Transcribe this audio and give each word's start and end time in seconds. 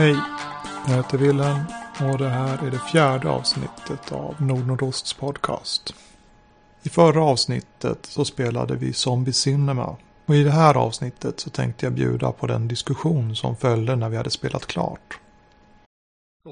Hej, 0.00 0.16
jag 0.88 0.96
heter 0.96 1.18
Wilhelm 1.18 1.58
och 2.12 2.18
det 2.18 2.28
här 2.28 2.66
är 2.66 2.70
det 2.70 2.78
fjärde 2.78 3.30
avsnittet 3.30 4.12
av 4.12 4.34
Nordnordosts 4.42 5.12
podcast. 5.12 5.94
I 6.82 6.88
förra 6.88 7.24
avsnittet 7.24 8.06
så 8.06 8.24
spelade 8.24 8.76
vi 8.76 8.92
Zombie 8.92 9.32
Cinema 9.32 9.96
och 10.26 10.34
i 10.34 10.44
det 10.44 10.50
här 10.50 10.76
avsnittet 10.76 11.40
så 11.40 11.50
tänkte 11.50 11.86
jag 11.86 11.92
bjuda 11.92 12.32
på 12.32 12.46
den 12.46 12.68
diskussion 12.68 13.36
som 13.36 13.56
följde 13.56 13.96
när 13.96 14.08
vi 14.08 14.16
hade 14.16 14.30
spelat 14.30 14.66
klart. 14.66 15.18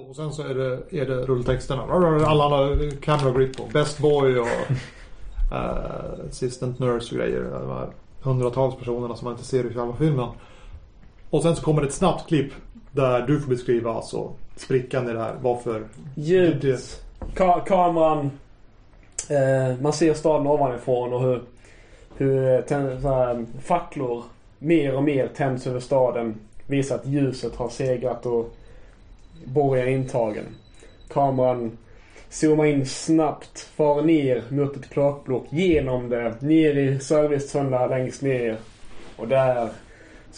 Och 0.09 0.17
sen 0.17 0.33
så 0.33 0.43
är 0.43 0.55
det, 0.55 1.01
är 1.01 1.07
det 1.07 1.27
rulltexterna. 1.27 1.83
Alla 1.83 2.45
andra 2.45 2.91
camera 3.03 3.33
grip 3.33 3.61
och 3.61 3.69
best 3.69 3.99
boy 3.99 4.39
och 4.39 4.47
uh, 5.53 6.29
assistant 6.29 6.79
nurse 6.79 7.15
och 7.15 7.21
grejer. 7.21 7.43
De 7.43 7.71
här 7.71 7.91
hundratals 8.23 8.77
personerna 8.77 9.17
som 9.17 9.25
man 9.25 9.35
inte 9.35 9.47
ser 9.47 9.71
i 9.71 9.75
själva 9.75 9.97
filmen. 9.97 10.29
Och 11.31 11.43
sen 11.43 11.57
så 11.57 11.63
kommer 11.63 11.83
ett 11.83 11.93
snabbt 11.93 12.29
klipp 12.29 12.53
där 12.93 13.21
du 13.27 13.41
får 13.41 13.51
beskriva 13.51 13.95
alltså 13.95 14.33
sprickan 14.57 15.09
i 15.09 15.13
det 15.13 15.21
här. 15.21 15.35
Varför? 15.43 15.83
Ljud. 16.15 16.57
Det- 16.61 17.01
Ka- 17.35 17.65
kameran. 17.67 18.31
Eh, 19.31 19.81
man 19.81 19.93
ser 19.93 20.15
staden 20.15 20.47
ovanifrån 20.47 21.13
och 21.13 21.21
hur, 21.21 21.43
hur 22.17 22.55
eh, 22.55 22.61
tänd, 22.61 23.05
här, 23.05 23.47
facklor 23.63 24.23
mer 24.59 24.95
och 24.97 25.03
mer 25.03 25.29
tänds 25.37 25.67
över 25.67 25.81
staden. 25.81 26.35
Visar 26.67 26.95
att 26.95 27.07
ljuset 27.07 27.57
har 27.57 27.69
segrat 27.69 28.27
och 28.27 28.55
borgen 29.45 29.87
är 29.89 29.91
intagen. 29.93 30.45
Kameran 31.09 31.79
zoomar 32.31 32.65
in 32.65 32.87
snabbt, 32.87 33.59
far 33.61 34.03
ner 34.03 34.43
mot 34.49 34.77
ett 34.77 34.91
kloakblock, 34.91 35.47
genom 35.51 36.09
det, 36.09 36.35
ner 36.43 36.77
i 36.79 36.99
servicetunnlar 37.01 37.89
längst 37.89 38.23
ner. 38.23 38.57
Och 39.17 39.29
där 39.29 39.69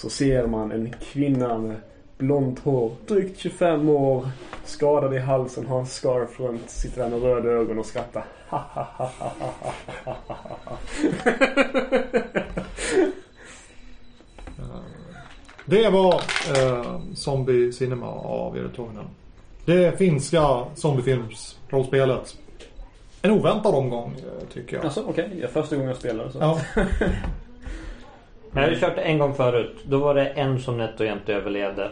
så 0.00 0.10
ser 0.10 0.46
man 0.46 0.72
en 0.72 0.94
kvinna 1.00 1.58
med 1.58 1.76
blont 2.18 2.58
hår, 2.58 2.92
drygt 3.06 3.38
25 3.38 3.88
år, 3.88 4.28
skadad 4.64 5.14
i 5.14 5.18
halsen, 5.18 5.66
har 5.66 5.80
en 5.80 5.86
scarf 5.86 6.40
runt, 6.40 6.70
sitter 6.70 7.02
där 7.02 7.10
med 7.10 7.22
röda 7.22 7.48
ögon 7.48 7.78
och 7.78 7.86
skrattar. 7.86 8.24
Det 15.64 15.90
var 15.90 16.14
eh, 16.56 17.00
Zombie 17.14 17.72
Cinema 17.72 18.06
av 18.10 18.56
Erik 18.56 18.76
Toinen. 18.76 19.06
Det 19.64 19.98
finska 19.98 20.64
zombiefilmsrollspelet. 20.74 22.36
En 23.22 23.30
oväntad 23.30 23.74
omgång 23.74 24.14
eh, 24.18 24.48
tycker 24.52 24.76
jag. 24.76 24.84
Alltså 24.84 25.04
okej, 25.08 25.30
det 25.36 25.42
är 25.42 25.48
första 25.48 25.76
gången 25.76 25.88
jag 25.88 25.98
spelar 25.98 26.28
så. 26.28 26.38
Ja. 26.38 26.60
Men 28.52 28.62
jag 28.62 28.70
har 28.70 28.74
ju 28.74 28.80
kört 28.80 28.96
det 28.96 29.02
en 29.02 29.18
gång 29.18 29.34
förut. 29.34 29.76
Då 29.84 29.98
var 29.98 30.14
det 30.14 30.26
en 30.26 30.60
som 30.60 30.78
nätt 30.78 31.00
och 31.00 31.06
jämt 31.06 31.28
överlevde. 31.28 31.90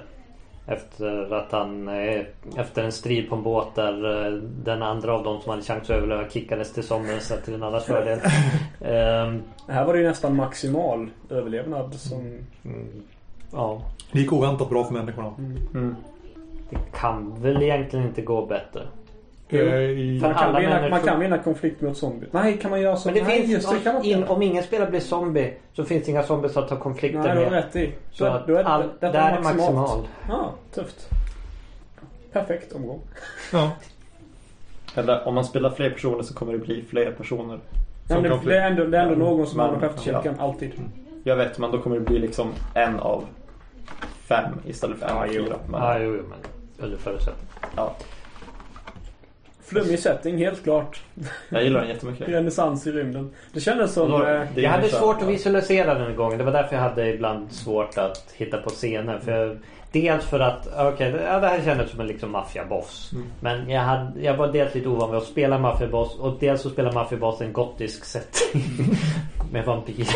Efter 0.67 1.33
att 1.34 1.53
han 1.53 1.89
eh, 1.89 2.20
efter 2.56 2.84
en 2.84 2.92
strid 2.92 3.28
på 3.28 3.37
en 3.37 3.42
båt 3.42 3.75
där 3.75 4.27
eh, 4.27 4.33
den 4.65 4.83
andra 4.83 5.12
av 5.15 5.25
dem 5.25 5.41
som 5.41 5.50
hade 5.50 5.62
chans 5.62 5.83
att 5.83 5.91
överleva 5.91 6.28
kickades 6.28 6.73
till 6.73 6.83
somras 6.83 7.33
till 7.45 7.55
en 7.55 7.62
annans 7.62 7.84
fördel. 7.84 8.19
Ehm, 8.84 9.42
Här 9.69 9.84
var 9.84 9.92
det 9.92 10.00
ju 10.00 10.09
nästan 10.09 10.37
maximal 10.37 11.11
överlevnad 11.31 11.95
som... 11.95 12.20
mm, 12.65 13.03
ja. 13.53 13.83
Det 14.12 14.19
gick 14.19 14.33
oväntat 14.33 14.70
bra 14.70 14.84
för 14.84 14.95
människorna. 14.95 15.34
Mm. 15.75 15.97
Det 16.70 16.77
kan 16.93 17.43
väl 17.43 17.62
egentligen 17.62 18.06
inte 18.06 18.22
gå 18.22 18.47
bättre. 18.47 18.81
Eh, 19.51 19.59
i, 19.59 20.19
Man 20.23 20.35
kan, 20.35 20.55
vinna, 20.57 20.69
människor- 20.75 20.91
man 20.91 21.01
kan 21.01 21.21
vinna 21.21 21.39
konflikt 21.39 21.81
mot 21.81 21.97
zombies. 21.97 22.33
Nej, 22.33 22.59
kan 22.59 22.71
man 22.71 22.81
göra 22.81 22.97
så? 22.97 23.09
Men 23.09 23.15
det 23.15 23.23
Nej, 23.25 23.41
finns, 23.41 23.53
just 23.53 23.71
det 23.71 23.79
kan 23.81 23.93
man 23.95 24.03
om, 24.03 24.09
in, 24.09 24.19
inte. 24.19 24.29
om 24.33 24.43
ingen 24.43 24.63
spelare 24.63 24.91
blir 24.91 25.01
zombie 25.01 25.53
så 25.72 25.84
finns 25.84 26.05
det 26.05 26.11
inga 26.11 26.22
zombies 26.22 26.56
att 26.56 26.69
ta 26.69 26.77
konflikter 26.77 27.19
Nej, 27.19 27.28
du 27.37 27.45
har 27.45 27.50
med. 27.50 27.53
rätt 27.65 27.77
i. 27.77 27.93
Så 28.12 28.25
Då- 28.25 28.43
då 28.47 28.55
är 28.55 28.65
det- 28.65 28.69
all, 28.71 28.83
där 29.00 29.09
är 29.15 29.41
maximalt. 29.43 29.75
maximal. 29.75 30.09
Ja, 30.28 30.53
tufft. 30.75 31.09
Perfekt 32.33 32.72
omgång. 32.72 33.00
ja. 33.53 33.71
Eller 34.95 35.28
om 35.28 35.34
man 35.34 35.45
spelar 35.45 35.71
fler 35.71 35.91
personer 35.91 36.22
så 36.22 36.34
kommer 36.34 36.53
det 36.53 36.59
bli 36.59 36.84
fler 36.91 37.12
personer. 37.12 37.59
Nej, 38.09 38.22
det, 38.22 38.41
det, 38.45 38.56
är 38.59 38.71
ändå, 38.71 38.84
det 38.84 38.99
är 38.99 39.03
ändå 39.03 39.15
någon 39.25 39.47
som 39.47 39.61
hamnar 39.61 39.78
på 39.78 39.87
efterkälken, 39.87 40.34
alltid. 40.41 40.72
Jag 41.25 41.37
vet, 41.37 41.59
men 41.59 41.71
då 41.71 41.78
kommer 41.78 41.97
det 41.99 42.03
bli 42.05 42.19
liksom 42.19 42.53
en 42.75 43.01
av 43.01 43.25
fem 44.25 44.51
istället 44.67 44.99
för 44.99 45.06
en 45.06 45.17
Ja, 45.17 45.22
av 45.22 45.28
jo. 45.33 45.45
fyra. 45.45 45.56
Men, 45.71 45.81
Ja, 45.81 45.99
jo, 45.99 46.15
jo, 46.17 46.22
men 46.28 46.39
under 46.87 46.99
förutsättning. 46.99 47.47
ja, 47.77 47.95
Flummig 49.69 49.99
setting, 49.99 50.39
helt 50.39 50.62
klart. 50.62 51.01
jag 51.49 51.62
gillar 51.65 51.81
den 51.81 51.89
jättemycket. 51.89 52.29
Renässans 52.29 52.87
i 52.87 52.93
rymden. 52.93 53.31
Det 53.53 53.61
kändes 53.61 53.93
som... 53.93 54.11
Då- 54.11 54.17
eh, 54.27 54.43
det 54.55 54.61
är 54.61 54.65
Jag 54.65 54.71
hade 54.71 54.89
svårt 54.89 55.23
att 55.23 55.29
visualisera 55.29 55.95
den 55.95 56.17
gången. 56.17 56.39
Det 56.39 56.45
var 56.45 56.53
därför 56.53 56.75
jag 56.77 56.83
hade 56.83 57.09
ibland 57.09 57.53
svårt 57.53 57.99
att 57.99 58.33
hitta 58.37 58.57
på 58.59 58.71
scener. 58.71 59.19
För 59.19 59.33
jag, 59.33 59.59
dels 59.93 60.25
för 60.25 60.41
att 60.41 60.69
okej, 60.78 61.12
det- 61.12 61.23
ja, 61.23 61.41
det 61.41 61.49
här 61.49 61.62
kändes 61.65 61.91
som 61.91 62.01
en 62.01 62.07
liksom 62.07 62.31
maffiaboss. 62.33 63.11
Mm. 63.12 63.27
Men 63.41 63.71
jag, 63.71 63.81
hade, 63.83 64.21
jag 64.23 64.37
var 64.37 64.53
dels 64.53 64.75
lite 64.75 64.89
ovan 64.89 65.11
vid 65.11 65.19
att 65.19 65.27
spela 65.27 65.59
maffiaboss. 65.59 66.19
Och 66.19 66.37
dels 66.41 66.62
så 66.62 66.71
spelar 66.71 66.93
maffiaboss 66.93 67.41
en 67.41 67.53
gotisk 67.53 68.05
setting. 68.05 68.62
med 69.53 69.65
vampyrer. 69.65 70.09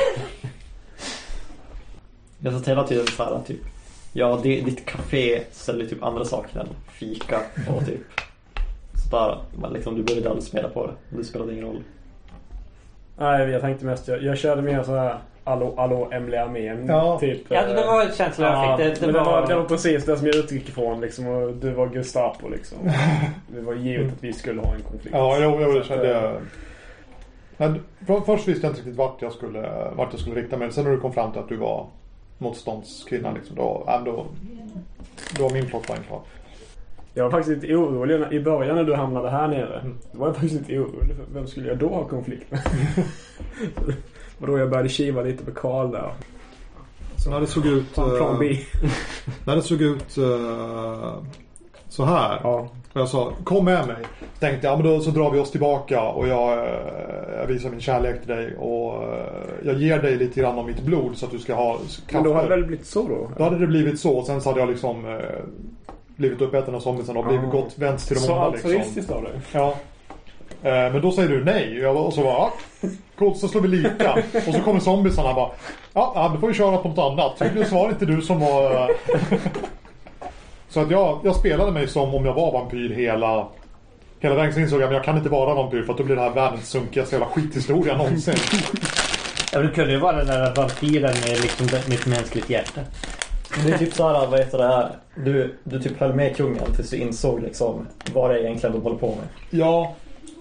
Jag 2.38 2.52
satt 2.54 2.68
hela 2.68 2.84
tiden 2.84 3.06
så 3.06 3.24
här 3.24 3.40
typ. 3.46 3.60
Ja, 4.12 4.40
det, 4.42 4.60
ditt 4.60 4.86
café 4.86 5.42
säljer 5.50 5.86
typ 5.86 6.02
andra 6.02 6.24
saker 6.24 6.60
än 6.60 6.68
fika 6.92 7.40
och 7.76 7.86
typ 7.86 8.00
Men 9.60 9.72
liksom 9.72 9.94
du 9.96 10.02
behövde 10.02 10.28
aldrig 10.28 10.44
spela 10.44 10.68
på 10.68 10.86
det. 10.86 10.92
Det 11.16 11.24
spelade 11.24 11.52
ingen 11.52 11.64
roll. 11.64 11.82
Nej, 13.18 13.50
jag 13.50 13.60
tänkte 13.60 13.84
mest... 13.84 14.08
Jag, 14.08 14.22
jag 14.22 14.38
körde 14.38 14.62
mer 14.62 14.82
så 14.82 14.96
här... 14.96 15.18
Hallå, 15.44 15.74
hallå, 15.76 16.08
hemliga 16.10 16.44
armén. 16.44 16.86
Ja. 16.88 17.18
Typ. 17.20 17.40
Ja, 17.48 17.60
eh, 17.62 17.68
det 17.68 17.86
var 17.86 18.10
känslan 18.16 18.52
jag 18.52 18.64
Ja, 18.64 18.76
fick. 18.76 18.86
Det, 18.86 18.94
det, 18.94 19.06
men 19.06 19.14
det, 19.14 19.20
var, 19.20 19.40
var, 19.40 19.46
det 19.46 19.54
var 19.54 19.64
precis 19.64 20.04
det 20.04 20.16
som 20.16 20.26
jag 20.26 20.36
utgick 20.36 20.68
ifrån 20.68 21.00
liksom. 21.00 21.26
Och 21.26 21.52
du 21.52 21.70
var 21.70 21.88
Gestapo 21.88 22.48
liksom. 22.48 22.78
Det 23.48 23.60
var 23.60 23.74
givet 23.74 24.12
att 24.12 24.24
vi 24.24 24.32
skulle 24.32 24.60
ha 24.60 24.74
en 24.74 24.82
konflikt. 24.82 25.14
Ja, 25.16 25.36
jo, 25.40 25.58
jo, 25.60 25.72
det 25.72 25.84
kände 25.84 26.14
eh, 26.16 26.22
jag. 26.22 26.40
Men 27.56 27.80
för- 28.06 28.20
först 28.20 28.48
visste 28.48 28.66
jag 28.66 28.70
inte 28.70 28.80
riktigt 28.80 28.96
vart 28.96 29.22
jag 29.22 29.32
skulle, 29.32 29.90
vart 29.96 30.08
jag 30.12 30.20
skulle 30.20 30.40
rikta 30.40 30.56
mig. 30.56 30.72
Sen 30.72 30.84
när 30.84 30.90
du 30.90 31.00
kom 31.00 31.12
fram 31.12 31.32
till 31.32 31.40
att 31.40 31.48
du 31.48 31.56
var 31.56 31.86
motståndskvinna 32.38 33.32
liksom, 33.32 33.56
då, 33.56 33.84
då, 34.04 34.26
då 35.36 35.42
var 35.42 35.50
min 35.50 35.66
plotline 35.66 36.02
klar. 36.08 36.20
Jag 37.14 37.24
var 37.24 37.30
faktiskt 37.30 37.62
lite 37.62 37.74
orolig 37.74 38.32
i 38.32 38.40
början 38.40 38.76
när 38.76 38.84
du 38.84 38.94
hamnade 38.94 39.30
här 39.30 39.48
nere. 39.48 39.80
Mm. 39.80 39.98
Då 40.12 40.18
var 40.18 40.26
jag 40.26 40.36
faktiskt 40.36 40.68
lite 40.68 40.78
orolig 40.78 41.16
för 41.16 41.34
vem 41.34 41.46
skulle 41.46 41.68
jag 41.68 41.78
då 41.78 41.88
ha 41.88 42.04
konflikt 42.04 42.50
med? 42.50 42.60
Och 44.40 44.46
då 44.46 44.58
jag 44.58 44.70
började 44.70 44.88
kiva 44.88 45.22
lite 45.22 45.44
på 45.44 45.50
Karl 45.50 45.90
där. 45.90 46.12
Så 47.16 47.30
när 47.30 47.40
det 47.40 47.46
såg 47.46 47.66
ut, 47.66 47.94
Plan, 47.94 48.36
B. 48.40 48.50
eh, 48.50 48.90
när 49.46 49.56
det 49.56 49.62
såg 49.62 49.82
ut 49.82 50.18
eh, 50.18 51.14
så 51.88 52.04
här. 52.04 52.40
Ja. 52.42 52.68
Och 52.92 53.00
jag 53.00 53.08
sa 53.08 53.32
kom 53.44 53.64
med 53.64 53.86
mig. 53.86 53.96
Tänkte 54.38 54.66
jag, 54.66 54.78
men 54.78 54.86
då 54.86 55.00
så 55.00 55.10
drar 55.10 55.30
vi 55.30 55.40
oss 55.40 55.50
tillbaka 55.50 56.02
och 56.02 56.28
jag, 56.28 56.58
eh, 56.58 57.38
jag 57.38 57.46
visar 57.46 57.70
min 57.70 57.80
kärlek 57.80 58.20
till 58.20 58.28
dig. 58.28 58.56
Och 58.56 59.04
jag 59.64 59.74
ger 59.74 60.02
dig 60.02 60.16
lite 60.16 60.40
grann 60.40 60.58
av 60.58 60.66
mitt 60.66 60.82
blod 60.82 61.16
så 61.16 61.26
att 61.26 61.32
du 61.32 61.38
ska 61.38 61.54
ha 61.54 61.76
krafter. 61.76 62.14
Men 62.14 62.22
då 62.22 62.34
hade 62.34 62.48
det 62.48 62.56
väl 62.56 62.64
blivit 62.64 62.86
så 62.86 63.08
då? 63.08 63.30
Då 63.36 63.44
hade 63.44 63.58
det 63.58 63.66
blivit 63.66 64.00
så. 64.00 64.18
Och 64.18 64.26
sen 64.26 64.40
så 64.40 64.48
hade 64.48 64.60
jag 64.60 64.68
liksom 64.68 65.20
blivit 66.16 66.40
uppäten 66.40 66.74
av 66.74 66.80
zombiesen 66.80 67.16
och 67.16 67.24
blivit 67.24 67.44
Ja. 67.44 67.50
gått 67.50 67.78
vänts 67.78 68.06
till 68.06 68.16
de 68.16 68.20
Så 68.22 68.32
onda 68.32 68.48
liksom. 68.48 68.70
altruistiskt 68.70 69.10
av 69.12 69.22
dig. 69.22 69.32
Ja. 69.52 69.74
Eh, 70.62 70.72
men 70.92 71.00
då 71.00 71.12
säger 71.12 71.28
du 71.28 71.44
nej. 71.44 71.86
Och 71.86 72.12
så 72.12 72.20
bara, 72.22 72.32
ja, 72.32 72.52
coolt 73.18 73.38
så 73.38 73.48
slår 73.48 73.60
vi 73.60 73.68
lika. 73.68 74.12
och 74.48 74.54
så 74.54 74.60
kommer 74.60 74.80
zombiesarna 74.80 75.28
och 75.28 75.34
bara, 75.34 75.50
ja, 75.92 76.30
då 76.34 76.40
får 76.40 76.48
vi 76.48 76.54
köra 76.54 76.76
på 76.76 76.88
något 76.88 76.98
annat. 77.12 77.38
Tydligen 77.38 77.68
så 77.68 77.74
var 77.74 77.86
det 77.88 77.92
inte 77.92 78.06
du 78.06 78.22
som 78.22 78.40
var... 78.40 78.88
eh, 78.90 78.96
så 80.68 80.80
att 80.80 80.90
jag, 80.90 81.18
jag 81.24 81.36
spelade 81.36 81.72
mig 81.72 81.88
som 81.88 82.14
om 82.14 82.26
jag 82.26 82.34
var 82.34 82.52
vampyr 82.52 82.90
hela... 82.94 83.46
Hela 84.20 84.34
vägen 84.34 84.54
så 84.54 84.60
insåg 84.60 84.80
jag 84.80 84.86
att 84.86 84.92
jag 84.94 85.04
kan 85.04 85.16
inte 85.16 85.28
vara 85.28 85.54
vampyr 85.54 85.82
för 85.82 85.92
att 85.92 85.98
då 85.98 86.04
blir 86.04 86.16
det 86.16 86.22
här 86.22 86.30
världens 86.30 86.68
sunkigaste 86.68 87.14
jävla 87.14 87.26
skithistoria 87.26 87.96
någonsin. 87.96 88.34
Ja, 89.52 89.58
det 89.60 89.68
kunde 89.68 89.92
ju 89.92 89.98
vara 89.98 90.16
den 90.16 90.26
där 90.26 90.54
vampyren 90.54 91.14
med 91.26 91.40
liksom 91.40 91.66
med 91.66 91.74
ett 91.94 92.06
mänskligt 92.06 92.50
hjärta. 92.50 92.80
Det 93.66 93.72
är 93.72 93.78
typ 93.78 93.94
såhär, 93.94 94.26
vad 94.26 94.38
heter 94.40 94.58
det 94.58 94.66
här? 94.66 94.90
Du, 95.14 95.54
du 95.64 95.80
typ 95.80 96.00
höll 96.00 96.14
med 96.14 96.36
kungen 96.36 96.72
tills 96.76 96.90
du 96.90 96.96
insåg 96.96 97.40
liksom 97.42 97.86
vad 98.14 98.30
det 98.30 98.38
är 98.38 98.44
egentligen 98.44 98.72
de 98.76 98.82
håller 98.82 98.96
på 98.98 99.06
med. 99.08 99.26
Ja, 99.50 99.94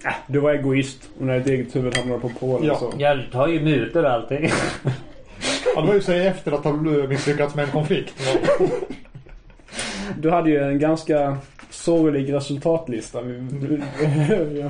Äh, 0.05 0.13
du 0.27 0.39
var 0.39 0.51
egoist. 0.51 1.09
Och 1.19 1.25
när 1.25 1.37
ditt 1.39 1.47
eget 1.47 1.75
huvud 1.75 1.97
hamnade 1.97 2.21
på 2.21 2.31
Polen 2.39 2.65
Ja. 2.67 2.75
så. 2.75 2.93
Jag 2.97 3.19
tar 3.31 3.47
ju 3.47 3.61
mutor 3.61 4.05
och 4.05 4.11
allting. 4.11 4.49
ja 5.75 5.81
det 5.81 5.87
var 5.87 5.93
ju 5.93 6.01
sig 6.01 6.27
efter 6.27 6.51
att 6.51 6.63
ha 6.63 6.73
misslyckats 7.07 7.55
med 7.55 7.65
en 7.65 7.71
konflikt. 7.71 8.13
Men, 8.59 8.69
Du 10.21 10.29
hade 10.31 10.49
ju 10.49 10.57
en 10.63 10.79
ganska 10.79 11.37
sorglig 11.69 12.33
resultatlista. 12.33 13.19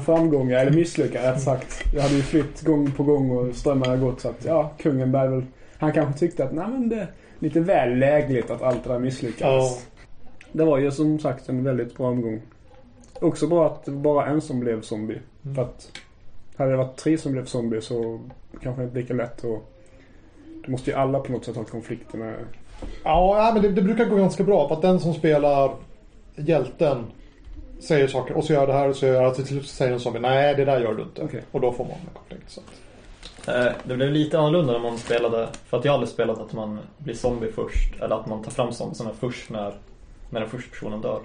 Framgångar, 0.06 0.60
eller 0.60 0.72
misslyckanden 0.72 1.34
rätt 1.34 1.42
sagt. 1.42 1.84
Jag 1.96 2.02
hade 2.02 2.16
ju 2.16 2.22
flytt 2.22 2.62
gång 2.62 2.92
på 2.92 3.04
gång 3.04 3.32
och 3.32 3.56
strömmar 3.56 3.88
har 3.88 3.98
gått 3.98 4.22
så 4.22 4.30
att 4.30 4.46
ja, 4.46 4.72
kungen 4.82 5.12
bär 5.12 5.28
väl... 5.28 5.44
Han 5.78 5.92
kanske 5.92 6.20
tyckte 6.20 6.44
att 6.44 6.54
nej 6.54 6.68
men 6.68 6.90
det 6.90 6.96
är 6.96 7.08
lite 7.42 7.60
väl 7.60 7.98
lägligt 7.98 8.50
att 8.50 8.62
allt 8.62 8.84
det 8.84 8.90
där 8.90 9.00
misslyckades. 9.00 9.88
Det 10.52 10.66
var 10.66 10.78
ju 10.78 10.92
som 10.92 11.20
sagt 11.20 11.50
en 11.50 11.64
väldigt 11.64 11.98
bra 11.98 12.08
omgång. 12.08 12.42
Också 13.14 13.48
bra 13.48 13.66
att 13.66 13.86
det 13.86 13.92
var 13.92 14.02
bara 14.02 14.26
en 14.26 14.42
som 14.42 14.60
blev 14.60 14.82
zombie. 14.82 15.20
Mm. 15.44 15.56
För 15.56 15.62
att 15.62 15.92
hade 16.56 16.72
det 16.72 16.78
varit 16.78 16.98
tre 16.98 17.18
som 17.18 17.32
blev 17.32 17.46
zombie 17.46 17.82
så 17.82 18.20
kanske 18.62 18.82
det 18.82 18.86
inte 18.86 19.00
lika 19.00 19.14
lätt 19.14 19.44
och 19.44 19.72
då 20.66 20.72
måste 20.72 20.90
ju 20.90 20.98
alla 20.98 21.20
på 21.20 21.32
något 21.32 21.46
sätt 21.46 21.56
ha 21.56 21.64
konflikter 21.64 22.18
med 22.18 22.36
Ja, 23.04 23.38
ja, 23.38 23.52
men 23.54 23.62
det, 23.62 23.70
det 23.70 23.82
brukar 23.82 24.06
gå 24.06 24.16
ganska 24.16 24.44
bra. 24.44 24.68
För 24.68 24.76
att 24.76 24.82
den 24.82 25.00
som 25.00 25.14
spelar 25.14 25.74
hjälten 26.36 27.06
säger 27.80 28.08
saker 28.08 28.38
och 28.38 28.44
så 28.44 28.54
gör 28.54 28.68
det 28.68 28.74
här 28.74 28.90
och 28.90 28.96
så 28.96 29.06
gör 29.06 29.24
det. 29.24 29.36
Till 29.36 29.46
slut 29.46 29.68
säger 29.68 29.94
en 29.94 30.00
zombie 30.00 30.20
nej 30.20 30.56
det 30.56 30.66
där 30.66 30.80
gör 30.80 30.94
du 30.94 31.04
inte. 31.04 31.22
Okej. 31.22 31.44
Och 31.52 31.62
då 31.62 31.72
får 31.72 31.84
man 31.84 31.94
en 31.94 32.14
konflikt. 32.14 32.52
Så. 32.52 32.62
Eh, 33.48 33.72
Det 33.84 33.96
blev 33.96 34.12
lite 34.12 34.40
annorlunda 34.40 34.74
när 34.74 34.80
man 34.80 34.98
spelade, 34.98 35.48
för 35.68 35.78
att 35.78 35.86
jag 35.86 35.94
aldrig 35.94 36.10
spelat 36.10 36.40
att 36.40 36.54
man 36.54 36.80
blir 36.98 37.16
zombie 37.16 37.52
först, 37.52 38.02
eller 38.02 38.16
att 38.16 38.28
man 38.28 38.44
tar 38.44 38.52
fram 38.52 38.72
zombiesarna 38.74 39.12
först 39.20 39.50
när, 39.50 39.74
när 40.30 40.40
den 40.40 40.50
första 40.50 40.70
personen 40.72 41.02
dör. 41.02 41.20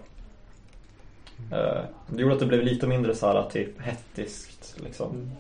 Eh, 1.52 1.82
Det 2.08 2.22
gjorde 2.22 2.34
att 2.34 2.40
det 2.40 2.46
blev 2.46 2.62
lite 2.62 2.86
mindre 2.86 3.14
så 3.14 3.26
här 3.26 3.42
typ 3.52 3.80
hektiskt 3.80 4.74
liksom. 4.84 5.10
Mm. 5.10 5.30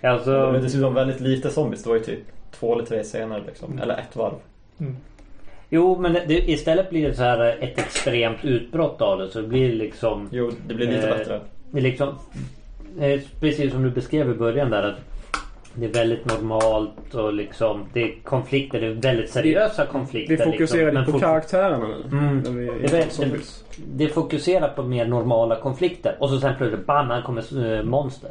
Det 0.00 0.06
Alltså, 0.08 0.50
blev 0.50 0.62
dessutom 0.62 0.94
väldigt 0.94 1.20
lite 1.20 1.50
zombies, 1.50 1.82
det 1.82 1.88
var 1.88 1.96
ju 1.96 2.02
typ 2.04 2.20
två 2.52 2.74
eller 2.74 2.84
tre 2.84 3.02
scener 3.02 3.42
liksom, 3.46 3.68
Mm. 3.72 3.82
eller 3.82 3.96
ett 3.98 4.16
varv. 4.16 4.34
Mm. 4.80 4.96
jo 5.68 5.98
men 6.00 6.12
det, 6.12 6.24
det, 6.28 6.50
istället 6.50 6.90
blir 6.90 7.08
det 7.08 7.14
så 7.14 7.22
här 7.22 7.40
ett 7.60 7.78
extremt 7.78 8.44
utbrott 8.44 9.00
av 9.00 9.18
det. 9.18 9.28
Så 9.30 9.40
det 9.40 9.48
blir 9.48 9.72
liksom... 9.72 10.28
Jo, 10.32 10.50
det 10.66 10.74
blir 10.74 10.86
lite 10.86 11.08
Eh, 11.10 11.16
bättre. 11.18 11.40
Det 11.70 11.80
liksom... 11.80 12.08
eh, 13.00 13.20
Precis 13.40 13.72
som 13.72 13.82
du 13.82 13.90
beskrev 13.90 14.30
i 14.30 14.34
början 14.34 14.70
där 14.70 14.82
att 14.82 15.09
det 15.74 15.86
är 15.86 15.92
väldigt 15.92 16.24
normalt 16.24 17.14
och 17.14 17.32
liksom 17.32 17.84
det 17.92 18.02
är 18.02 18.14
konflikter, 18.24 18.80
det 18.80 18.86
är 18.86 18.90
väldigt 18.90 19.30
seriösa 19.30 19.86
konflikter. 19.86 20.36
Vi 20.36 20.52
fokuserar 20.52 20.86
liksom. 20.92 21.04
på 21.04 21.12
fort- 21.12 21.20
karaktärerna 21.20 21.88
nu. 21.88 22.18
Mm. 22.18 22.38
När 22.38 22.50
vi 22.50 22.88
Det 22.88 22.98
är 22.98 23.08
zombies. 23.08 23.64
Det 23.94 24.08
fokuserar 24.08 24.68
på 24.68 24.82
mer 24.82 25.06
normala 25.06 25.56
konflikter 25.56 26.16
och 26.20 26.30
så 26.30 26.40
sen 26.40 26.54
plötsligt 26.58 26.86
bam, 26.86 27.10
här 27.10 27.22
kommer 27.22 27.76
eh, 27.78 27.82
monster. 27.82 28.30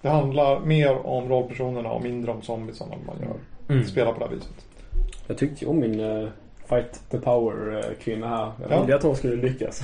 Det 0.00 0.08
handlar 0.08 0.60
mer 0.60 1.06
om 1.06 1.28
rollpersonerna 1.28 1.88
och 1.90 2.02
mindre 2.02 2.30
om 2.32 2.42
zombiesarna 2.42 2.94
man 3.06 3.16
gör. 3.20 3.36
Mm. 3.74 3.84
Spelar 3.86 4.12
på 4.12 4.18
det 4.18 4.24
här 4.24 4.32
viset. 4.34 4.66
Jag 5.26 5.38
tyckte 5.38 5.64
ju 5.64 5.70
om 5.70 5.80
min 5.80 6.00
eh, 6.00 6.28
Fight 6.68 7.00
the 7.10 7.18
Power 7.18 7.76
eh, 7.76 7.84
kvinna 8.04 8.28
här. 8.28 8.52
Jag 8.62 8.70
Ja. 8.72 8.80
ville 8.82 8.96
att 8.96 9.02
hon 9.02 9.16
skulle 9.16 9.36
lyckas. 9.36 9.82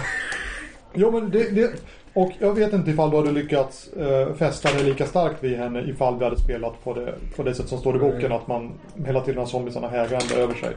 Jo 0.95 1.11
men 1.11 1.31
det, 1.31 1.55
det, 1.55 1.71
och 2.19 2.33
jag 2.39 2.55
vet 2.55 2.73
inte 2.73 2.91
ifall 2.91 3.11
du 3.11 3.17
hade 3.17 3.33
lyckats 3.33 3.91
uh, 4.01 4.35
fästa 4.35 4.73
dig 4.73 4.85
lika 4.85 5.07
starkt 5.07 5.45
vid 5.45 5.59
henne 5.59 5.81
ifall 5.81 6.19
vi 6.19 6.25
hade 6.25 6.39
spelat 6.39 6.85
på 6.85 6.95
det, 6.95 7.15
på 7.37 7.43
det 7.43 7.55
sätt 7.55 7.69
som 7.69 7.79
står 7.79 7.97
i 7.97 7.99
boken. 7.99 8.25
Mm. 8.25 8.33
Att 8.33 8.49
man 8.49 8.73
hela 9.07 9.21
tiden 9.21 9.39
har 9.39 9.47
zombiesarna 9.47 9.89
hägrande 9.89 10.35
över 10.35 10.55
sig. 10.55 10.71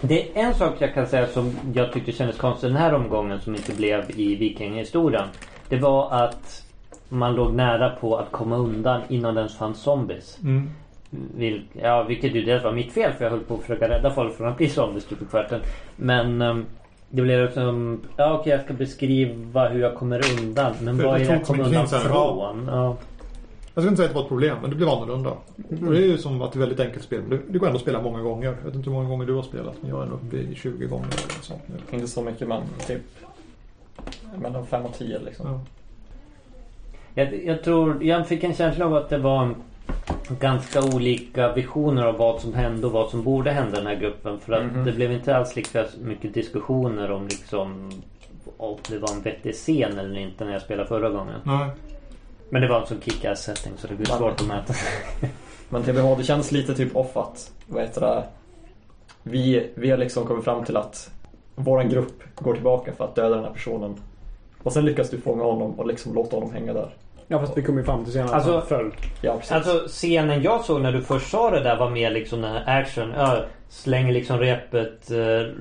Det 0.00 0.22
är 0.22 0.42
en 0.42 0.54
sak 0.54 0.74
jag 0.78 0.94
kan 0.94 1.06
säga 1.06 1.26
som 1.26 1.56
jag 1.74 1.92
tyckte 1.92 2.12
kändes 2.12 2.36
konstigt 2.36 2.70
den 2.70 2.76
här 2.76 2.94
omgången 2.94 3.40
som 3.40 3.54
inte 3.54 3.72
blev 3.72 4.10
i 4.16 4.34
vikingahistorien. 4.34 5.28
Det 5.68 5.76
var 5.76 6.12
att 6.12 6.64
man 7.08 7.34
låg 7.34 7.54
nära 7.54 7.90
på 7.90 8.16
att 8.16 8.30
komma 8.30 8.56
undan 8.56 9.00
innan 9.08 9.34
det 9.34 9.40
ens 9.40 9.58
fanns 9.58 9.82
zombies. 9.82 10.38
Mm. 10.42 10.70
Vil, 11.10 11.62
ja, 11.72 12.02
vilket 12.02 12.34
ju 12.34 12.42
dels 12.42 12.64
var 12.64 12.72
mitt 12.72 12.92
fel 12.92 13.12
för 13.12 13.24
jag 13.24 13.30
höll 13.30 13.40
på 13.40 13.54
att 13.54 13.60
försöka 13.60 13.88
rädda 13.88 14.10
folk 14.10 14.36
från 14.36 14.48
att 14.48 14.56
bli 14.56 14.68
zombies 14.68 15.06
typ 15.06 15.22
i 15.22 15.24
kvarten. 15.24 15.60
Men 15.96 16.42
ehm, 16.42 16.66
det 17.10 17.22
blev 17.22 17.44
liksom, 17.44 18.00
ja 18.16 18.38
okej 18.38 18.52
jag 18.52 18.64
ska 18.64 18.74
beskriva 18.74 19.68
hur 19.68 19.80
jag 19.80 19.94
kommer 19.94 20.20
undan. 20.40 20.74
Men 20.82 20.96
Det- 20.96 21.04
vad 21.04 21.14
det 21.20 21.24
är 21.24 21.28
det 21.28 21.34
jag 21.34 21.44
kommer 21.44 21.60
en 21.64 21.66
undan 21.66 21.86
från? 21.86 22.66
Ja. 22.66 22.96
Jag 23.74 23.82
ska 23.84 23.88
inte 23.88 23.96
säga 23.96 24.06
att 24.06 24.10
det 24.12 24.14
var 24.14 24.22
ett 24.22 24.28
problem, 24.28 24.56
men 24.60 24.70
det 24.70 24.76
blev 24.76 24.88
annorlunda. 24.88 25.30
Och 25.30 25.92
det 25.92 25.98
är 25.98 26.06
ju 26.06 26.18
som 26.18 26.42
att 26.42 26.52
det 26.52 26.56
är 26.56 26.60
väldigt 26.60 26.80
enkelt 26.80 27.02
spel. 27.04 27.20
men 27.20 27.30
Det, 27.30 27.42
det 27.48 27.58
går 27.58 27.66
ändå 27.66 27.76
att 27.76 27.82
spela 27.82 28.02
många 28.02 28.20
gånger. 28.22 28.46
Jag 28.46 28.64
vet 28.64 28.74
inte 28.74 28.90
hur 28.90 28.96
många 28.96 29.08
gånger 29.08 29.26
du 29.26 29.34
har 29.34 29.42
spelat, 29.42 29.74
men 29.80 29.90
jag 29.90 30.02
är 30.02 30.06
nog 30.06 30.18
uppe 30.26 30.36
i 30.36 30.54
20 30.54 30.86
gånger 30.86 31.06
eller 31.06 31.34
något 31.36 31.44
sånt 31.44 31.62
nu. 31.66 31.74
Inte 31.96 32.08
så 32.08 32.22
mycket 32.22 32.48
men 32.48 32.62
typ 32.86 33.00
mellan 34.42 34.66
fem 34.66 34.84
och 34.84 34.94
tio 34.98 35.18
liksom. 35.18 35.46
Ja. 35.46 35.60
Jag, 37.14 37.44
jag 37.44 37.62
tror, 37.64 38.04
jag 38.04 38.28
fick 38.28 38.44
en 38.44 38.54
känsla 38.54 38.86
av 38.86 38.94
att 38.94 39.08
det 39.08 39.18
var 39.18 39.54
ganska 40.40 40.82
olika 40.82 41.52
visioner 41.52 42.04
av 42.06 42.16
vad 42.16 42.40
som 42.40 42.54
hände 42.54 42.86
och 42.86 42.92
vad 42.92 43.10
som 43.10 43.22
borde 43.22 43.50
hända 43.50 43.72
i 43.72 43.76
den 43.76 43.86
här 43.86 43.94
gruppen. 44.00 44.40
För 44.40 44.52
att 44.52 44.62
Mhm. 44.72 44.84
det 44.84 44.92
blev 44.92 45.12
inte 45.12 45.36
alls 45.36 45.56
lika 45.56 45.86
mycket 46.00 46.34
diskussioner 46.34 47.10
om 47.10 47.24
liksom 47.28 47.90
om 48.56 48.76
det 48.88 48.98
var 48.98 49.12
en 49.12 49.22
vettig 49.22 49.54
scen 49.54 49.98
eller 49.98 50.18
inte 50.20 50.44
när 50.44 50.52
jag 50.52 50.62
spelade 50.62 50.88
förra 50.88 51.10
gången. 51.10 51.40
Nej. 51.44 51.70
Men 52.50 52.62
det 52.62 52.68
var 52.68 52.80
en 52.80 52.86
sån 52.86 53.00
kick-ass 53.00 53.42
setting 53.42 53.72
så 53.76 53.86
det 53.86 53.94
blir 53.94 54.06
svårt 54.06 54.40
att 54.40 54.46
mäta. 54.46 54.74
Men 55.68 55.82
TBH, 55.82 56.16
det 56.18 56.24
känns 56.24 56.52
lite 56.52 56.74
typ 56.74 56.96
off 56.96 57.16
att, 57.16 57.52
vad 57.66 57.82
heter 57.82 58.00
det, 58.00 58.24
vi, 59.22 59.70
vi 59.74 59.90
har 59.90 59.98
liksom 59.98 60.26
kommit 60.26 60.44
fram 60.44 60.64
till 60.64 60.76
att 60.76 61.10
våran 61.54 61.88
grupp 61.88 62.22
går 62.34 62.54
tillbaka 62.54 62.92
för 62.92 63.04
att 63.04 63.14
döda 63.14 63.34
den 63.36 63.44
här 63.44 63.52
personen. 63.52 63.94
Och 64.62 64.72
sen 64.72 64.84
lyckas 64.84 65.10
du 65.10 65.20
fånga 65.20 65.42
honom 65.44 65.80
och 65.80 65.86
liksom 65.86 66.14
låta 66.14 66.36
honom 66.36 66.52
hänga 66.52 66.72
där. 66.72 66.90
Ja 67.32 67.38
fast 67.40 67.58
vi 67.58 67.62
kom 67.62 67.78
ju 67.78 67.84
fram 67.84 68.04
till 68.04 68.12
senare 68.12 68.34
Alltså- 68.34 68.60
föll. 68.60 68.90
Ja, 69.22 69.36
precis. 69.36 69.52
Alltså 69.52 69.84
scenen 69.88 70.42
jag 70.42 70.64
såg 70.64 70.80
när 70.80 70.92
du 70.92 71.02
först 71.02 71.30
sa 71.30 71.50
det 71.50 71.60
där 71.60 71.76
var 71.76 71.90
mer 71.90 72.10
liksom 72.10 72.40
den 72.40 72.52
här 72.52 72.80
action. 72.80 73.12
Ja, 73.16 73.38
slänger 73.68 74.12
liksom 74.12 74.38
repet 74.38 75.10
eh, 75.10 75.16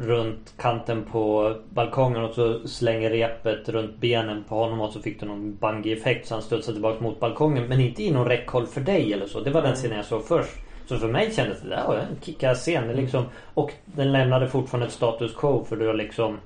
runt 0.06 0.54
kanten 0.58 1.06
på 1.12 1.56
balkongen 1.70 2.24
och 2.24 2.34
så 2.34 2.68
slänger 2.68 3.10
repet 3.10 3.70
runt 3.70 3.98
benen 3.98 4.44
på 4.50 4.56
honom 4.56 4.82
och 4.82 4.92
så 4.92 5.00
fick 5.02 5.20
du 5.20 5.26
någon 5.26 5.56
bungee-effekt 5.56 6.28
så 6.28 6.36
han 6.36 6.42
studsade 6.42 6.76
tillbaka 6.76 7.04
mot 7.04 7.20
balkongen. 7.20 7.64
Men 7.68 7.80
inte 7.80 8.04
inom 8.04 8.26
räckhåll 8.26 8.68
för 8.68 8.82
dig 8.82 9.14
eller 9.14 9.26
så. 9.26 9.40
Det 9.40 9.52
var 9.52 9.62
den 9.62 9.76
scenen 9.76 9.98
jag 9.98 10.06
såg 10.06 10.26
först. 10.26 10.58
Så 10.86 10.98
för 10.98 11.08
mig 11.08 11.32
kändes 11.36 11.62
det 11.62 11.70
där 11.70 12.08
en 12.10 12.22
kickass 12.22 12.60
scen. 12.60 12.88
Liksom, 12.88 13.24
och 13.54 13.74
den 13.86 14.12
lämnade 14.12 14.48
fortfarande 14.48 14.88
ett 14.88 14.94
status 14.94 15.36
quo 15.36 15.66
för 15.70 15.76
du 15.76 15.88
har 15.88 15.94
liksom 15.94 16.38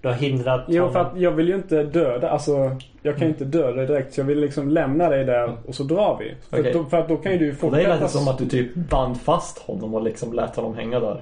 Du 0.00 0.08
har 0.08 0.14
hindrat 0.14 0.64
Jo 0.68 0.88
för 0.88 0.98
honom. 0.98 1.12
att 1.12 1.20
jag 1.20 1.30
vill 1.30 1.48
ju 1.48 1.54
inte 1.54 1.82
döda. 1.82 2.30
Alltså 2.30 2.76
jag 3.02 3.16
kan 3.16 3.22
ju 3.26 3.28
inte 3.28 3.44
döda 3.44 3.72
dig 3.72 3.86
direkt. 3.86 4.14
Så 4.14 4.20
jag 4.20 4.24
vill 4.26 4.40
liksom 4.40 4.68
lämna 4.68 5.08
dig 5.08 5.24
där 5.24 5.56
och 5.66 5.74
så 5.74 5.82
drar 5.82 6.16
vi. 6.20 6.34
För, 6.50 6.68
att, 6.68 6.72
då, 6.72 6.84
för 6.84 6.96
att 6.98 7.08
då 7.08 7.16
kan 7.16 7.32
ju 7.32 7.38
du 7.38 7.48
och 7.48 7.54
det 7.54 7.58
fortsätta. 7.60 7.96
lät 7.96 8.10
som 8.10 8.28
att 8.28 8.38
du 8.38 8.46
typ 8.46 8.74
band 8.74 9.20
fast 9.20 9.58
honom 9.58 9.94
och 9.94 10.02
liksom 10.02 10.32
lät 10.32 10.56
honom 10.56 10.74
hänga 10.74 11.00
där. 11.00 11.20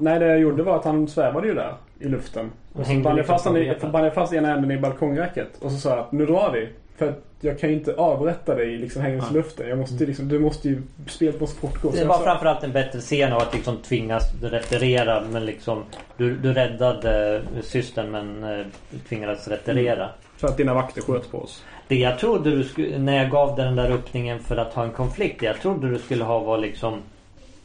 Nej 0.00 0.18
det 0.18 0.26
jag 0.26 0.38
gjorde 0.38 0.62
var 0.62 0.76
att 0.76 0.84
han 0.84 1.08
svävade 1.08 1.46
ju 1.48 1.54
där 1.54 1.74
i 1.98 2.08
luften. 2.08 2.50
Och 2.72 2.86
så 2.86 2.94
band 2.94 3.18
jag 3.18 3.26
fast, 3.26 3.44
han 3.44 3.56
i, 3.56 3.74
band 3.92 4.12
fast 4.12 4.32
ena 4.32 4.52
änden 4.52 4.70
i 4.70 4.78
balkongräcket. 4.78 5.48
Och 5.60 5.70
så 5.70 5.78
sa 5.78 5.90
jag 5.90 5.98
att 5.98 6.12
nu 6.12 6.26
drar 6.26 6.52
vi. 6.52 6.68
För 7.00 7.08
att 7.08 7.24
jag 7.40 7.58
kan 7.58 7.70
ju 7.70 7.76
inte 7.76 7.94
avrätta 7.94 8.54
dig 8.54 8.76
liksom 8.76 9.02
hängandes 9.02 9.30
i 9.30 9.34
luften. 9.34 9.68
Jag 9.68 9.78
måste 9.78 10.06
liksom, 10.06 10.28
du 10.28 10.38
måste 10.38 10.68
ju, 10.68 10.82
spelet 11.06 11.40
måste 11.40 11.60
fortgå. 11.60 11.90
Det 11.90 12.04
var 12.04 12.18
framförallt 12.18 12.64
en 12.64 12.72
bättre 12.72 13.00
scen 13.00 13.32
av 13.32 13.38
att 13.38 13.54
liksom 13.54 13.76
tvingas 13.76 14.22
retirera 14.42 15.24
men 15.32 15.46
liksom 15.46 15.84
Du, 16.16 16.36
du 16.36 16.52
räddade 16.52 17.42
systern 17.62 18.10
men 18.10 18.44
eh, 18.44 18.66
tvingades 19.08 19.48
retirera. 19.48 20.08
För 20.36 20.48
att 20.48 20.56
dina 20.56 20.74
vakter 20.74 21.02
sköt 21.02 21.30
på 21.30 21.38
oss. 21.38 21.64
Det 21.88 21.96
jag 21.96 22.18
trodde 22.18 22.50
du 22.50 22.64
skulle, 22.64 22.98
när 22.98 23.16
jag 23.16 23.30
gav 23.30 23.56
dig 23.56 23.64
den 23.64 23.76
där 23.76 23.90
öppningen 23.90 24.40
för 24.40 24.56
att 24.56 24.74
ha 24.74 24.84
en 24.84 24.92
konflikt. 24.92 25.40
Det 25.40 25.46
jag 25.46 25.60
trodde 25.60 25.88
du 25.90 25.98
skulle 25.98 26.24
ha 26.24 26.38
var 26.38 26.58
liksom 26.58 27.02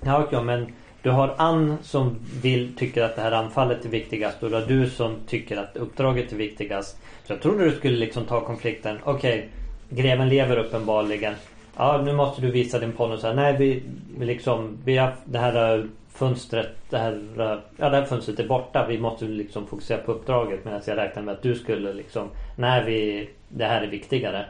Ja 0.03 0.23
okej 0.23 0.43
men 0.43 0.73
du 1.01 1.11
har 1.11 1.35
Ann 1.37 1.77
som 1.81 2.15
vill, 2.41 2.75
tycker 2.75 3.03
att 3.03 3.15
det 3.15 3.21
här 3.21 3.31
anfallet 3.31 3.85
är 3.85 3.89
viktigast 3.89 4.43
och 4.43 4.49
du 4.49 4.55
har 4.55 4.65
du 4.65 4.89
som 4.89 5.15
tycker 5.27 5.57
att 5.57 5.77
uppdraget 5.77 6.31
är 6.31 6.35
viktigast. 6.35 6.97
Jag 7.27 7.41
trodde 7.41 7.65
du 7.65 7.71
skulle 7.71 7.97
liksom 7.97 8.25
ta 8.25 8.41
konflikten. 8.41 8.97
Okej, 9.03 9.49
greven 9.89 10.29
lever 10.29 10.57
uppenbarligen. 10.57 11.33
Ja, 11.77 12.01
nu 12.05 12.13
måste 12.13 12.41
du 12.41 12.51
visa 12.51 12.79
din 12.79 12.91
ponny 12.91 13.17
så 13.17 13.27
här. 13.27 13.33
Nej, 13.33 13.57
vi, 13.57 13.83
vi 14.17 14.25
liksom, 14.25 14.77
vi 14.83 14.97
har 14.97 15.15
det 15.25 15.39
här 15.39 15.77
eh, 15.77 15.85
fönstret, 16.09 16.69
det 16.89 16.97
här, 16.97 17.13
eh, 17.37 17.59
ja 17.77 17.89
det 17.89 17.97
här 17.97 18.05
fönstret 18.05 18.39
är 18.39 18.47
borta. 18.47 18.85
Vi 18.87 18.99
måste 18.99 19.25
liksom 19.25 19.67
fokusera 19.67 19.97
på 19.97 20.11
uppdraget. 20.11 20.65
Medan 20.65 20.81
jag 20.85 20.97
räknade 20.97 21.25
med 21.25 21.33
att 21.33 21.41
du 21.41 21.55
skulle 21.55 21.93
liksom, 21.93 22.29
nej 22.55 22.83
vi, 22.85 23.29
det 23.49 23.65
här 23.65 23.81
är 23.81 23.87
viktigare. 23.87 24.45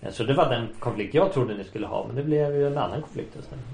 Eh, 0.00 0.10
så 0.10 0.24
det 0.24 0.34
var 0.34 0.50
den 0.50 0.66
konflikt 0.78 1.14
jag 1.14 1.32
trodde 1.32 1.54
ni 1.54 1.64
skulle 1.64 1.86
ha. 1.86 2.06
Men 2.06 2.16
det 2.16 2.22
blev 2.22 2.56
ju 2.56 2.66
en 2.66 2.78
annan 2.78 3.02
konflikt 3.02 3.36
istället. 3.36 3.64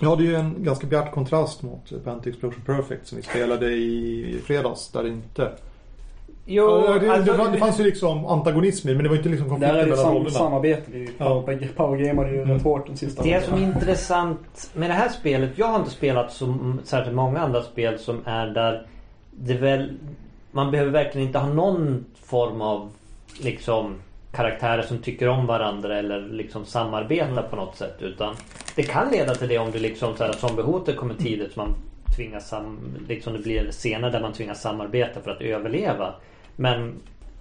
Ja, 0.00 0.16
det 0.16 0.22
är 0.22 0.26
ju 0.26 0.36
en 0.36 0.64
ganska 0.64 0.86
bjärt 0.86 1.12
kontrast 1.12 1.62
mot 1.62 2.04
Panty 2.04 2.30
Explosion 2.30 2.62
Perfect 2.66 3.06
som 3.06 3.16
vi 3.16 3.22
spelade 3.22 3.66
i 3.66 4.40
fredags. 4.46 4.88
Där 4.88 5.02
det 5.02 5.08
inte... 5.08 5.52
Jo, 6.46 6.84
Ja, 6.86 6.98
det, 6.98 7.10
alltså, 7.12 7.32
det, 7.36 7.50
det 7.50 7.58
fanns 7.58 7.80
ju 7.80 7.84
liksom 7.84 8.26
antagonismer 8.26 8.94
men 8.94 9.02
det 9.02 9.08
var 9.08 9.16
inte 9.16 9.28
liksom 9.28 9.48
Där 9.48 9.50
konflikter 9.54 9.76
är 9.78 9.82
det 9.82 9.90
mellan 9.90 10.04
sam, 10.04 10.14
rollerna. 10.14 10.30
samarbete. 10.30 10.82
Vi 10.86 11.08
Ja. 11.18 11.24
power, 11.42 11.68
powergamade 11.76 12.30
ju 12.30 12.42
Mm. 12.42 12.54
rätt 12.54 12.62
hårt 12.62 12.86
den 12.86 12.96
sista 12.96 13.22
Det 13.22 13.44
som 13.44 13.54
är 13.54 13.62
intressant 13.62 14.70
med 14.74 14.90
det 14.90 14.94
här 14.94 15.08
spelet. 15.08 15.50
Jag 15.56 15.66
har 15.66 15.78
inte 15.78 15.90
spelat 15.90 16.32
så 16.32 16.54
särskilt 16.84 17.16
många 17.16 17.40
andra 17.40 17.62
spel 17.62 17.98
som 17.98 18.20
är 18.24 18.46
där 18.46 18.86
det 19.30 19.54
väl 19.54 19.90
man 20.50 20.70
behöver 20.70 20.90
verkligen 20.90 21.26
inte 21.26 21.38
ha 21.38 21.48
någon 21.48 22.04
form 22.24 22.60
av 22.60 22.90
liksom 23.42 23.94
karaktärer 24.32 24.82
som 24.82 24.98
tycker 24.98 25.28
om 25.28 25.46
varandra 25.46 25.98
eller 25.98 26.20
liksom 26.20 26.64
samarbeta 26.64 27.26
Mm. 27.30 27.44
på 27.50 27.56
något 27.56 27.76
sätt. 27.76 27.96
Utan 28.00 28.34
det 28.76 28.82
kan 28.82 29.10
leda 29.10 29.34
till 29.34 29.48
det 29.48 29.58
om 29.58 29.70
du 29.70 29.78
liksom 29.78 30.16
så 30.16 30.24
här, 30.24 30.32
zombiehotet 30.32 30.96
kommer 30.96 31.14
tidigt 31.14 31.52
så 31.52 31.60
man 31.60 31.74
tvingas 32.16 32.48
sam, 32.48 32.78
liksom 33.08 33.32
det 33.32 33.38
blir 33.38 33.70
scener 33.70 34.10
där 34.10 34.20
man 34.20 34.32
tvingas 34.32 34.60
samarbeta 34.62 35.20
för 35.20 35.30
att 35.30 35.40
överleva. 35.40 36.14
Men 36.56 36.94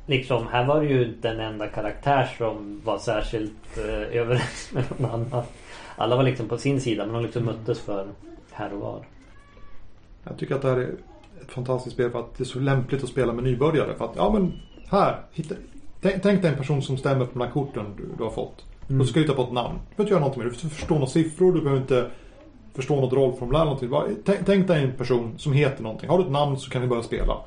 liksom 0.06 0.48
här 0.48 0.66
var 0.66 0.82
det 0.82 0.88
ju 0.88 1.06
inte 1.06 1.30
en 1.30 1.40
enda 1.40 1.68
karaktär 1.68 2.30
som 2.38 2.82
var 2.84 2.98
särskilt 2.98 3.78
eh, 3.78 4.18
överens 4.22 4.70
med 4.72 4.84
någon 4.98 5.12
annan. 5.12 5.44
Alla 5.96 6.16
var 6.16 6.24
liksom 6.24 6.48
på 6.48 6.58
sin 6.58 6.82
sida 6.82 7.06
men 7.06 7.14
de 7.14 7.24
liksom 7.24 7.46
möttes 7.46 7.80
för 7.80 8.08
här 8.52 8.74
och 8.74 8.80
var. 8.80 9.00
Jag 10.24 10.38
tycker 10.38 10.56
att 10.56 10.62
det 10.62 10.70
här 10.70 10.78
är 10.78 10.96
ett 11.42 11.52
fantastiskt 11.52 11.94
spel 11.94 12.12
för 12.12 12.20
att 12.20 12.38
det 12.38 12.44
är 12.44 12.46
så 12.46 12.60
lämpligt 12.60 13.04
att 13.04 13.10
spela 13.10 13.34
med 13.34 13.44
nybörjare. 13.44 13.96
För 13.98 14.06
att, 14.06 14.16
ja 14.16 14.30
men 14.34 14.54
här, 14.88 15.16
hitta, 15.32 15.56
tänk, 16.02 16.24
tänk 16.24 16.42
dig 16.42 16.52
en 16.52 16.58
person 16.58 16.82
som 16.82 16.98
stämmer 16.98 17.26
på 17.26 17.40
de 17.40 17.42
här 17.42 17.52
korten 17.52 17.86
du, 17.98 18.04
du 18.18 18.24
har 18.24 18.32
fått. 18.32 18.66
Mm. 18.90 19.02
Och 19.02 19.08
så 19.08 19.12
ska 19.12 19.20
du 19.20 19.26
hitta 19.26 19.36
på 19.36 19.44
ett 19.44 19.52
namn. 19.52 19.80
Du 19.90 19.96
behöver 19.96 20.04
inte 20.04 20.12
göra 20.12 20.20
någonting 20.20 20.44
det. 20.44 20.50
Du 20.50 20.52
behöver 20.52 20.66
inte 20.66 20.76
förstå 20.76 20.94
några 20.94 21.08
siffror. 21.08 21.54
Du 21.54 21.62
behöver 21.62 21.82
inte 21.82 22.10
förstå 22.74 22.96
något 22.96 23.14
rollformulär 23.14 23.60
eller 23.60 23.66
någonting. 23.66 23.90
Bara, 23.90 24.08
tänk, 24.26 24.40
tänk 24.46 24.68
dig 24.68 24.84
en 24.84 24.92
person 24.92 25.34
som 25.38 25.54
heter 25.54 25.84
någonting. 25.84 26.10
Har 26.10 26.18
du 26.18 26.24
ett 26.24 26.32
namn 26.32 26.58
så 26.58 26.70
kan 26.70 26.82
vi 26.82 26.88
börja 26.88 27.04
spela. 27.04 27.38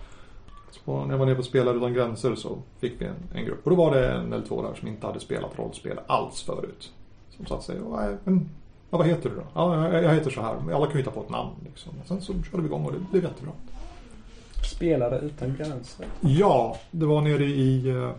Så 0.85 1.05
när 1.05 1.11
jag 1.11 1.19
var 1.19 1.27
nere 1.27 1.35
på 1.37 1.43
Spelare 1.43 1.77
Utan 1.77 1.93
Gränser 1.95 2.35
så 2.35 2.59
fick 2.79 3.01
vi 3.01 3.05
en, 3.07 3.15
en 3.35 3.45
grupp. 3.45 3.65
Och 3.65 3.71
då 3.71 3.77
var 3.77 3.95
det 3.95 4.11
en 4.11 4.33
eller 4.33 4.47
två 4.47 4.63
där 4.63 4.75
som 4.75 4.89
inte 4.89 5.07
hade 5.07 5.21
spelat 5.21 5.59
rollspel 5.59 5.99
alls 6.07 6.43
förut. 6.43 6.93
Som 7.37 7.47
satt 7.47 7.63
sig 7.63 7.81
och, 7.81 7.97
"Nej, 8.01 8.17
men, 8.25 8.49
ja, 8.91 8.99
vad 8.99 9.07
heter 9.07 9.31
du 9.31 9.37
då? 9.37 9.43
Ja, 9.55 9.89
jag, 9.93 10.05
jag 10.05 10.15
heter 10.15 10.31
så 10.31 10.41
här. 10.41 10.57
Alla 10.75 10.87
kan 10.87 10.93
ju 10.93 10.99
hitta 10.99 11.11
på 11.11 11.21
ett 11.21 11.31
namn. 11.31 11.51
Liksom. 11.65 11.93
Sen 12.07 12.21
så 12.21 12.33
körde 12.33 12.63
vi 12.63 12.67
igång 12.67 12.85
och 12.87 12.93
det 12.93 12.99
blev 13.11 13.23
jättebra. 13.25 13.53
Spelare 14.75 15.19
utan 15.19 15.55
gränser. 15.57 16.07
Ja, 16.21 16.77
det 16.91 17.07
var 17.07 17.21
nere 17.21 17.45
i... 17.45 17.89
eh, 17.89 18.11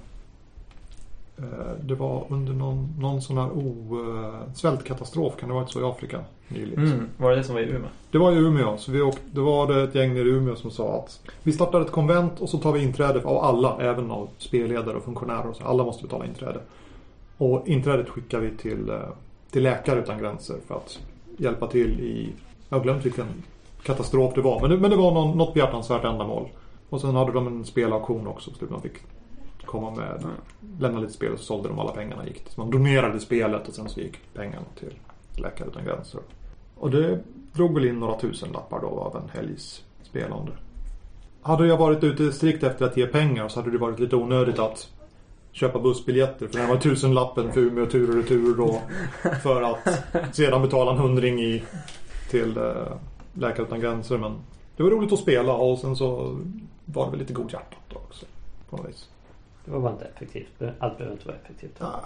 eh, 1.37 1.71
Det 1.81 1.95
var 1.95 2.25
under 2.29 2.53
någon, 2.53 2.93
någon 2.99 3.21
sån 3.21 3.37
här 3.37 3.49
o, 3.51 3.99
eh, 4.23 4.53
svältkatastrof, 4.53 5.37
kan 5.37 5.49
det 5.49 5.55
ha 5.55 5.61
varit 5.61 5.71
så 5.71 5.81
i 5.81 5.83
Afrika 5.83 6.23
nyligen. 6.47 6.87
Mm. 6.87 7.09
Var 7.17 7.29
det 7.29 7.35
det 7.35 7.43
som 7.43 7.55
var 7.55 7.61
i 7.61 7.69
Umeå? 7.69 7.89
Det 8.11 8.17
var 8.17 8.31
i 8.31 8.35
Umeå, 8.35 8.77
så 8.77 8.91
vi 8.91 9.01
åkte, 9.01 9.21
det 9.31 9.41
var 9.41 9.67
det 9.67 9.83
ett 9.83 9.95
gäng 9.95 10.13
nere 10.13 10.27
i 10.27 10.31
Umeå 10.31 10.55
som 10.55 10.71
sa 10.71 10.95
att 10.95 11.19
vi 11.43 11.51
startar 11.51 11.81
ett 11.81 11.91
konvent 11.91 12.41
och 12.41 12.49
så 12.49 12.57
tar 12.57 12.71
vi 12.71 12.83
inträde 12.83 13.23
av 13.23 13.37
alla, 13.37 13.77
även 13.79 14.11
av 14.11 14.29
spelledare 14.37 14.97
och 14.97 15.03
funktionärer. 15.03 15.47
Och 15.47 15.55
så. 15.55 15.63
Alla 15.63 15.83
måste 15.83 16.03
betala 16.03 16.25
inträde. 16.25 16.59
Och 17.37 17.67
inträdet 17.67 18.09
skickar 18.09 18.39
vi 18.39 18.57
till, 18.57 18.89
eh, 18.89 18.99
till 19.51 19.63
Läkare 19.63 19.99
Utan 19.99 20.17
Gränser 20.17 20.55
för 20.67 20.75
att 20.75 20.99
hjälpa 21.37 21.67
till 21.67 21.99
i, 21.99 22.33
jag 22.69 22.77
har 22.77 22.83
glömt 22.83 23.05
vilken 23.05 23.27
katastrof 23.83 24.33
det 24.33 24.41
var, 24.41 24.61
men 24.61 24.69
det, 24.69 24.77
men 24.77 24.89
det 24.89 24.97
var 24.97 25.11
någon, 25.11 25.37
något 25.37 25.53
behjärtansvärt 25.53 26.03
ändamål. 26.03 26.49
Och 26.89 27.01
sen 27.01 27.15
hade 27.15 27.31
de 27.31 27.47
en 27.47 27.65
spelauktion 27.65 28.27
också, 28.27 28.51
så 28.51 28.65
man 28.69 28.81
fick 28.81 28.93
komma 29.65 29.91
med, 29.91 30.23
lämna 30.79 30.99
lite 30.99 31.13
spel 31.13 31.33
och 31.33 31.39
så 31.39 31.45
sålde 31.45 31.69
de 31.69 31.79
alla 31.79 31.91
pengarna. 31.91 32.27
Gick. 32.27 32.43
Så 32.49 32.61
man 32.61 32.71
donerade 32.71 33.19
spelet 33.19 33.67
och 33.67 33.73
sen 33.73 33.89
så 33.89 33.99
gick 33.99 34.33
pengarna 34.33 34.65
till 34.79 34.93
Läkare 35.39 35.67
Utan 35.67 35.85
Gränser. 35.85 36.21
Och 36.75 36.91
det 36.91 37.19
drog 37.53 37.73
väl 37.73 37.85
in 37.85 37.99
några 37.99 38.19
tusen 38.19 38.51
lappar 38.51 38.81
då 38.81 38.87
av 38.87 39.15
en 39.15 39.29
helgs 39.29 39.83
spelande. 40.03 40.51
Hade 41.41 41.67
jag 41.67 41.77
varit 41.77 42.03
ute 42.03 42.31
strikt 42.31 42.63
efter 42.63 42.85
att 42.85 42.97
ge 42.97 43.07
pengar 43.07 43.47
så 43.47 43.59
hade 43.59 43.71
det 43.71 43.77
varit 43.77 43.99
lite 43.99 44.15
onödigt 44.15 44.59
att 44.59 44.89
köpa 45.51 45.79
bussbiljetter. 45.79 46.47
För 46.47 46.53
det 46.53 46.61
här 46.61 46.69
var 46.73 46.77
tusenlappen 46.77 47.51
för 47.51 47.61
Umeå 47.61 47.85
tur 47.85 48.09
och 48.09 48.15
retur 48.15 48.55
då. 48.55 48.81
För 49.43 49.61
att 49.61 50.35
sedan 50.35 50.61
betala 50.61 50.91
en 50.91 50.97
hundring 50.97 51.39
i, 51.39 51.63
till 52.29 52.57
eh, 52.57 52.73
Läkare 53.33 53.65
Utan 53.65 53.79
Gränser. 53.79 54.17
Men 54.17 54.35
det 54.77 54.83
var 54.83 54.89
roligt 54.89 55.13
att 55.13 55.19
spela 55.19 55.53
och 55.53 55.79
sen 55.79 55.95
så 55.95 56.37
var 56.85 57.05
det 57.05 57.11
väl 57.11 57.19
lite 57.19 57.33
godhjärtat 57.33 57.93
också. 57.93 58.25
På 58.69 58.77
något 58.77 58.89
vis. 58.89 59.09
Det 59.65 59.71
var 59.71 59.79
bara 59.79 59.91
inte 59.91 60.05
effektivt. 60.05 60.61
Allt 60.79 60.97
behöver 60.97 61.15
inte 61.15 61.27
vara 61.27 61.37
effektivt. 61.37 61.75
Ja. 61.79 62.03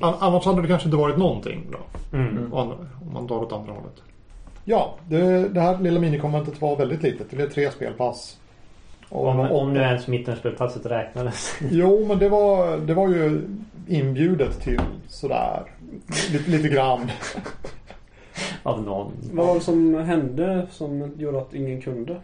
Annars 0.00 0.44
hade 0.44 0.62
det 0.62 0.68
kanske 0.68 0.88
inte 0.88 0.96
varit 0.96 1.18
någonting 1.18 1.66
då. 1.72 1.78
Mm. 2.16 2.52
Om 2.52 2.74
man 3.12 3.26
drar 3.26 3.36
åt 3.36 3.52
andra 3.52 3.72
hållet. 3.72 4.02
Ja, 4.64 4.94
det, 5.08 5.48
det 5.48 5.60
här 5.60 5.78
lilla 5.78 6.00
minikonventet 6.00 6.60
var 6.60 6.76
väldigt 6.76 7.02
litet. 7.02 7.30
Det 7.30 7.36
blev 7.36 7.50
tre 7.50 7.70
spelpass. 7.70 8.38
Och 9.08 9.26
Om, 9.26 9.40
om 9.40 9.72
nu 9.72 9.80
ens 9.80 10.06
mittenspelpasset 10.06 10.86
räknades. 10.86 11.56
Jo, 11.70 12.06
men 12.08 12.18
det 12.18 12.28
var, 12.28 12.76
det 12.76 12.94
var 12.94 13.08
ju 13.08 13.42
inbjudet 13.88 14.60
till 14.60 14.80
sådär. 15.08 15.62
Lite, 16.32 16.50
lite 16.50 16.68
grann. 16.68 17.10
av 18.62 18.82
någon. 18.82 19.12
Vad 19.32 19.46
var 19.46 19.54
det 19.54 19.60
som 19.60 19.94
hände 19.94 20.66
som 20.70 21.12
gjorde 21.18 21.38
att 21.38 21.54
ingen 21.54 21.80
kunde? 21.80 22.16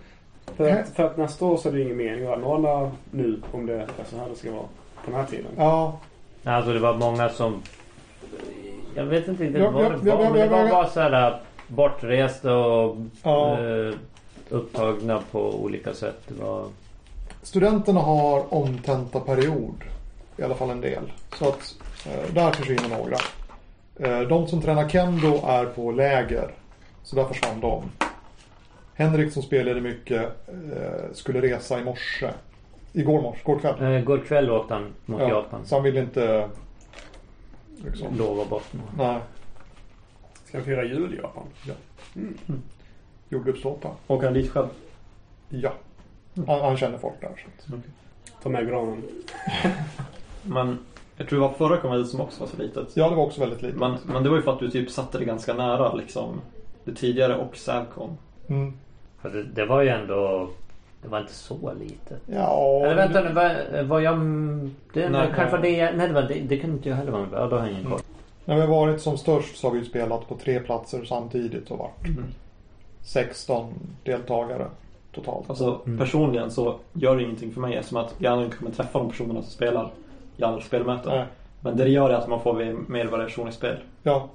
För 0.57 0.71
att, 0.71 0.89
för 0.89 1.03
att 1.03 1.17
nästa 1.17 1.45
år 1.45 1.57
så 1.57 1.69
är 1.69 1.73
det 1.73 1.79
ju 1.79 1.85
ingen 1.85 1.97
mening 1.97 2.27
att 2.27 2.37
anordna 2.37 2.91
nu 3.11 3.43
om 3.53 3.67
det 3.67 3.75
är 3.75 3.87
så 4.11 4.17
här 4.17 4.29
det 4.29 4.37
ska 4.37 4.51
vara 4.51 4.63
på 5.05 5.11
den 5.11 5.15
här 5.15 5.27
tiden. 5.27 5.51
Ja, 5.57 5.99
Alltså 6.45 6.73
det 6.73 6.79
var 6.81 6.95
många 6.95 7.29
som... 7.29 7.63
Jag 8.95 9.05
vet 9.05 9.29
inte 9.29 9.45
riktigt 9.45 9.63
Ja, 9.63 9.71
vad 9.71 9.85
ja, 9.85 9.89
det 9.89 9.97
var. 9.97 10.25
ja, 10.25 10.31
men 10.31 10.33
det 10.33 10.49
var 10.49 10.69
bara 10.71 10.87
så 10.89 11.01
här 11.01 11.41
bortresta 11.67 12.57
och 12.57 12.97
Ja. 13.23 13.59
eh, 13.61 13.95
upptagna 14.49 15.23
på 15.31 15.55
olika 15.55 15.95
sätt. 15.95 16.21
Det 16.29 16.45
var... 16.45 16.65
studenterna 17.43 18.01
har 18.01 18.55
omtentaperiod. 18.55 19.75
I 20.37 20.43
alla 20.43 20.55
fall 20.55 20.71
en 20.71 20.81
del. 20.81 21.13
Så 21.39 21.49
att 21.49 21.75
eh, 22.07 22.35
där 22.35 22.51
försvinner 22.53 22.89
några. 22.99 23.17
Eh, 23.97 24.29
de 24.29 24.47
som 24.49 24.63
tränar 24.63 24.89
kendo 24.89 25.41
är 25.47 25.65
på 25.65 25.91
läger. 25.93 26.51
Så 27.03 27.17
där 27.17 27.25
försvann 27.25 27.61
de. 27.61 27.83
Henrik 28.95 29.33
som 29.33 29.43
spelade 29.43 29.81
mycket 29.81 30.29
skulle 31.13 31.41
resa 31.41 31.81
i 31.81 31.85
morse. 31.85 32.31
Igår 32.93 33.23
morse, 33.23 33.41
igår 33.41 33.59
kväll. 33.59 33.95
Eh, 33.97 34.03
går 34.05 34.19
kväll 34.19 34.51
åkte 34.51 34.75
han 34.75 34.87
mot 35.07 35.21
Ja, 35.21 35.29
Japan. 35.29 35.67
så 35.67 35.75
han 35.75 35.85
ville 35.85 36.01
inte... 36.01 36.49
Liksom, 37.85 38.17
Lova 38.19 38.45
bort 38.45 38.73
något. 38.73 38.97
nej, 38.97 39.21
Ska 40.45 40.59
vi 40.59 40.65
fira 40.65 40.85
jul 40.85 41.15
i 41.15 41.17
Japan? 41.17 41.43
jordgubbstårta. 43.29 43.89
Åker 44.07 44.25
han 44.25 44.35
dit 44.35 44.51
själv? 44.51 44.67
Ja. 45.49 45.73
Han, 46.47 46.61
han 46.61 46.77
känner 46.77 46.99
folk 46.99 47.21
där. 47.21 47.31
Så. 47.59 47.75
att- 47.75 47.81
Ta 48.43 48.49
med 48.49 48.69
granen. 48.69 49.03
Men 50.43 50.79
jag 51.17 51.29
tror 51.29 51.41
det 51.41 51.47
var 51.47 51.53
förra 51.55 51.77
konventet 51.77 52.11
som 52.11 52.21
också 52.21 52.41
var 52.41 52.47
så 52.47 52.57
litet. 52.57 52.97
Ja, 52.97 53.11
det 53.11 53.17
var 53.17 53.23
också 53.27 53.41
väldigt 53.41 53.63
litet. 53.63 53.79
Men, 53.79 53.97
men 54.05 54.23
det 54.23 54.29
var 54.31 54.37
ju 54.37 54.43
för 54.43 54.53
att 54.53 54.59
du 54.59 54.71
typ 54.71 54.91
satte 54.91 55.19
det 55.19 55.25
ganska 55.25 55.55
nära 55.55 55.95
liksom 55.95 56.41
det 56.85 56.95
tidigare 56.95 57.37
och 57.37 57.57
Sävcon. 57.57 58.17
Mm. 58.49 58.73
För 59.23 59.31
det, 59.31 59.43
det 59.43 59.67
var 59.67 59.83
ju 59.83 59.89
ändå... 59.89 60.51
Det 61.03 61.09
var 61.09 61.21
inte 61.21 61.33
så 61.35 61.73
litet. 61.81 62.21
Ja, 62.27 62.81
Eller 62.85 62.95
vänta 62.97 63.23
det- 63.23 63.29
nu, 63.29 63.35
var, 63.35 63.83
var 63.83 64.01
jag... 64.01 64.19
Det, 64.95 65.09
Nej, 65.09 65.33
kanske 65.37 65.59
nej. 65.59 65.77
det, 65.77 65.93
nej, 65.97 66.09
det, 66.09 66.15
var, 66.15 66.23
det, 66.23 66.35
det 66.35 66.57
kunde 66.57 66.77
inte 66.77 66.89
jag 66.89 66.97
heller 66.97 67.13
vara 67.13 67.23
med 67.23 67.31
på. 67.31 67.37
Ja, 67.37 67.47
då 67.47 67.57
har 67.57 67.63
jag 67.67 67.73
ingen 67.73 67.91
koll. 67.91 68.01
När 68.45 68.55
vi 68.55 68.61
har 68.61 68.69
varit 68.69 69.01
som 69.01 69.19
störst 69.19 69.57
så 69.57 69.69
har 69.69 69.75
vi 69.75 69.85
spelat 69.85 70.29
på 70.29 70.35
tre 70.37 70.61
platser 70.61 71.05
samtidigt 71.05 71.71
och 71.71 71.79
varit 71.79 72.05
Mm. 72.07 72.25
16 73.03 73.73
deltagare 74.05 74.67
totalt. 75.15 75.51
Alltså 75.51 75.81
Mm. 75.87 75.99
personligen 75.99 76.51
så 76.51 76.75
gör 76.93 77.17
det 77.17 77.23
ingenting 77.23 77.53
för 77.53 77.61
mig 77.61 77.75
eftersom 77.77 77.99
att 77.99 78.15
jag 78.19 78.33
aldrig 78.33 78.55
kommer 78.59 78.71
träffa 78.71 78.99
de 78.99 79.09
personerna 79.11 79.43
som 79.43 79.51
spelar 79.51 79.91
i 80.37 80.45
andra 80.45 80.61
spelmöten. 80.61 81.13
Nej. 81.13 81.25
Men 81.61 81.77
det 81.77 81.85
det 81.85 81.91
gör 81.91 82.11
är 82.11 82.15
att 82.15 82.29
man 82.29 82.41
får 82.41 82.75
mer 82.91 83.07
variation 83.07 83.49
i 83.49 83.53
spel. 83.53 83.77
Ja. 84.03 84.29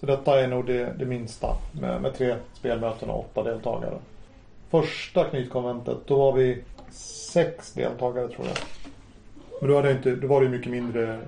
Så 0.00 0.06
detta 0.06 0.40
är 0.40 0.48
nog 0.48 0.66
det, 0.66 0.92
det 0.98 1.04
minsta 1.04 1.48
med, 1.80 2.02
med 2.02 2.14
tre 2.14 2.34
spelmöten 2.54 3.10
och 3.10 3.20
åtta 3.20 3.42
deltagare. 3.50 3.94
Första 4.80 5.24
knytkonventet, 5.24 5.96
då 6.06 6.16
var 6.16 6.32
vi 6.32 6.62
sex 7.32 7.72
deltagare 7.72 8.28
tror 8.28 8.46
jag. 8.46 8.56
Men 9.60 9.70
då, 9.70 9.76
hade 9.76 9.88
jag 9.88 9.96
inte, 9.96 10.16
då 10.16 10.26
var 10.28 10.40
det 10.40 10.46
ju 10.46 10.52
mycket 10.52 10.70
mindre 10.70 11.18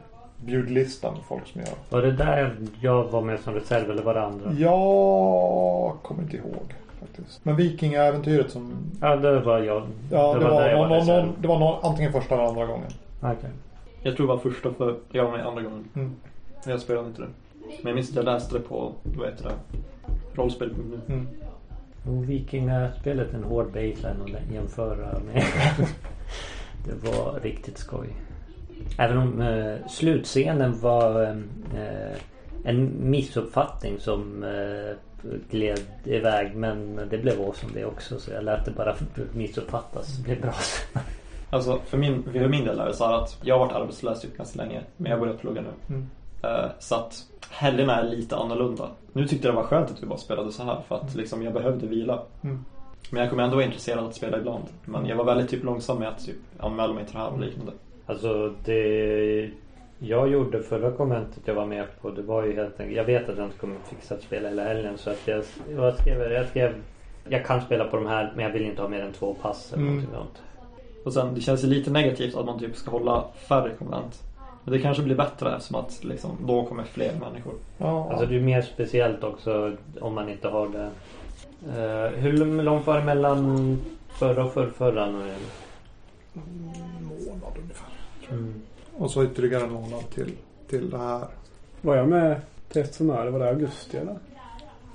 bjudlista 0.45 1.11
med 1.11 1.21
folk 1.28 1.47
som 1.47 1.61
gör. 1.61 1.71
Var 1.90 2.02
det 2.02 2.12
där 2.12 2.57
jag 2.81 3.05
var 3.05 3.21
med 3.23 3.40
som 3.40 3.55
reserv 3.55 3.90
eller 3.90 4.02
var 4.02 4.14
det 4.14 4.23
andra? 4.23 4.52
Jag 4.52 5.97
kommer 6.02 6.23
inte 6.23 6.37
ihåg 6.37 6.75
faktiskt. 7.00 7.45
Men 7.45 7.57
Vikingaäventyret 7.57 8.50
som... 8.50 8.73
Ja, 9.00 9.17
det 9.17 9.40
var 9.40 9.59
jag. 9.59 9.83
Ja, 10.11 10.35
det, 10.35 10.45
var, 10.45 10.62
där 10.62 10.71
jag 10.71 10.78
någon, 10.78 10.88
någon, 10.88 10.99
reserv. 10.99 11.26
någon, 11.26 11.35
det 11.40 11.49
var 11.49 11.59
någon, 11.59 11.85
antingen 11.85 12.12
första 12.12 12.35
eller 12.35 12.45
andra 12.45 12.67
gången. 12.67 12.90
Okej. 13.21 13.50
Jag 14.02 14.17
tror 14.17 14.26
det 14.26 14.33
var 14.33 14.40
första 14.40 14.73
för 14.73 14.97
jag 15.12 15.25
var 15.25 15.33
med 15.33 15.47
andra 15.47 15.62
gången. 15.62 15.85
Mm. 15.95 16.17
Men 16.64 16.73
jag 16.73 16.81
spelade 16.81 17.09
inte 17.09 17.23
det. 17.23 17.28
Men 17.62 17.87
jag 17.87 17.95
minns 17.95 18.11
att 18.11 18.17
jag 18.17 18.25
läste 18.25 18.55
det 18.55 18.61
på, 18.61 18.93
vad 19.02 19.28
heter 19.28 19.45
det? 19.45 19.78
Rollspel.nu. 20.35 21.14
Mm. 21.14 21.28
Vikingaspelet 22.08 23.32
är 23.32 23.36
en 23.36 23.44
hård 23.44 23.66
baseline 23.66 24.36
att 24.36 24.54
jämföra 24.54 25.18
med. 25.18 25.44
det 26.84 27.08
var 27.08 27.40
riktigt 27.40 27.78
skoj. 27.78 28.08
Även 28.98 29.18
om 29.18 29.40
eh, 29.40 29.86
slutscenen 29.88 30.80
var 30.80 31.22
eh, 31.22 32.18
en 32.64 33.10
missuppfattning 33.10 33.98
som 33.98 34.44
eh, 34.44 34.96
gled 35.50 35.80
iväg. 36.04 36.56
Men 36.56 37.00
det 37.10 37.18
blev 37.18 37.40
awesome 37.40 37.72
det 37.74 37.84
också. 37.84 38.20
Så 38.20 38.30
jag 38.30 38.44
lät 38.44 38.64
det 38.64 38.70
bara 38.70 38.96
missuppfattas. 39.32 40.16
Det 40.16 40.22
blev 40.22 40.40
bra. 40.40 40.54
Alltså 41.50 41.78
för 41.86 41.98
min, 41.98 42.22
för 42.22 42.48
min 42.48 42.64
del 42.64 42.78
är 42.78 42.86
det 42.86 42.94
så 42.94 43.06
här 43.06 43.22
att 43.22 43.38
jag 43.42 43.58
har 43.58 43.66
varit 43.66 43.76
arbetslös 43.76 44.20
typ 44.20 44.36
ganska 44.36 44.62
länge. 44.62 44.80
Men 44.96 45.10
jag 45.10 45.18
har 45.18 45.26
börjat 45.26 45.40
plugga 45.40 45.60
nu. 45.60 45.94
Mm. 45.94 46.10
Eh, 46.42 46.66
Så 46.78 46.95
att 46.95 47.25
helgerna 47.50 47.97
är 48.00 48.04
lite 48.04 48.37
annorlunda. 48.37 48.88
Nu 49.12 49.26
tyckte 49.28 49.47
jag 49.49 49.54
det 49.54 49.61
var 49.61 49.66
skönt 49.68 49.90
att 49.90 50.02
vi 50.02 50.07
bara 50.07 50.18
spelade 50.18 50.52
så 50.52 50.62
här 50.62 50.80
för 50.88 50.95
att 50.97 51.14
liksom 51.14 51.42
jag 51.42 51.52
behövde 51.52 51.87
vila. 51.87 52.23
Mm. 52.45 52.64
Men 53.11 53.21
jag 53.21 53.30
kommer 53.30 53.42
ändå 53.42 53.57
vara 53.57 53.66
intresserad 53.66 53.99
av 53.99 54.07
att 54.07 54.14
spela 54.14 54.38
ibland. 54.38 54.64
Men 54.85 55.07
jag 55.07 55.16
var 55.16 55.25
väldigt 55.25 55.50
typ 55.50 55.64
långsam 55.64 55.99
med 55.99 56.09
att 56.09 56.25
typ 56.26 56.37
anmäla 56.59 56.92
mig 56.95 57.04
till 57.04 57.14
det 57.14 57.21
här 57.21 57.28
och 57.33 57.40
liknande. 57.40 57.73
Alltså 58.07 58.54
det 58.64 59.50
jag 59.99 60.28
gjorde 60.28 60.62
förra 60.62 60.90
konventet 60.92 61.42
jag 61.45 61.54
var 61.54 61.66
med 61.66 61.87
på 62.00 62.11
det 62.11 62.23
var 62.23 62.45
ju 62.45 62.54
helt 62.57 62.80
enkelt. 62.80 62.97
Jag 62.97 63.04
vet 63.04 63.28
att 63.28 63.37
jag 63.37 63.47
inte 63.47 63.59
kommer 63.59 63.76
fixa 63.90 64.14
att 64.14 64.23
spela 64.23 64.49
hela 64.49 64.64
helgen 64.64 64.99
så 64.99 65.11
att 65.11 65.23
jag, 65.28 65.45
jag 65.76 65.95
skrev, 65.99 66.33
jag 66.33 66.49
skrev 66.49 66.75
jag 67.28 67.45
kan 67.47 67.61
spela 67.61 67.85
på 67.85 67.97
de 67.97 68.07
här 68.07 68.33
men 68.37 68.45
jag 68.45 68.52
vill 68.52 68.62
inte 68.66 68.83
ha 68.83 68.88
mer 68.88 69.00
än 69.00 69.12
två 69.12 69.35
pass 69.42 69.73
eller 69.73 69.83
Mm. 69.83 69.95
någonting 69.95 70.14
sånt. 70.14 70.42
Och 71.04 71.12
sen 71.12 71.35
det 71.35 71.40
känns 71.40 71.64
ju 71.64 71.68
lite 71.68 71.90
negativt 71.90 72.37
att 72.37 72.47
man 72.47 72.59
typ 72.59 72.76
ska 72.76 72.90
hålla 72.90 73.25
färre 73.49 73.71
konvent. 73.78 74.23
Men 74.68 74.76
det 74.76 74.82
kanske 74.82 75.02
blir 75.02 75.16
bättre 75.16 75.56
eftersom 75.56 75.76
att 75.76 76.04
liksom, 76.04 76.30
då 76.46 76.64
kommer 76.64 76.84
fler 76.84 77.12
människor. 77.20 77.54
Ja, 77.78 78.10
Alltså 78.10 78.26
det 78.26 78.37
är 78.37 78.40
mer 78.40 78.62
speciellt 78.62 79.25
också 79.25 79.76
om 80.00 80.14
man 80.14 80.28
inte 80.28 80.48
har 80.48 80.68
det. 80.68 80.90
Eh, 81.68 82.10
hur 82.18 82.62
långt 82.62 82.87
var 82.87 82.98
det 82.98 83.04
mellan 83.04 83.78
förra 84.08 84.44
och 84.44 84.52
förrförra 84.52 85.06
en 85.06 85.12
månad 87.02 87.52
ungefär. 87.62 87.88
Mm. 88.30 88.54
Och 88.98 89.10
så 89.10 89.25
ytterligare 89.25 89.64
en 89.64 89.72
månad 89.72 90.10
till, 90.14 90.32
till 90.68 90.90
det 90.90 90.98
här. 90.98 91.25
Var 91.80 91.96
jag 91.96 92.08
med 92.08 92.40
eftersom 92.68 93.06
det 93.06 93.30
var 93.30 93.38
det 93.38 93.48
augusti 93.48 93.96
eller? 93.96 94.18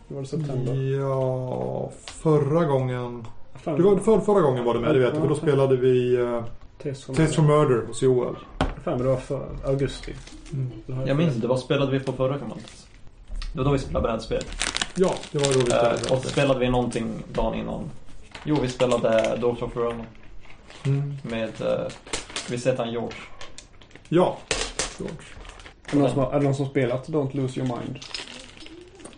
Var 0.07 0.21
det 0.21 0.27
september? 0.27 0.73
Ja, 0.99 1.91
förra 2.05 2.65
gången. 2.65 3.27
Fan, 3.55 3.75
Du 3.75 3.83
var, 3.83 3.97
för, 3.97 4.19
förra 4.19 4.41
gången 4.41 4.63
var 4.63 4.73
du 4.73 4.79
med, 4.79 4.95
det 4.95 4.99
vet 4.99 5.13
du. 5.13 5.19
För 5.19 5.27
då 5.27 5.35
spelade 5.35 5.75
vi 5.75 6.17
uh, 6.17 6.43
Test 6.83 7.03
for 7.35 7.41
Murder 7.41 7.87
hos 7.87 8.01
Joel. 8.01 8.35
Fan, 8.83 8.97
det 8.97 9.03
var 9.03 9.17
för 9.17 9.47
augusti. 9.65 10.13
Har 10.93 11.07
Jag 11.07 11.17
minns 11.17 11.35
inte, 11.35 11.47
vad 11.47 11.59
spelade 11.59 11.91
vi 11.91 11.99
på 11.99 12.13
förra 12.13 12.37
konventet? 12.37 12.87
Det 13.53 13.57
var 13.57 13.65
då 13.65 13.71
vi 13.71 13.79
spelade 13.79 14.07
brädspel. 14.07 14.43
Ja, 14.95 15.15
det 15.31 15.37
var 15.37 15.45
då 15.53 15.59
vi 15.59 15.65
spelade. 15.65 15.99
Eh, 16.09 16.11
och 16.13 16.25
spelade 16.25 16.59
vi 16.59 16.69
någonting 16.69 17.23
dagen 17.33 17.53
innan. 17.59 17.89
Jo, 18.45 18.57
vi 18.61 18.67
spelade 18.69 19.37
Daughter 19.41 19.63
of 19.65 19.75
Verona 19.77 20.03
Mm. 20.85 21.13
med, 21.23 21.61
uh, 21.61 21.67
visst 22.49 22.67
heter 22.67 22.83
han 22.83 22.91
George? 22.93 23.17
Ja, 24.09 24.37
George. 24.99 25.15
Är 25.87 25.91
det 25.91 25.97
någon 25.97 26.09
som, 26.09 26.19
har- 26.19 26.31
är 26.31 26.39
det 26.39 26.45
någon 26.45 26.55
som 26.55 26.65
spelat 26.65 27.07
Don't 27.09 27.35
Lose 27.37 27.59
Your 27.59 27.67
Mind? 27.77 27.99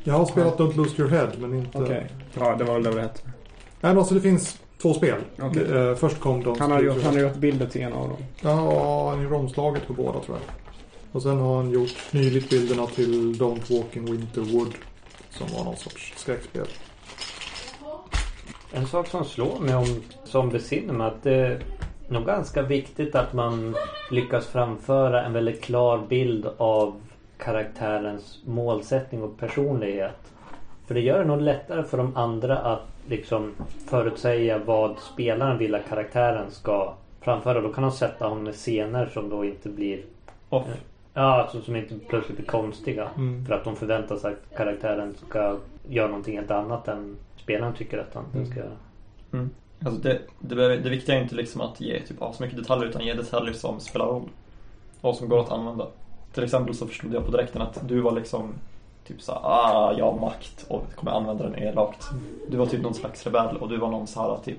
Jag 0.03 0.13
har 0.13 0.25
spelat 0.25 0.57
Don't 0.57 0.75
Lose 0.75 1.01
Your 1.01 1.11
Head, 1.11 1.29
men 1.37 1.53
inte... 1.53 1.77
Okej. 1.77 2.07
Ja, 2.33 2.55
det 2.55 2.63
var 2.63 2.73
väl 2.73 2.83
det 2.83 2.91
det 2.91 3.01
hette. 3.01 3.19
Nej, 3.25 3.33
men 3.81 3.97
alltså 3.97 4.13
det 4.13 4.21
finns 4.21 4.57
två 4.81 4.93
spel. 4.93 5.21
Okej. 5.41 5.71
Eh, 5.71 5.95
först 5.95 6.19
kom 6.19 6.43
Don't 6.43 6.59
Han 6.59 6.71
har, 6.71 6.81
gjort, 6.81 7.03
han 7.03 7.13
har 7.13 7.21
gjort 7.21 7.35
bilder 7.35 7.65
till 7.65 7.81
en 7.81 7.93
av 7.93 8.09
dem. 8.09 8.17
Ja, 8.41 9.09
han 9.09 9.23
gjorde 9.23 9.35
omslaget 9.35 9.87
på 9.87 9.93
båda 9.93 10.19
tror 10.19 10.37
jag. 10.37 10.55
Och 11.11 11.21
sen 11.21 11.37
har 11.37 11.55
han 11.55 11.71
gjort 11.71 11.97
nyligt 12.11 12.49
bilderna 12.49 12.85
till 12.85 13.33
Don't 13.35 13.77
Walk 13.77 13.95
in 13.95 14.05
Winterwood. 14.05 14.73
Som 15.29 15.47
var 15.57 15.63
någon 15.63 15.77
sorts 15.77 16.13
skräckspel. 16.17 16.67
En 18.71 18.87
sak 18.87 19.07
som 19.07 19.25
slår 19.25 19.59
mig 19.59 19.75
om 19.75 20.01
Zombie 20.23 20.59
Cinema 20.59 21.07
att 21.07 21.23
det 21.23 21.35
är 21.35 21.59
nog 22.07 22.25
ganska 22.25 22.61
viktigt 22.61 23.15
att 23.15 23.33
man 23.33 23.75
lyckas 24.11 24.47
framföra 24.47 25.25
en 25.25 25.33
väldigt 25.33 25.63
klar 25.63 26.05
bild 26.09 26.47
av 26.57 27.01
karaktärens 27.37 28.39
målsättning 28.45 29.23
och 29.23 29.37
personlighet. 29.37 30.33
För 30.87 30.93
det 30.93 31.01
gör 31.01 31.19
det 31.19 31.25
nog 31.25 31.41
lättare 31.41 31.83
för 31.83 31.97
de 31.97 32.17
andra 32.17 32.57
att 32.57 32.94
liksom 33.07 33.51
förutsäga 33.85 34.57
vad 34.65 34.99
spelaren 34.99 35.57
vill 35.57 35.75
att 35.75 35.89
karaktären 35.89 36.51
ska 36.51 36.93
framföra. 37.21 37.61
Då 37.61 37.73
kan 37.73 37.81
de 37.83 37.91
sätta 37.91 38.27
honom 38.27 38.47
i 38.47 38.51
scener 38.51 39.05
som 39.13 39.29
då 39.29 39.45
inte 39.45 39.69
blir 39.69 40.01
Off. 40.49 40.65
Ja, 41.13 41.21
alltså 41.21 41.61
som 41.61 41.75
inte 41.75 41.95
plötsligt 42.09 42.37
blir 42.37 42.47
konstiga. 42.47 43.09
Mm. 43.17 43.45
För 43.45 43.53
att 43.53 43.63
de 43.63 43.75
förväntar 43.75 44.15
sig 44.15 44.31
att 44.31 44.57
karaktären 44.57 45.15
ska 45.27 45.57
göra 45.89 46.07
någonting 46.07 46.37
helt 46.37 46.51
annat 46.51 46.87
än 46.87 47.15
spelaren 47.37 47.73
tycker 47.73 47.97
att 47.97 48.13
han 48.13 48.23
den 48.33 48.45
ska 48.45 48.59
göra. 48.59 48.77
Mm. 49.33 49.49
Alltså 49.85 50.01
det, 50.01 50.21
det, 50.39 50.55
behöver- 50.55 50.77
det 50.77 50.89
viktiga 50.89 51.15
är 51.15 51.21
inte 51.21 51.35
liksom 51.35 51.61
att 51.61 51.81
ge 51.81 51.99
typ, 51.99 52.17
så 52.17 52.43
mycket 52.43 52.57
detaljer 52.57 52.89
utan 52.89 53.05
ge 53.05 53.13
detaljer 53.13 53.53
som 53.53 53.79
spelar 53.79 54.05
roll. 54.05 54.29
Och 55.01 55.15
som 55.15 55.29
går 55.29 55.39
att 55.39 55.51
använda. 55.51 55.87
Till 56.33 56.43
exempel 56.43 56.75
så 56.75 56.87
förstod 56.87 57.13
jag 57.13 57.25
på 57.25 57.31
direkten 57.31 57.61
att 57.61 57.87
du 57.87 58.01
var 58.01 58.11
liksom 58.11 58.53
typ 59.07 59.21
såhär, 59.21 59.39
ah, 59.43 59.93
jag 59.97 60.11
har 60.11 60.19
makt 60.19 60.65
och 60.67 60.83
kommer 60.95 61.11
använda 61.11 61.43
den 61.43 61.55
elakt. 61.63 62.07
Du 62.47 62.57
var 62.57 62.65
typ 62.65 62.81
någon 62.81 62.93
slags 62.93 63.23
rebell 63.25 63.57
och 63.57 63.69
du 63.69 63.77
var 63.77 63.89
någon 63.89 64.07
så 64.07 64.21
här 64.21 64.37
typ 64.45 64.57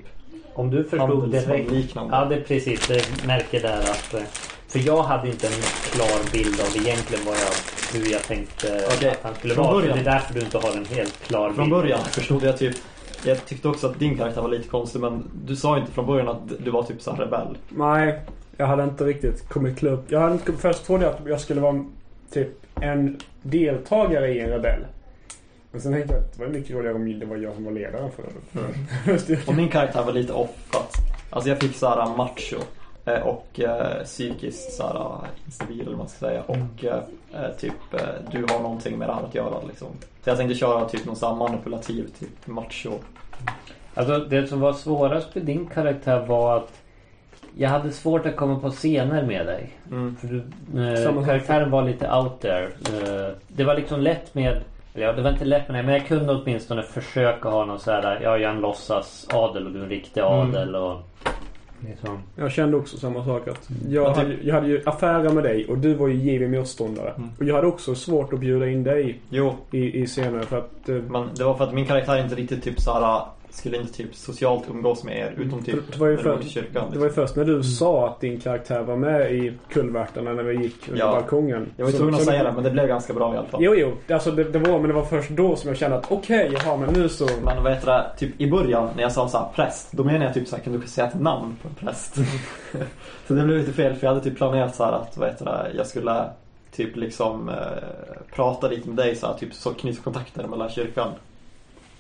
Om 0.55 0.71
du 0.71 0.85
förstod 0.85 1.31
direkt. 1.31 1.47
handelsman-liknande. 1.49 2.17
Ja, 2.17 2.25
det 2.25 2.35
är 2.35 2.41
precis. 2.41 2.87
Det 2.89 3.27
märker 3.27 3.61
där 3.63 3.79
att... 3.81 4.15
eh, 4.15 4.21
För 4.69 4.79
jag 4.87 5.03
hade 5.03 5.29
inte 5.29 5.47
en 5.47 5.53
klar 5.93 6.33
bild 6.33 6.61
av 6.61 6.87
egentligen 6.87 7.25
vad 7.27 7.35
jag, 7.35 7.99
hur 8.01 8.13
jag 8.13 8.23
tänkte 8.23 8.81
Okej, 8.97 9.11
att 9.11 9.23
han 9.23 9.35
skulle 9.35 9.55
från 9.55 9.65
vara. 9.65 9.75
Så 9.75 9.81
början. 9.81 9.97
det 10.05 10.11
är 10.11 10.13
därför 10.15 10.35
du 10.35 10.41
inte 10.41 10.59
har 10.59 10.77
en 10.77 10.85
helt 10.85 11.19
klar 11.23 11.47
Från 11.53 11.57
bild. 11.65 11.71
början 11.71 12.01
förstod 12.05 12.43
jag 12.43 12.59
typ 12.59 12.77
jag 13.25 13.47
tyckte 13.47 13.69
också 13.69 13.87
att 13.87 13.99
din 13.99 14.19
karaktär 14.19 14.43
var 14.43 14.49
lite 14.49 14.69
konstig 14.69 15.01
men 15.01 15.25
du 15.47 15.57
sa 15.57 15.79
inte 15.79 15.93
från 15.93 16.07
början 16.07 16.29
att 16.29 16.41
du 16.65 16.71
var 16.71 16.83
typ 16.83 17.03
så 17.03 17.11
här 17.11 17.19
rebell. 17.25 17.59
Nej, 17.69 18.21
jag 18.57 18.67
hade 18.67 18.85
inte 18.85 19.05
riktigt 19.05 19.49
kommit 19.49 19.79
klubb. 19.79 20.05
Jag 20.09 20.21
hade 20.21 20.33
inte, 20.33 20.53
först 20.53 20.87
trodde 20.87 21.05
jag 21.05 21.15
att 21.15 21.21
jag 21.27 21.41
skulle 21.41 21.61
vara 21.61 21.85
typ 22.37 22.67
en 22.81 23.19
deltagare 23.43 24.29
i 24.35 24.41
en 24.41 24.49
rebell. 24.49 24.85
Men 25.71 25.81
sen 25.81 25.93
tänkte 25.93 26.15
jag 26.15 26.23
att 26.23 26.33
det 26.33 26.45
var 26.45 26.49
mycket 26.49 26.71
roligare 26.71 26.95
om 26.95 27.19
det 27.19 27.27
var 27.27 27.37
jag 27.37 27.55
som 27.55 27.65
var 27.65 27.73
ledaren 27.73 28.11
för 28.11 28.23
det. 28.23 29.47
Och 29.49 29.55
min 29.55 29.69
karaktär 29.69 30.03
var 30.03 30.13
lite 30.13 30.33
off 30.33 30.51
för 30.71 30.79
att, 30.79 30.97
Alltså 31.31 31.49
jag 31.49 31.59
fick 31.59 31.77
såhär 31.77 32.17
macho 32.17 32.57
eh, 33.05 33.21
och 33.21 33.61
eh, 33.61 34.05
psykiskt 34.05 34.73
såhär 34.73 35.29
instabil 35.47 35.81
eller 35.81 35.91
vad 35.91 35.99
man 35.99 36.09
ska 36.09 36.19
säga 36.19 36.43
och 36.43 36.85
eh, 36.85 37.03
eh, 37.35 37.51
typ 37.59 37.95
eh, 37.95 38.01
du 38.31 38.39
har 38.39 38.61
någonting 38.63 38.99
med 38.99 39.09
det 39.09 39.15
här 39.15 39.23
att 39.23 39.35
göra 39.35 39.63
liksom. 39.69 39.89
Så 40.25 40.31
jag 40.31 40.37
tänkte 40.37 40.55
köra 40.55 40.89
typ 40.89 41.07
någon 41.07 41.17
sån 41.17 41.39
manipulativ 41.39 42.11
typ 42.19 42.47
macho. 42.47 42.99
Alltså 43.95 44.19
det 44.19 44.47
som 44.47 44.61
var 44.61 44.73
svårast 44.73 45.35
med 45.35 45.45
din 45.45 45.67
karaktär 45.67 46.27
var 46.27 46.57
att 46.57 46.73
jag 47.59 47.71
hade 47.71 47.91
svårt 47.93 48.27
att 48.27 48.37
komma 48.37 48.59
på 48.59 48.71
scener 48.71 49.23
med 49.27 49.47
dig. 49.47 49.71
Mm. 49.91 50.17
För 50.17 50.27
du, 50.29 50.37
eh, 51.19 51.25
karaktären 51.27 51.71
var 51.71 51.83
lite 51.83 52.11
out 52.13 52.41
there. 52.41 52.65
Eh, 52.65 53.33
det 53.49 53.65
var 53.65 53.75
liksom 53.75 54.01
lätt 54.01 54.35
med... 54.35 54.61
Eller 54.95 55.07
ja, 55.07 55.13
det 55.13 55.23
var 55.23 55.31
inte 55.31 55.45
lätt 55.45 55.69
med 55.69 55.77
det. 55.79 55.83
Men 55.83 55.95
jag 55.95 56.07
kunde 56.07 56.33
åtminstone 56.35 56.83
försöka 56.83 57.49
ha 57.49 57.65
någon 57.65 57.79
så 57.81 57.91
här... 57.91 58.21
Ja, 58.23 58.39
jag 58.39 58.43
är 58.43 58.49
en 58.49 58.61
låtsas 58.61 59.27
adel 59.35 59.67
och 59.67 59.73
du 59.73 59.79
är 59.79 59.83
en 59.83 59.89
riktig 59.91 60.21
Mm. 60.21 60.33
adel. 60.33 60.75
Och, 60.77 60.97
liksom. 61.89 62.19
Jag 62.37 62.53
kände 62.53 62.77
också 62.77 62.97
samma 62.99 63.25
sak. 63.25 63.49
Att 63.49 63.69
jag, 63.89 64.03
Men 64.05 64.15
typ- 64.15 64.23
hade, 64.25 64.37
jag 64.43 64.55
hade 64.55 64.69
ju 64.69 64.83
affärer 64.87 65.29
med 65.31 65.45
dig 65.45 65.67
och 65.67 65.79
du 65.79 65.95
var 65.95 66.09
ju 66.09 66.15
given 66.15 66.51
motståndare. 66.51 67.11
Mm. 67.17 67.31
Och 67.39 67.45
jag 67.45 67.55
hade 67.55 67.67
också 67.67 67.95
svårt 67.95 68.33
att 68.33 68.41
bjuda 68.41 68.69
in 68.69 68.85
dig 68.85 69.21
Jo, 69.31 69.55
i, 69.71 70.03
i 70.03 70.07
scener 70.07 70.41
för 70.43 70.59
att... 70.59 70.89
eh, 70.89 70.95
men 70.97 71.29
det 71.37 71.45
var 71.45 71.55
för 71.55 71.65
att 71.65 71.75
min 71.75 71.87
karaktär 71.87 72.19
inte 72.23 72.35
riktigt 72.35 72.63
typ 72.65 72.81
såhär 72.81 73.21
skulle 73.57 73.77
inte 73.77 73.93
typ 73.93 74.15
socialt 74.15 74.65
umgås 74.71 75.05
med 75.05 75.19
er 75.19 75.35
utom 75.37 75.63
typ 75.63 75.93
det 75.93 75.99
var 75.99 76.07
ju 76.07 76.13
när 76.13 76.17
du 76.17 76.23
för- 76.23 76.31
var 76.31 76.39
till 76.43 76.51
kyrkan. 76.51 76.85
Det 76.93 76.99
var 76.99 77.05
ju 77.05 77.09
Liksom. 77.09 77.25
först 77.27 77.37
när 77.37 77.45
du 77.45 77.63
sa 77.63 78.09
att 78.09 78.21
din 78.21 78.41
karaktär 78.41 78.83
var 78.83 78.97
med 78.97 79.33
i 79.33 79.53
kulvertarna 79.69 80.33
när 80.33 80.43
vi 80.43 80.63
gick 80.63 80.89
under 80.89 81.01
Ja. 81.01 81.13
balkongen. 81.13 81.71
Jag 81.77 81.85
var 81.85 81.93
tvungen 81.93 82.15
att 82.15 82.23
säga 82.25 82.45
det 82.45 82.53
men 82.53 82.63
det 82.65 82.71
blev 82.71 82.87
ganska 82.87 83.13
bra 83.13 83.35
i 83.35 83.39
alla 83.39 83.47
fall. 83.49 83.61
Jo, 83.65 83.75
jo. 83.75 83.93
Alltså 84.15 84.31
det, 84.31 84.45
det 84.45 84.59
var, 84.59 84.79
men 84.79 84.89
det 84.89 84.95
var 84.95 85.05
först 85.05 85.31
då 85.31 85.57
som 85.57 85.69
jag 85.69 85.77
kände 85.79 85.97
att 85.97 86.13
okej, 86.13 86.51
jaha, 86.65 86.77
men 86.77 86.95
nu 86.95 87.09
så... 87.09 87.29
Men 87.45 87.63
vad 87.63 87.73
heter 87.75 87.87
det, 87.87 88.07
typ 88.19 88.41
i 88.41 88.51
början 88.51 88.89
när 88.97 89.03
jag 89.03 89.13
sa 89.13 89.29
så 89.29 89.39
här 89.39 89.47
präst, 89.55 89.93
då 89.93 90.05
menar 90.05 90.25
jag 90.25 90.35
typ 90.35 90.49
så 90.49 90.57
här, 90.57 90.63
kan 90.63 90.81
du 90.81 90.87
säga 90.87 91.07
ett 91.07 91.21
namn 91.21 91.57
på 91.63 91.69
en 91.69 91.75
präst? 91.75 92.15
så 93.27 93.35
det 93.35 93.43
blev 93.43 93.59
lite 93.59 93.73
fel 93.73 93.95
för 93.95 94.07
jag 94.07 94.15
hade 94.15 94.25
typ 94.25 94.37
planerat 94.37 94.75
så 94.75 94.85
här 94.85 94.93
att, 94.93 95.17
vad 95.17 95.29
heter 95.29 95.45
det, 95.45 95.73
jag 95.77 95.87
skulle 95.87 96.25
typ 96.77 96.97
liksom 96.97 97.49
eh, 97.49 97.55
prata 98.35 98.69
lite 98.69 98.89
med 98.89 98.97
dig 98.97 99.17
så 99.17 99.27
här, 99.27 99.35
typ 99.35 99.55
så 99.55 99.75
knyta 99.75 100.03
kontakter 100.03 100.47
mellan 100.47 100.69
kyrkan. 100.71 101.09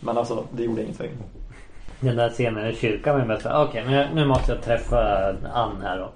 Men 0.01 0.17
alltså, 0.19 0.45
det 0.51 0.63
gjorde 0.63 0.83
ingenting. 0.83 1.11
Den 2.01 2.17
där 2.17 2.29
scenen 2.31 2.67
i 2.67 2.75
kyrkan 2.75 3.39
så 3.43 3.49
här, 3.49 3.63
okej 3.65 3.83
men 3.85 3.95
jag- 3.95 4.07
nu 4.15 4.25
måste 4.27 4.53
jag 4.53 4.63
träffa 4.63 5.33
Ann 5.53 5.83
här 5.83 5.99
då. 5.99 6.11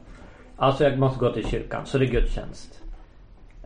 Alltså 0.56 0.84
jag 0.84 0.98
måste 0.98 1.18
gå 1.20 1.32
till 1.32 1.46
kyrkan 1.48 1.80
så 1.86 1.98
det 1.98 2.04
är 2.04 2.10
gudstjänst. 2.10 2.80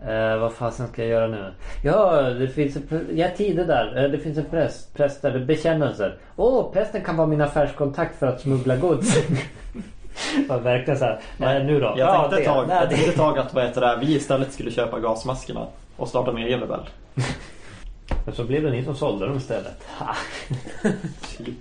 Eh, 0.09 0.37
vad 0.39 0.53
fasen 0.53 0.89
ska 0.89 1.03
jag 1.03 1.11
göra 1.11 1.27
nu? 1.27 1.53
Ja, 1.85 2.21
det 2.23 2.49
finns 2.49 2.77
en, 2.77 3.07
jag 3.15 3.29
har 3.29 3.35
tider 3.37 3.65
där. 3.65 4.05
Eh, 4.05 4.11
det 4.11 4.19
finns 4.19 4.39
en 4.39 4.45
präst. 4.45 4.95
Präster, 4.97 5.39
bekännelser. 5.39 6.17
Åh, 6.37 6.61
oh, 6.61 6.73
prästen 6.73 7.01
kan 7.05 7.17
vara 7.17 7.27
min 7.27 7.41
affärskontakt 7.41 8.19
för 8.19 8.27
att 8.27 8.41
smuggla 8.41 8.77
gods. 8.77 9.17
Var 10.49 10.61
verkligen 10.61 10.99
så 10.99 11.05
här. 11.05 11.21
Eh, 11.59 11.65
nu 11.67 11.81
då? 11.81 11.87
Jag 11.87 11.99
Ja, 11.99 12.21
tänkte, 12.21 12.39
ett 12.39 12.45
tag, 12.47 12.69
nej, 12.69 12.77
jag 12.81 12.89
det- 12.91 12.97
tänkte 12.97 13.17
tag 13.19 13.39
att 13.39 13.55
vad 13.55 13.65
heter 13.65 13.81
det, 13.81 13.99
vi 14.01 14.15
istället 14.17 14.53
skulle 14.53 14.71
köpa 14.71 14.99
gasmaskerna 15.01 15.67
och 15.97 16.09
starta 16.09 16.31
en 16.31 16.37
egen 16.39 16.61
rebell. 16.61 16.81
Men 18.25 18.35
så 18.35 18.45
blev 18.45 18.63
det 18.63 18.71
ni 18.71 18.85
som 18.85 18.95
sålde 18.97 19.27
dem 19.27 19.37
istället. 19.37 19.85
Typ. 21.37 21.55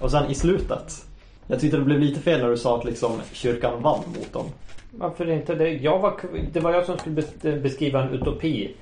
Och 0.00 0.10
sen 0.10 0.30
i 0.30 0.34
slutet. 0.34 1.04
Jag 1.46 1.60
tyckte 1.60 1.76
det 1.76 1.84
blev 1.84 2.00
lite 2.00 2.20
fel 2.20 2.40
när 2.40 2.48
du 2.48 2.56
sa 2.56 2.78
att 2.78 2.84
liksom 2.84 3.12
kyrkan 3.32 3.82
vann 3.82 3.98
mot 4.06 4.32
dem. 4.32 4.46
Varför 4.90 5.30
inte 5.30 5.54
det? 5.54 5.68
Jag 5.70 5.98
var, 5.98 6.14
det 6.52 6.60
var 6.60 6.72
jag 6.72 6.86
som 6.86 6.98
skulle 6.98 7.20
bes- 7.20 7.60
beskriva 7.62 8.02
en 8.02 8.08
utopi. 8.10 8.74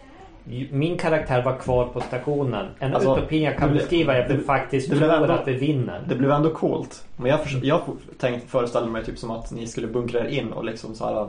Min 0.71 0.99
karaktär 0.99 1.43
var 1.43 1.57
kvar 1.59 1.85
på 1.87 2.01
stationen. 2.01 2.67
En 2.79 2.95
Alltså, 2.95 3.17
utopi 3.19 3.45
jag 3.45 3.57
kan 3.59 3.71
blev- 3.71 3.81
beskriva 3.83 4.17
är 4.17 4.25
att 4.25 4.31
vi 4.31 4.39
faktiskt 4.45 4.91
det 4.91 4.97
tror 4.99 5.13
ändå- 5.13 5.33
att 5.33 5.49
vi 5.49 5.53
vinner. 5.53 6.03
Det 6.09 6.15
blev 6.15 6.31
ändå 6.31 6.51
coolt. 6.51 7.05
Men 7.17 7.31
jag, 7.31 7.41
förs- 7.43 7.63
jag 7.63 7.81
tänkte 8.19 8.49
föreställa 8.49 8.87
mig 8.87 9.05
typ 9.05 9.19
som 9.19 9.31
att 9.31 9.53
ni 9.53 9.67
skulle 9.67 9.87
bunkra 9.87 10.21
er 10.21 10.25
in 10.29 10.53
och 10.53 10.65
liksom 10.65 10.95
så 10.95 11.05
här 11.05 11.29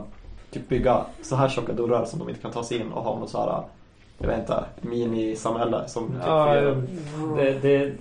typ 0.50 0.68
bygga 0.68 1.04
så 1.22 1.36
här 1.36 1.48
tjocka 1.48 1.72
dörrar 1.72 2.04
som 2.04 2.18
de 2.18 2.28
inte 2.28 2.40
kan 2.40 2.50
ta 2.50 2.64
sig 2.64 2.78
in 2.80 2.92
och 2.92 3.04
ha 3.04 3.18
något 3.18 3.30
så 3.30 3.38
här 3.40 3.62
jag 4.20 4.28
vet 4.28 4.38
inte, 4.38 4.64
minisamhälle 4.80 5.88
som 5.88 6.06
typ 6.06 6.16
Ja, 6.24 6.74
det, 7.36 7.62
det, 7.62 7.92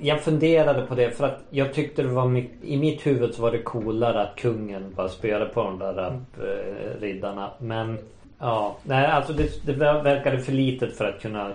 jag 0.00 0.20
funderade 0.20 0.86
på 0.86 0.94
det 0.94 1.10
för 1.10 1.26
att 1.26 1.38
jag 1.50 1.74
tyckte 1.74 2.02
det 2.02 2.08
var 2.08 2.44
I 2.62 2.76
mitt 2.76 3.06
huvud 3.06 3.34
så 3.34 3.42
var 3.42 3.52
det 3.52 3.62
coolare 3.62 4.22
att 4.22 4.36
kungen 4.36 4.94
bara 4.96 5.08
spelade 5.08 5.46
på 5.46 5.62
de 5.62 5.78
där 5.78 6.20
äh, 6.38 7.00
riddarna. 7.00 7.50
Men 7.58 7.98
ja, 8.38 8.76
nej 8.82 9.06
alltså 9.06 9.32
det, 9.32 9.66
det 9.66 9.72
verkade 9.72 10.38
för 10.38 10.52
litet 10.52 10.96
för 10.96 11.04
att 11.04 11.22
kunna 11.22 11.50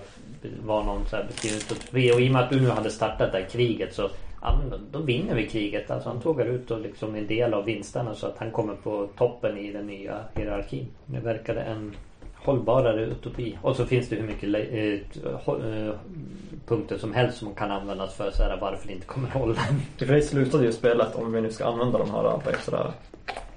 vara 0.66 0.84
någon 0.84 1.06
så 1.06 1.16
här 1.16 1.26
beskrivning. 1.28 2.14
Och 2.14 2.22
i 2.22 2.28
och 2.30 2.34
med 2.34 2.44
att 2.44 2.50
du 2.50 2.62
nu 2.62 2.70
hade 2.70 2.90
startat 2.90 3.32
det 3.32 3.38
här 3.38 3.50
kriget 3.50 3.94
så 3.94 4.10
ja, 4.42 4.60
men 4.60 4.70
då, 4.70 5.00
då 5.00 5.06
vinner 5.06 5.36
vi 5.36 5.48
kriget. 5.48 5.92
Alltså 5.92 6.10
han 6.10 6.22
tågar 6.22 6.46
ut 6.46 6.72
och 6.72 6.82
liksom 6.82 7.16
en 7.16 7.28
del 7.28 7.54
av 7.54 7.66
vinsterna 7.66 8.16
så 8.16 8.28
att 8.28 8.38
han 8.38 8.52
kommer 8.52 8.76
på 8.76 9.08
toppen 9.18 9.58
i 9.58 9.72
den 9.72 9.88
nya 9.88 10.20
hierarkin. 10.36 10.88
Det 11.06 11.20
verkade 11.20 11.62
en 11.62 11.96
hållbarare 12.46 13.06
utopi. 13.06 13.58
Och 13.62 13.76
så 13.76 13.86
finns 13.86 14.10
det 14.10 14.16
hur 14.16 14.28
mycket 14.28 14.54
eh, 14.54 15.88
eh, 15.88 15.96
punkter 16.68 16.98
som 16.98 17.14
helst 17.14 17.38
som 17.38 17.56
kan 17.56 17.72
användas 17.72 18.16
för 18.16 18.32
så 18.32 18.44
här, 18.44 18.58
varför 18.62 18.88
det 18.88 18.94
inte 18.94 19.06
kommer 19.06 19.30
hålla. 19.30 19.60
Det 19.98 20.22
slutade 20.22 20.66
ju 20.66 20.72
spelet, 20.72 21.16
om 21.16 21.34
vi 21.34 21.42
nu 21.42 21.52
ska 21.52 21.66
använda 21.66 21.98
de 21.98 22.12
här 22.12 22.52
heter 22.52 22.72
det, 22.72 22.94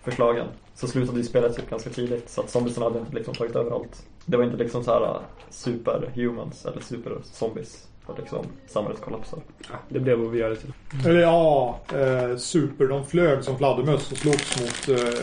förslagen 0.02 0.46
så 0.74 0.88
slutade 0.88 1.18
ju 1.18 1.24
spelet 1.24 1.56
typ 1.56 1.70
ganska 1.70 1.90
tidigt 1.90 2.30
så 2.30 2.40
att 2.40 2.50
zombiesarna 2.50 2.86
hade 2.86 2.98
inte 2.98 3.14
liksom 3.14 3.34
tagit 3.34 3.56
över 3.56 3.70
allt. 3.70 4.06
Det 4.26 4.36
var 4.36 4.44
inte 4.44 4.56
liksom 4.56 4.84
så 4.84 4.90
här 4.90 5.00
uh, 5.00 5.20
superhumans 5.50 6.66
eller 6.66 6.80
superzombies. 6.80 7.86
För 8.06 8.16
liksom 8.18 8.46
samhället 8.66 9.00
kollapsade. 9.00 9.42
Det 9.88 10.00
blev 10.00 10.18
vad 10.18 10.30
vi 10.30 10.38
gör 10.38 10.50
det 10.50 10.56
till. 10.56 10.72
Eller 11.06 11.20
ja, 11.20 11.80
eh, 11.94 12.36
super. 12.36 12.86
De 12.86 13.06
flög 13.06 13.44
som 13.44 13.58
fladdermöss 13.58 14.12
och 14.12 14.18
slogs 14.18 14.60
mot 14.60 14.98
eh, 14.98 15.14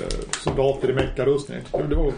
soldater 0.43 0.89
i 0.89 0.93
meckarustning. 0.93 1.59
Det 1.89 1.95
var 1.95 2.13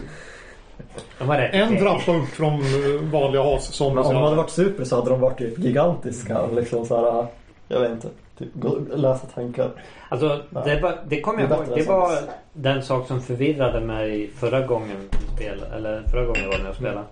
en 1.52 1.78
trappa 1.78 2.16
upp 2.16 2.28
från 2.28 2.54
eh, 2.54 3.00
vanliga 3.12 3.42
Men 3.42 3.52
has-zombies. 3.52 4.06
om 4.06 4.14
de 4.14 4.22
hade 4.22 4.36
varit 4.36 4.50
super 4.50 4.84
så 4.84 4.96
hade 4.96 5.10
de 5.10 5.20
varit 5.20 5.38
typ 5.38 5.58
gigantiska. 5.58 6.46
Liksom 6.46 6.86
så 6.86 6.96
här, 6.96 7.26
jag 7.68 7.80
vet 7.80 7.90
inte. 7.90 8.08
Typ 8.38 8.48
läsa 8.94 9.26
tankar. 9.26 9.70
Alltså 10.08 10.40
det, 10.50 10.80
var, 10.80 10.98
det 11.08 11.20
kommer 11.20 11.40
jag 11.40 11.50
ihåg. 11.50 11.64
Det 11.74 11.88
var 11.88 12.10
den 12.52 12.82
sak 12.82 13.06
som 13.06 13.20
förvirrade 13.20 13.80
mig 13.80 14.30
förra 14.30 14.66
gången 14.66 14.96
spelade. 15.34 15.76
Eller 15.76 16.02
förra 16.10 16.24
gången 16.24 16.42
jag 16.42 16.50
var 16.50 16.58
med 16.58 16.70
och 16.70 16.76
spelade. 16.76 17.04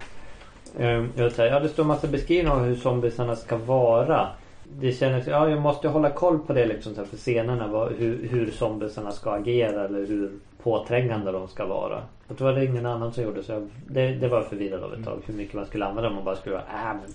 Mm. 0.78 1.12
Jag 1.16 1.32
säger, 1.32 1.52
ja 1.52 1.60
det 1.60 1.68
står 1.68 1.84
massa 1.84 2.06
beskrivningar 2.06 2.56
av 2.56 2.64
hur 2.64 2.76
zombiesarna 2.76 3.36
ska 3.36 3.56
vara. 3.56 4.28
Det 4.64 4.92
kändes, 4.92 5.26
ja 5.26 5.48
jag 5.48 5.60
måste 5.60 5.88
hålla 5.88 6.10
koll 6.10 6.38
på 6.38 6.52
det 6.52 6.66
liksom 6.66 6.94
för 6.94 7.16
scenerna. 7.16 7.68
Vad, 7.68 7.92
hur, 7.92 8.28
hur 8.28 8.50
zombiesarna 8.50 9.12
ska 9.12 9.30
agera 9.30 9.84
eller 9.84 10.06
hur 10.06 10.32
påträngande 10.62 11.32
de 11.32 11.48
ska 11.48 11.66
vara. 11.66 12.02
Och 12.28 12.34
då 12.38 12.44
var 12.44 12.52
det 12.52 12.64
ingen 12.64 12.86
annan 12.86 13.12
som 13.12 13.24
gjorde 13.24 13.42
så 13.42 13.52
jag, 13.52 13.70
det, 13.86 14.14
det 14.14 14.28
var 14.28 14.38
jag 14.38 14.46
förvirrad 14.46 14.82
av 14.82 14.94
ett 14.94 15.04
tag. 15.04 15.22
Hur 15.26 15.34
mycket 15.34 15.54
man 15.54 15.66
skulle 15.66 15.84
använda 15.84 16.08
dem 16.08 16.18
och 16.18 16.24
bara 16.24 16.36
skulle 16.36 16.54
vara, 16.54 16.64
äh 16.64 16.94
men 17.00 17.14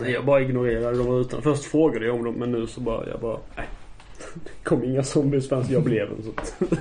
Nej, 0.00 0.12
jag 0.12 0.24
bara 0.24 0.40
ignorerade 0.40 0.98
dem 0.98 1.20
utan. 1.20 1.42
Först 1.42 1.64
frågade 1.64 2.06
jag 2.06 2.14
om 2.14 2.24
dem 2.24 2.34
men 2.34 2.52
nu 2.52 2.66
så 2.66 2.80
bara, 2.80 3.08
jag 3.08 3.20
bara, 3.20 3.38
nej. 3.56 3.66
Det 4.34 4.64
kom 4.64 4.84
inga 4.84 5.02
zombies 5.02 5.48
förrän 5.48 5.64
jag 5.68 5.82
blev 5.82 6.08
en. 6.10 6.22
Så 6.22 6.64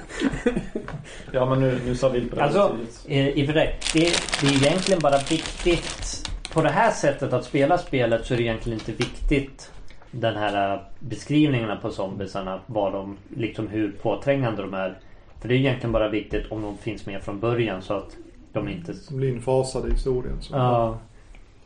Ja 1.31 1.45
men 1.45 1.59
nu, 1.59 1.79
nu 1.85 1.95
sa 1.95 2.09
vi 2.09 2.21
på 2.21 2.35
det 2.35 2.43
Alltså, 2.43 2.77
i 3.07 3.45
för 3.45 3.53
sig, 3.53 3.79
det, 3.93 3.99
det 4.41 4.47
är 4.47 4.67
egentligen 4.67 5.01
bara 5.01 5.17
viktigt. 5.17 6.29
På 6.53 6.61
det 6.61 6.69
här 6.69 6.91
sättet 6.91 7.33
att 7.33 7.45
spela 7.45 7.77
spelet 7.77 8.25
så 8.25 8.33
är 8.33 8.37
det 8.37 8.43
egentligen 8.43 8.79
inte 8.79 8.91
viktigt 8.91 9.71
den 10.11 10.35
här 10.35 10.73
eh, 10.73 10.81
beskrivningarna 10.99 11.75
på 11.75 11.91
zombiesarna. 11.91 12.59
Vad 12.65 12.93
de, 12.93 13.17
liksom 13.35 13.67
hur 13.67 13.91
påträngande 13.91 14.61
de 14.61 14.73
är. 14.73 14.97
För 15.41 15.47
det 15.47 15.53
är 15.53 15.57
egentligen 15.57 15.91
bara 15.91 16.09
viktigt 16.09 16.51
om 16.51 16.61
de 16.61 16.77
finns 16.77 17.05
med 17.05 17.21
från 17.21 17.39
början 17.39 17.81
så 17.81 17.93
att 17.93 18.17
de 18.53 18.69
inte... 18.69 18.93
Som 18.93 19.17
blir 19.17 19.29
infasade 19.29 19.87
i 19.87 19.91
historien. 19.91 20.37
Så. 20.41 20.55
Ja. 20.55 20.97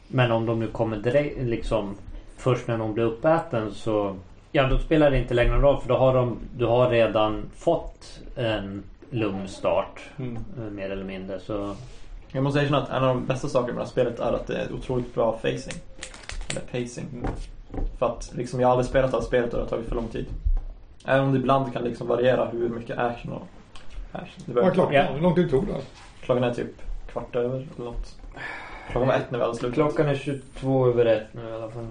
Men 0.07 0.31
om 0.31 0.45
de 0.45 0.59
nu 0.59 0.67
kommer 0.67 0.97
direkt 0.97 1.41
liksom 1.41 1.95
först 2.37 2.67
när 2.67 2.77
de 2.77 2.93
blir 2.93 3.03
uppäten 3.03 3.71
så 3.73 4.15
Ja 4.51 4.67
då 4.67 4.77
spelar 4.77 5.11
det 5.11 5.17
inte 5.17 5.33
längre 5.33 5.51
någon 5.51 5.61
roll 5.61 5.81
för 5.81 5.89
då 5.89 5.97
har 5.97 6.13
de 6.15 6.37
Du 6.57 6.65
har 6.65 6.89
redan 6.89 7.43
fått 7.55 8.19
en 8.35 8.83
lugn 9.09 9.47
start 9.47 10.01
Mm. 10.17 10.37
eh, 10.57 10.63
Mer 10.63 10.89
eller 10.89 11.03
mindre 11.03 11.39
så 11.39 11.75
Jag 12.31 12.43
måste 12.43 12.59
erkänna 12.59 12.81
att 12.81 12.89
en 12.89 13.03
av 13.03 13.15
de 13.15 13.25
bästa 13.25 13.47
sakerna 13.47 13.73
med 13.73 13.75
det 13.75 13.81
här 13.85 13.89
spelet 13.91 14.19
är 14.19 14.33
att 14.33 14.47
det 14.47 14.57
är 14.57 14.73
otroligt 14.73 15.13
bra 15.13 15.37
facing. 15.41 15.81
Eller 16.49 16.61
pacing. 16.61 17.05
För 17.99 18.05
att 18.05 18.31
liksom 18.35 18.59
jag 18.59 18.67
har 18.67 18.71
aldrig 18.71 18.89
spelat 18.89 19.11
det 19.11 19.17
här 19.17 19.23
spelet 19.23 19.53
och 19.53 19.57
det 19.59 19.63
har 19.65 19.69
tagit 19.69 19.87
för 19.87 19.95
lång 19.95 20.07
tid. 20.07 20.25
Även 21.05 21.25
om 21.25 21.31
det 21.33 21.39
ibland 21.39 21.73
kan 21.73 21.83
liksom 21.83 22.07
variera 22.07 22.45
hur 22.45 22.69
mycket 22.69 22.97
action 22.97 23.31
och... 23.33 23.47
Action. 24.11 24.43
Det 24.45 24.53
Vad 24.53 24.63
var, 24.63 24.71
klockan? 24.71 24.93
Ja. 24.93 25.03
Hur 25.13 25.21
lång 25.21 25.35
tid 25.35 25.49
tog 25.49 25.67
det? 25.67 25.73
klockan 26.21 26.43
är 26.43 26.53
typ 26.53 26.81
kvart 27.11 27.35
över 27.35 27.67
eller 27.75 27.85
något. 27.85 28.15
Klockan 28.91 29.07
var 29.07 29.15
ett 29.15 29.31
när 29.31 29.39
vi 29.39 29.45
hade 29.45 29.57
slutat. 29.57 29.75
Klockan 29.75 30.07
är 30.07 30.15
22 30.15 30.87
över 30.87 31.05
ett 31.05 31.27
nu 31.31 31.49
i 31.49 31.51
alla 31.53 31.69
fall. 31.69 31.87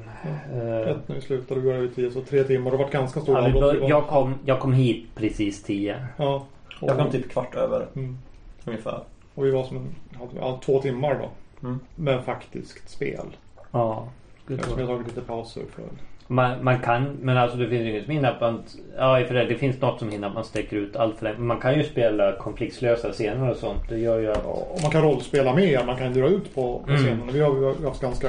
Eh, 0.52 0.90
Ett 0.90 1.08
när 1.08 1.14
vi 1.16 1.20
slutade, 1.20 1.60
vi 1.60 1.66
går 1.66 1.74
över 1.74 1.88
tio, 1.88 2.10
så 2.10 2.20
tre 2.22 2.44
timmar. 2.44 2.70
Det 2.70 2.76
har 2.76 2.84
varit 2.84 2.92
ganska 2.92 3.20
stor 3.20 3.38
ja, 3.38 3.60
bör, 3.60 3.88
jag, 3.88 4.06
kom, 4.06 4.34
jag 4.44 4.60
kom 4.60 4.72
hit 4.72 5.06
precis 5.14 5.62
10. 5.62 6.06
Ja. 6.16 6.46
Jag 6.80 6.98
kom 6.98 7.10
typ 7.10 7.30
kvart 7.30 7.54
över 7.54 7.86
Mm. 7.96 8.18
ungefär. 8.64 9.00
Och 9.34 9.44
vi 9.46 9.50
var 9.50 9.64
som 9.64 9.76
en, 9.76 9.94
ja, 10.40 10.60
två 10.64 10.80
timmar 10.82 11.14
då. 11.14 11.28
Mm. 11.66 11.80
Men 11.94 12.22
faktiskt 12.22 12.88
spel. 12.90 13.26
Ja. 13.70 14.08
Eftersom 14.50 14.78
jag 14.80 14.86
har 14.86 14.94
tagit 14.94 15.08
lite 15.08 15.20
pauser 15.20 15.62
för... 15.74 15.84
Man, 16.32 16.64
man 16.64 16.78
kan, 16.78 17.16
men 17.22 17.36
alltså 17.36 17.58
det 17.58 17.68
finns 17.68 17.86
inget 17.86 18.04
som 18.04 18.12
hindrar 18.12 18.30
att 18.32 18.40
man... 18.40 18.62
Ja, 18.96 19.24
för 19.28 19.34
det, 19.34 19.44
det 19.44 19.54
finns 19.54 19.80
något 19.80 19.98
som 19.98 20.10
hindrar 20.10 20.28
att 20.28 20.34
man 20.34 20.44
sträcker 20.44 20.76
ut 20.76 20.96
allt 20.96 21.16
för 21.18 21.24
länge. 21.24 21.38
Man 21.38 21.60
kan 21.60 21.74
ju 21.78 21.84
spela 21.84 22.32
konfliktslösa 22.32 23.12
scener 23.12 23.50
och 23.50 23.56
sånt. 23.56 23.88
Det 23.88 23.98
gör 23.98 24.18
ju 24.18 24.30
att... 24.30 24.44
Och 24.46 24.78
man 24.82 24.90
kan 24.90 25.02
rollspela 25.02 25.54
mer, 25.54 25.84
man 25.86 25.96
kan 25.96 26.12
dra 26.12 26.26
ut 26.28 26.54
på, 26.54 26.78
på 26.78 26.90
Mm. 26.90 27.02
scenen. 27.02 27.28
Vi 27.32 27.40
har, 27.40 27.52
vi 27.52 27.64
har 27.64 27.74
haft 27.88 28.00
ganska, 28.00 28.28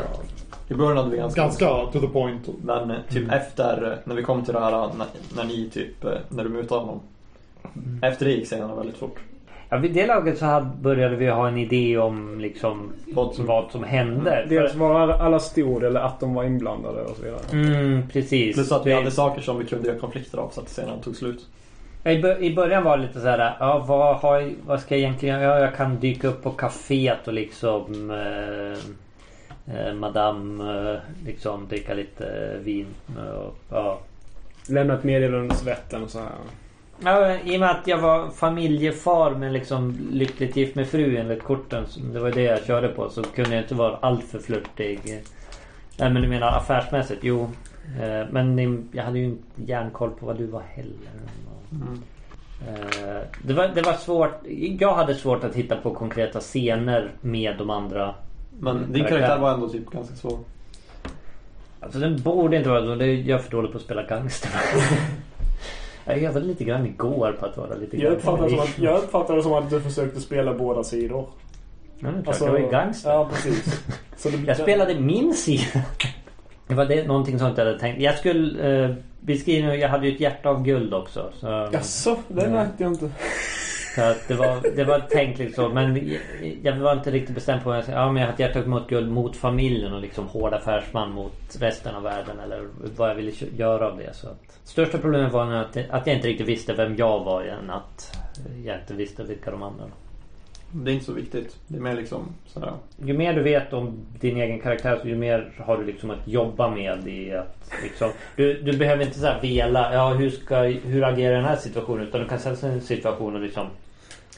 I 0.69 0.73
början 0.73 0.97
hade 0.97 1.09
vi 1.09 1.17
ganska... 1.17 1.41
ganska 1.41 1.65
to 1.91 1.99
the 1.99 2.07
point. 2.07 2.49
Men 2.63 2.91
eh, 2.91 2.97
typ 3.09 3.17
Mm. 3.23 3.29
efter, 3.29 3.91
eh, 3.91 3.97
när 4.03 4.15
vi 4.15 4.23
kom 4.23 4.43
till 4.45 4.53
det 4.53 4.59
här, 4.59 4.71
eh, 4.73 4.89
när, 4.97 5.07
när 5.35 5.43
ni 5.43 5.69
typ, 5.69 6.03
när 6.29 6.43
du 6.43 6.49
mutade 6.49 6.81
honom. 6.81 6.99
Mm. 7.75 7.99
Efter 8.03 8.25
det 8.25 8.31
gick 8.31 8.45
scenen 8.45 8.75
väldigt 8.77 8.97
fort. 8.97 9.19
Ja, 9.73 9.77
vid 9.77 9.93
det 9.93 10.05
laget 10.07 10.37
så 10.37 10.45
hade, 10.45 10.65
började 10.81 11.15
vi 11.15 11.27
ha 11.29 11.47
en 11.47 11.57
idé 11.57 11.97
om 11.97 12.39
liksom 12.39 12.91
Vad 13.07 13.35
som- 13.35 13.45
vad 13.45 13.71
som 13.71 13.83
hände. 13.83 14.45
dels 14.49 14.71
För- 14.71 14.79
var 14.79 15.09
alla 15.09 15.39
stod 15.39 15.83
eller 15.83 15.99
att 15.99 16.19
de 16.19 16.33
var 16.33 16.43
inblandade 16.43 17.01
och 17.01 17.15
så 17.15 17.21
vidare. 17.23 17.39
Mm, 17.51 18.07
precis. 18.09 18.55
Plus 18.55 18.71
att 18.71 18.85
vi 18.85 18.89
Det- 18.89 18.95
hade 18.95 19.11
saker 19.11 19.41
som 19.41 19.59
vi 19.59 19.65
kunde 19.65 19.87
göra 19.87 19.99
konflikter 19.99 20.37
av 20.37 20.49
så 20.49 20.61
att 20.61 20.67
scenen 20.67 20.99
tog 21.01 21.15
slut. 21.15 21.45
I, 22.05 22.21
bör- 22.21 22.43
I 22.43 22.55
början 22.55 22.83
var 22.83 22.97
det 22.97 23.03
lite 23.03 23.19
så 23.21 23.27
här, 23.27 23.55
ja 23.59 23.85
vad, 23.87 24.15
har, 24.15 24.49
vad 24.67 24.79
ska 24.81 24.95
jag 24.95 24.99
egentligen 24.99 25.41
göra? 25.41 25.59
Jag 25.59 25.75
kan 25.75 25.99
dyka 25.99 26.27
upp 26.27 26.43
på 26.43 26.49
kaféet 26.51 27.27
och 27.27 27.33
liksom 27.33 28.11
eh, 28.11 28.77
eh, 29.87 29.93
Madame 29.93 30.63
eh, 30.93 30.99
liksom 31.25 31.67
dricka 31.67 31.93
lite 31.93 32.55
vin. 32.63 32.85
Och, 33.45 33.55
ja. 33.69 33.99
Lämna 34.69 34.93
ett 34.93 35.03
meddelande 35.03 35.37
under 35.39 35.55
svetten 35.55 36.03
och 36.03 36.09
så 36.09 36.19
här. 36.19 36.27
Ja, 37.03 37.35
I 37.43 37.55
och 37.55 37.59
med 37.59 37.71
att 37.71 37.87
jag 37.87 37.97
var 37.97 38.29
familjefar 38.29 39.31
men 39.31 39.53
liksom 39.53 39.97
lyckligt 40.11 40.55
gift 40.55 40.75
med 40.75 40.87
fru 40.87 41.17
enligt 41.17 41.43
korten. 41.43 41.85
Det 42.13 42.19
var 42.19 42.31
det 42.31 42.41
jag 42.41 42.63
körde 42.65 42.87
på. 42.87 43.09
Så 43.09 43.23
kunde 43.23 43.55
jag 43.55 43.63
inte 43.63 43.75
vara 43.75 43.95
alltför 43.97 44.39
flörtig. 44.39 44.99
Nej 45.97 46.09
men 46.09 46.21
du 46.21 46.27
menar 46.27 46.47
affärsmässigt? 46.47 47.19
Jo. 47.23 47.49
Eh, 48.01 48.27
Men 48.31 48.89
jag 48.91 49.03
hade 49.03 49.19
ju 49.19 49.25
inte 49.25 49.43
järnkoll 49.65 50.09
på 50.11 50.25
vad 50.25 50.37
du 50.37 50.45
var 50.47 50.61
heller. 50.61 51.09
Eh, 52.67 53.21
Det 53.43 53.53
var, 53.53 53.67
det 53.67 53.81
var 53.81 53.93
svårt. 53.93 54.39
Jag 54.79 54.93
hade 54.95 55.15
svårt 55.15 55.43
att 55.43 55.55
hitta 55.55 55.75
på 55.75 55.93
konkreta 55.93 56.39
scener 56.39 57.11
med 57.21 57.55
de 57.57 57.69
andra. 57.69 58.15
Men 58.59 58.77
Mm, 58.77 58.93
din 58.93 59.05
karaktär. 59.05 59.39
var 59.39 59.53
ändå 59.53 59.69
typ 59.69 59.89
ganska 59.91 60.15
svår. 60.15 60.39
Alltså 61.79 61.99
den 61.99 62.21
borde 62.21 62.57
inte 62.57 62.69
vara. 62.69 62.95
Det 62.95 63.05
är 63.05 63.13
jag 63.15 63.43
för 63.43 63.51
dålig 63.51 63.71
på 63.71 63.77
att 63.77 63.83
spela 63.83 64.03
gangster. 64.03 64.51
jag 66.11 66.23
övade 66.23 66.45
lite 66.45 66.63
grann 66.63 66.85
igår 66.85 67.37
på 67.39 67.45
att 67.45 67.57
vara 67.57 67.75
lite 67.75 67.97
Jag 67.97 68.13
uppfattar, 68.13 68.49
som 68.49 68.59
att, 68.59 68.79
jag 68.79 68.97
uppfattar 68.97 69.35
det 69.35 69.43
som 69.43 69.53
att 69.53 69.69
du 69.69 69.81
försökte 69.81 70.21
spela 70.21 70.53
båda 70.53 70.83
sidor. 70.83 71.27
Ja, 71.99 72.09
är 72.09 72.23
klart, 72.23 72.41
jag 72.41 72.51
var 72.51 72.59
ju 72.59 72.69
gangster. 72.69 73.09
Ja, 73.11 73.29
precis. 73.33 73.83
Det, 74.23 74.47
Jag 74.47 74.57
spelade 74.57 74.99
min 74.99 75.33
sida. 75.33 75.81
Det 76.67 76.75
var 76.75 76.85
det, 76.85 77.07
någonting 77.07 77.39
sånt 77.39 77.57
jag 77.57 77.65
hade 77.65 77.79
tänkt. 77.79 78.01
Jag 78.01 78.17
skulle 78.17 78.83
eh, 78.83 78.95
beskriva, 79.19 79.75
jag 79.75 79.89
hade 79.89 80.07
ju 80.07 80.13
ett 80.13 80.19
hjärta 80.19 80.49
av 80.49 80.63
guld 80.63 80.93
också. 80.93 81.31
Så, 81.39 81.69
Jaså, 81.71 82.17
det 82.27 82.49
märkte 82.49 82.83
jag 82.83 82.91
inte 82.91 83.09
så 83.95 84.01
att 84.01 84.27
det, 84.27 84.33
var, 84.33 84.75
det 84.75 84.83
var 84.83 84.99
tänkt 84.99 85.39
liksom. 85.39 85.73
Men 85.73 86.17
jag, 86.63 86.75
var 86.75 86.93
inte 86.93 87.11
riktigt 87.11 87.35
bestämd 87.35 87.63
på 87.63 87.69
vad 87.69 87.77
jag 87.77 87.83
skulle 87.83 87.97
Ja 87.97 88.11
men 88.11 88.21
jag 88.21 88.29
hade 88.29 88.43
hjärtat 88.43 88.67
mot 88.67 88.89
guld 88.89 89.11
mot 89.11 89.35
familjen 89.35 89.93
och 89.93 90.01
liksom 90.01 90.27
hård 90.27 90.53
affärsman 90.53 91.11
mot 91.11 91.57
resten 91.59 91.95
av 91.95 92.03
världen. 92.03 92.39
Eller 92.39 92.67
vad 92.97 93.09
jag 93.09 93.15
ville 93.15 93.31
göra 93.57 93.87
av 93.87 93.97
det. 93.97 94.13
Så 94.13 94.27
att, 94.27 94.59
största 94.63 94.97
problemet 94.97 95.33
var 95.33 95.53
att, 95.53 95.77
att 95.89 96.07
jag 96.07 96.15
inte 96.15 96.27
riktigt 96.27 96.47
visste 96.47 96.73
vem 96.73 96.95
jag 96.95 97.23
var 97.23 97.43
än 97.43 97.69
att 97.69 98.17
jag 98.65 98.79
inte 98.79 98.93
visste 98.93 99.23
vilka 99.23 99.51
de 99.51 99.63
andra 99.63 99.83
var. 99.83 100.10
Det 100.71 100.91
är 100.91 100.93
inte 100.93 101.05
så 101.05 101.13
viktigt. 101.13 101.57
Det 101.67 101.77
är 101.77 101.81
mer 101.81 101.95
liksom 101.95 102.25
sådär. 102.45 102.73
Ju 103.05 103.13
mer 103.13 103.33
du 103.33 103.41
vet 103.41 103.73
om 103.73 104.05
din 104.19 104.37
egen 104.37 104.59
karaktär 104.59 104.99
så 105.01 105.07
ju 105.07 105.15
mer 105.15 105.51
har 105.57 105.77
du 105.77 105.85
liksom 105.85 106.09
att 106.09 106.27
jobba 106.27 106.69
med 106.69 107.07
i 107.07 107.31
att 107.31 107.71
liksom, 107.83 108.11
du, 108.35 108.61
du 108.61 108.77
behöver 108.77 109.05
inte 109.05 109.19
så 109.19 109.25
här 109.25 109.41
vela, 109.41 109.93
ja 109.93 110.13
hur 110.13 110.29
ska, 110.29 110.61
hur 110.63 111.03
agerar 111.03 111.31
jag 111.31 111.33
i 111.33 111.35
den 111.35 111.45
här 111.45 111.55
situationen? 111.55 112.07
Utan 112.07 112.21
du 112.21 112.27
kan 112.27 112.39
sätta 112.39 112.55
sig 112.55 112.69
i 112.69 112.73
en 112.73 112.81
situation 112.81 113.35
och 113.35 113.41
liksom 113.41 113.67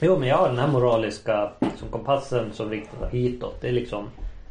Jo 0.01 0.17
men 0.19 0.27
jag 0.27 0.37
har 0.37 0.47
den 0.47 0.57
här 0.57 0.67
moraliska 0.67 1.51
liksom, 1.59 1.89
kompassen 1.89 2.53
som 2.53 2.69
riktar 2.69 3.09
hitåt. 3.09 3.61
Det 3.61 3.67
är 3.67 3.71
liksom 3.71 4.07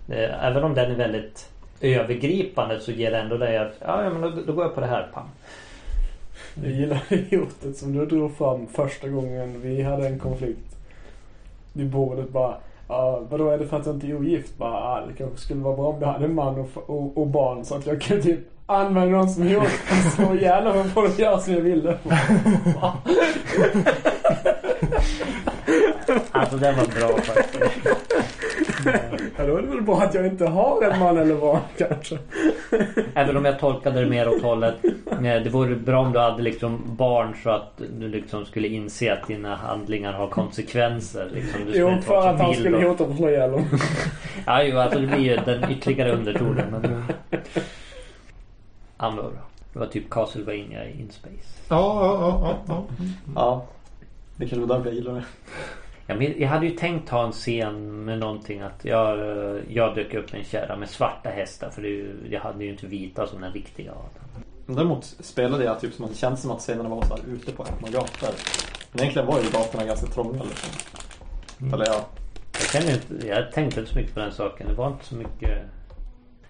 eh, 0.08 0.46
Även 0.46 0.64
om 0.64 0.74
den 0.74 0.90
är 0.90 0.96
väldigt 0.96 1.48
övergripande 1.80 2.80
så 2.80 2.92
ger 2.92 3.10
det 3.10 3.18
ändå 3.18 3.36
dig 3.36 3.58
att 3.58 3.74
ja, 3.80 4.04
ja 4.04 4.10
men 4.10 4.20
då, 4.20 4.42
då 4.46 4.52
går 4.52 4.64
jag 4.64 4.74
på 4.74 4.80
det 4.80 4.86
här. 4.86 5.08
Pam. 5.14 5.28
Jag 6.54 6.72
gillar 6.72 7.02
idiotet 7.08 7.76
som 7.76 7.92
du 7.92 8.06
drog 8.06 8.36
fram 8.36 8.66
första 8.66 9.08
gången 9.08 9.60
vi 9.60 9.82
hade 9.82 10.06
en 10.06 10.18
konflikt. 10.18 10.76
Vid 11.72 11.90
bordet 11.90 12.28
bara. 12.28 12.54
Uh, 12.90 13.22
vadå 13.30 13.50
är 13.50 13.58
det 13.58 13.66
för 13.66 13.76
att 13.76 13.86
jag 13.86 13.94
inte 13.94 14.06
är 14.06 14.16
ogift? 14.16 14.58
Bara, 14.58 15.00
uh, 15.00 15.08
det 15.08 15.14
kanske 15.14 15.36
skulle 15.36 15.60
vara 15.60 15.76
bra 15.76 15.86
om 15.86 15.96
jag 16.00 16.08
hade 16.08 16.24
en 16.24 16.34
man 16.34 16.58
och, 16.58 16.90
och, 16.90 17.18
och 17.18 17.26
barn 17.26 17.64
så 17.64 17.74
att 17.74 17.86
jag 17.86 18.00
kan 18.00 18.22
typ 18.22 18.40
använda 18.66 19.18
dem 19.18 19.28
som 19.28 19.48
jag 19.48 19.66
slå 20.16 20.34
ihjäl 20.34 20.64
dem 20.64 20.80
och 20.80 20.86
få 20.86 21.02
dem 21.02 21.12
göra 21.18 21.38
som 21.38 21.52
jag 21.52 21.60
ville. 21.60 21.98
Alltså 26.32 26.56
den 26.56 26.76
var 26.76 26.86
bra 26.86 27.18
faktiskt. 27.22 28.01
Ja, 29.36 29.46
då 29.46 29.56
är 29.56 29.62
det 29.62 29.68
väl 29.68 29.82
bra 29.82 30.02
att 30.02 30.14
jag 30.14 30.26
inte 30.26 30.46
har 30.46 30.82
en 30.82 30.98
man 30.98 31.18
eller 31.18 31.34
barn 31.34 31.60
kanske. 31.78 32.18
Även 33.14 33.36
om 33.36 33.44
jag 33.44 33.58
tolkade 33.58 34.00
det 34.00 34.10
mer 34.10 34.28
åt 34.28 34.42
hållet 34.42 34.74
Nej, 35.20 35.40
det 35.40 35.50
vore 35.50 35.76
bra 35.76 36.00
om 36.00 36.12
du 36.12 36.18
hade 36.18 36.42
liksom 36.42 36.82
barn 36.96 37.34
så 37.42 37.50
att 37.50 37.82
du 37.98 38.08
liksom 38.08 38.44
skulle 38.44 38.68
inse 38.68 39.12
att 39.12 39.26
dina 39.26 39.56
handlingar 39.56 40.12
har 40.12 40.28
konsekvenser. 40.28 41.30
Liksom. 41.34 41.60
Du 41.66 41.78
Jo, 41.78 41.90
inte 41.90 42.06
för 42.06 42.28
att 42.28 42.40
han 42.40 42.54
skulle 42.54 42.86
hota 42.86 43.04
på 43.04 43.10
att 43.10 43.16
slå 43.16 43.28
ihjäl 43.28 43.50
honom. 43.50 43.66
Ja, 44.46 44.62
jo, 44.62 44.78
alltså 44.78 44.98
det 44.98 45.06
blir 45.06 45.18
ju 45.18 45.36
den 45.36 45.70
ytterligare 45.70 46.12
undertonen. 46.12 46.70
Men... 46.70 47.04
Andor. 48.96 49.32
Det 49.72 49.78
var 49.78 49.86
typ 49.86 50.10
Castlevania 50.10 50.88
i 50.88 51.00
In 51.00 51.10
Space. 51.10 51.62
Ja, 51.68 52.04
ja, 52.04 52.18
ja. 52.20 52.58
ja, 52.68 52.84
ja. 52.88 53.02
Ja. 53.34 53.64
Det 54.36 54.48
kanske 54.48 54.66
var 54.66 54.76
därför 54.76 54.90
jag 54.90 54.94
gillar 54.94 55.14
det. 55.14 55.24
Ja, 56.06 56.14
men 56.14 56.34
jag 56.40 56.48
hade 56.48 56.66
ju 56.66 56.72
tänkt 56.76 57.08
ha 57.08 57.24
en 57.26 57.32
scen 57.32 58.04
med 58.04 58.18
någonting 58.18 58.60
att 58.60 58.84
jag, 58.84 59.18
eh, 59.18 59.56
jag 59.68 59.94
dök 59.94 60.14
upp 60.14 60.32
med 60.32 60.38
en 60.38 60.44
kärra 60.44 60.76
med 60.76 60.90
svarta 60.90 61.30
hästar. 61.30 61.70
För 61.70 61.82
det, 61.82 61.88
ju- 61.88 62.16
jag 62.30 62.40
hade 62.40 62.64
ju 62.64 62.70
inte 62.70 62.86
vita 62.86 63.26
som 63.26 63.40
den 63.40 63.52
riktiga 63.52 63.90
Adam. 63.92 64.42
Däremot 64.76 65.04
spelade 65.04 65.64
jag 65.64 65.80
typ 65.80 65.94
som 65.94 66.04
att 66.04 66.10
det 66.10 66.16
kändes 66.16 66.42
som 66.42 66.50
att 66.50 66.58
scenerna 66.60 66.88
var 66.88 67.02
så 67.02 67.14
här 67.16 67.22
ute 67.34 67.52
på 67.52 67.62
öppna 67.62 67.88
gator. 67.90 68.28
Men 68.92 69.00
egentligen 69.00 69.28
var 69.28 69.40
ju 69.40 69.50
gatorna 69.50 69.84
ganska 69.84 70.06
trånga 70.06 70.42
liksom. 70.42 70.70
Eller 71.74 71.86
ja. 71.86 72.06
Jag, 72.52 72.62
känner 72.82 72.92
inte, 72.94 73.26
jag 73.28 73.52
tänkte 73.52 73.80
inte 73.80 73.92
så 73.92 73.98
mycket 73.98 74.14
på 74.14 74.20
den 74.20 74.32
saken. 74.32 74.66
Det 74.68 74.74
var 74.74 74.86
inte 74.88 75.04
så 75.04 75.14
mycket... 75.14 75.58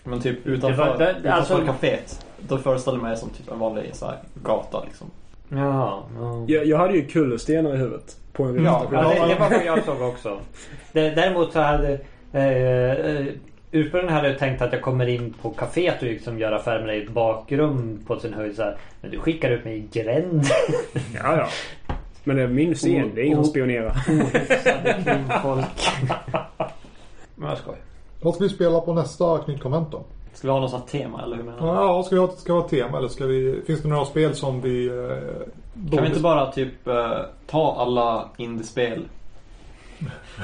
Men 0.04 0.20
typ 0.20 0.44
Det 0.44 0.50
utanför, 0.50 0.86
var- 0.86 0.98
det- 0.98 1.10
utanför 1.10 1.28
alltså- 1.30 1.66
kaféet. 1.72 2.24
Då 2.48 2.58
föreställer 2.58 2.98
jag 2.98 3.02
mig 3.04 3.16
som 3.16 3.30
typ 3.30 3.50
en 3.50 3.58
vanlig 3.58 3.90
så 3.94 4.06
här, 4.06 4.18
gata 4.42 4.84
liksom. 4.84 5.10
Ja, 5.54 6.04
ja. 6.18 6.44
Jag, 6.46 6.66
jag 6.66 6.78
hade 6.78 6.94
ju 6.94 7.06
kullerstenar 7.06 7.74
i 7.74 7.76
huvudet. 7.76 8.16
På 8.32 8.44
en 8.44 8.64
Ja, 8.64 8.86
ja 8.92 9.00
det, 9.02 9.28
det 9.28 9.40
var 9.40 9.50
vad 9.50 9.64
jag 9.64 9.84
såg 9.84 10.02
också. 10.02 10.40
Däremot 10.92 11.52
så 11.52 11.60
hade... 11.60 11.98
Eh, 12.32 12.90
eh, 12.90 13.26
ursprungligen 13.70 14.14
hade 14.14 14.28
jag 14.28 14.38
tänkt 14.38 14.62
att 14.62 14.72
jag 14.72 14.82
kommer 14.82 15.06
in 15.06 15.34
på 15.42 15.50
kaféet 15.50 15.96
och 15.98 16.02
liksom 16.02 16.38
gör 16.38 16.52
affär 16.52 16.78
med 16.78 16.88
dig 16.88 16.98
i 16.98 17.02
ett 17.04 17.10
bakrum 17.10 18.00
på 18.06 18.18
sin 18.18 18.34
höjd 18.34 18.56
så 18.56 18.62
här. 18.62 18.76
Men 19.00 19.10
du 19.10 19.18
skickar 19.18 19.50
ut 19.50 19.64
mig 19.64 19.76
i 19.76 20.00
gränd. 20.00 20.44
Ja, 21.14 21.36
ja. 21.36 21.48
Men 22.24 22.36
det 22.36 22.42
är 22.42 22.48
min 22.48 22.74
scen. 22.74 23.10
Det 23.14 23.20
är 23.20 23.24
ingen 23.24 23.36
som 23.36 23.44
spionerar. 23.44 23.96
Ohyfsade 24.08 24.96
kvinnfolk. 25.04 25.88
Men 27.34 27.48
jag 27.48 27.58
skojar. 27.58 27.80
Vad 28.20 28.34
ska 28.34 28.44
vi 28.44 28.50
spela 28.50 28.80
på 28.80 28.94
nästa 28.94 29.38
knytkonvent 29.38 29.90
då? 29.92 30.04
Ska 30.32 30.48
vi 30.48 30.52
ha 30.52 30.60
något 30.60 30.70
sånt 30.70 30.86
tema 30.86 31.22
eller 31.22 31.36
hur 31.36 31.42
menar 31.42 31.60
du? 31.60 31.66
Ja, 31.66 32.02
ska 32.02 32.14
vi 32.14 32.20
ha, 32.20 32.28
ska 32.28 32.52
vi 32.52 32.58
ha 32.58 32.64
ett 32.64 32.70
tema 32.70 32.98
eller 32.98 33.08
ska 33.08 33.26
vi... 33.26 33.62
Finns 33.66 33.82
det 33.82 33.88
några 33.88 34.04
spel 34.04 34.34
som 34.34 34.60
vi... 34.60 34.86
Eh, 34.86 35.90
Kan 35.94 36.02
vi 36.02 36.08
inte 36.08 36.20
bara 36.20 36.52
typ 36.52 36.86
eh, 36.88 37.18
ta 37.46 37.74
alla 37.78 38.28
indiespel 38.36 39.02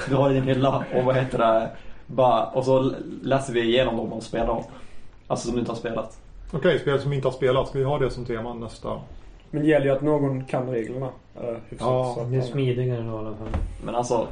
du 0.09 0.14
har 0.14 0.31
i 0.31 0.35
din 0.35 0.42
hylla 0.42 0.85
och 0.94 1.05
vad 1.05 1.16
heter 1.16 1.38
det? 1.38 1.70
Bara, 2.07 2.44
och 2.46 2.64
så 2.64 2.92
läser 3.22 3.53
vi 3.53 3.62
igenom 3.62 3.96
dem 3.96 4.12
och 4.12 4.22
spelar 4.22 4.46
dem. 4.46 4.62
Alltså 5.27 5.46
som 5.46 5.55
du 5.55 5.61
inte 5.61 5.72
har 5.72 5.77
spelat. 5.77 6.18
Okej, 6.53 6.79
spel 6.79 7.01
som 7.01 7.12
inte 7.12 7.29
har 7.29 7.33
spelat. 7.33 7.68
Ska 7.68 7.79
vi 7.79 7.85
ha 7.85 7.98
det 7.98 8.11
som 8.11 8.24
tema 8.24 8.55
nästa? 8.55 9.01
Men 9.51 9.62
det 9.62 9.68
gäller 9.68 9.87
ju 9.87 9.92
att 9.92 10.03
någon 10.03 10.44
kan 10.44 10.70
reglerna. 10.70 11.07
Uh, 11.07 11.57
hyfsat, 11.68 11.88
Ja, 11.88 12.27
Det 12.31 12.37
är 12.37 12.42
smidigare 12.42 13.05
i 13.05 13.09
alla 13.09 13.35
fall. 13.37 13.48
Men 13.85 13.94
alltså, 13.94 14.27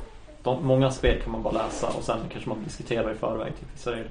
de, 0.46 0.66
många 0.66 0.90
spel 0.90 1.22
kan 1.22 1.32
man 1.32 1.42
bara 1.42 1.54
läsa 1.54 1.86
och 1.98 2.02
sen 2.02 2.18
kanske 2.32 2.48
man 2.50 2.64
diskuterar 2.64 3.12
i 3.12 3.14
förväg 3.14 3.52
typ 3.60 3.68
vissa 3.74 3.90
regler. 3.90 4.10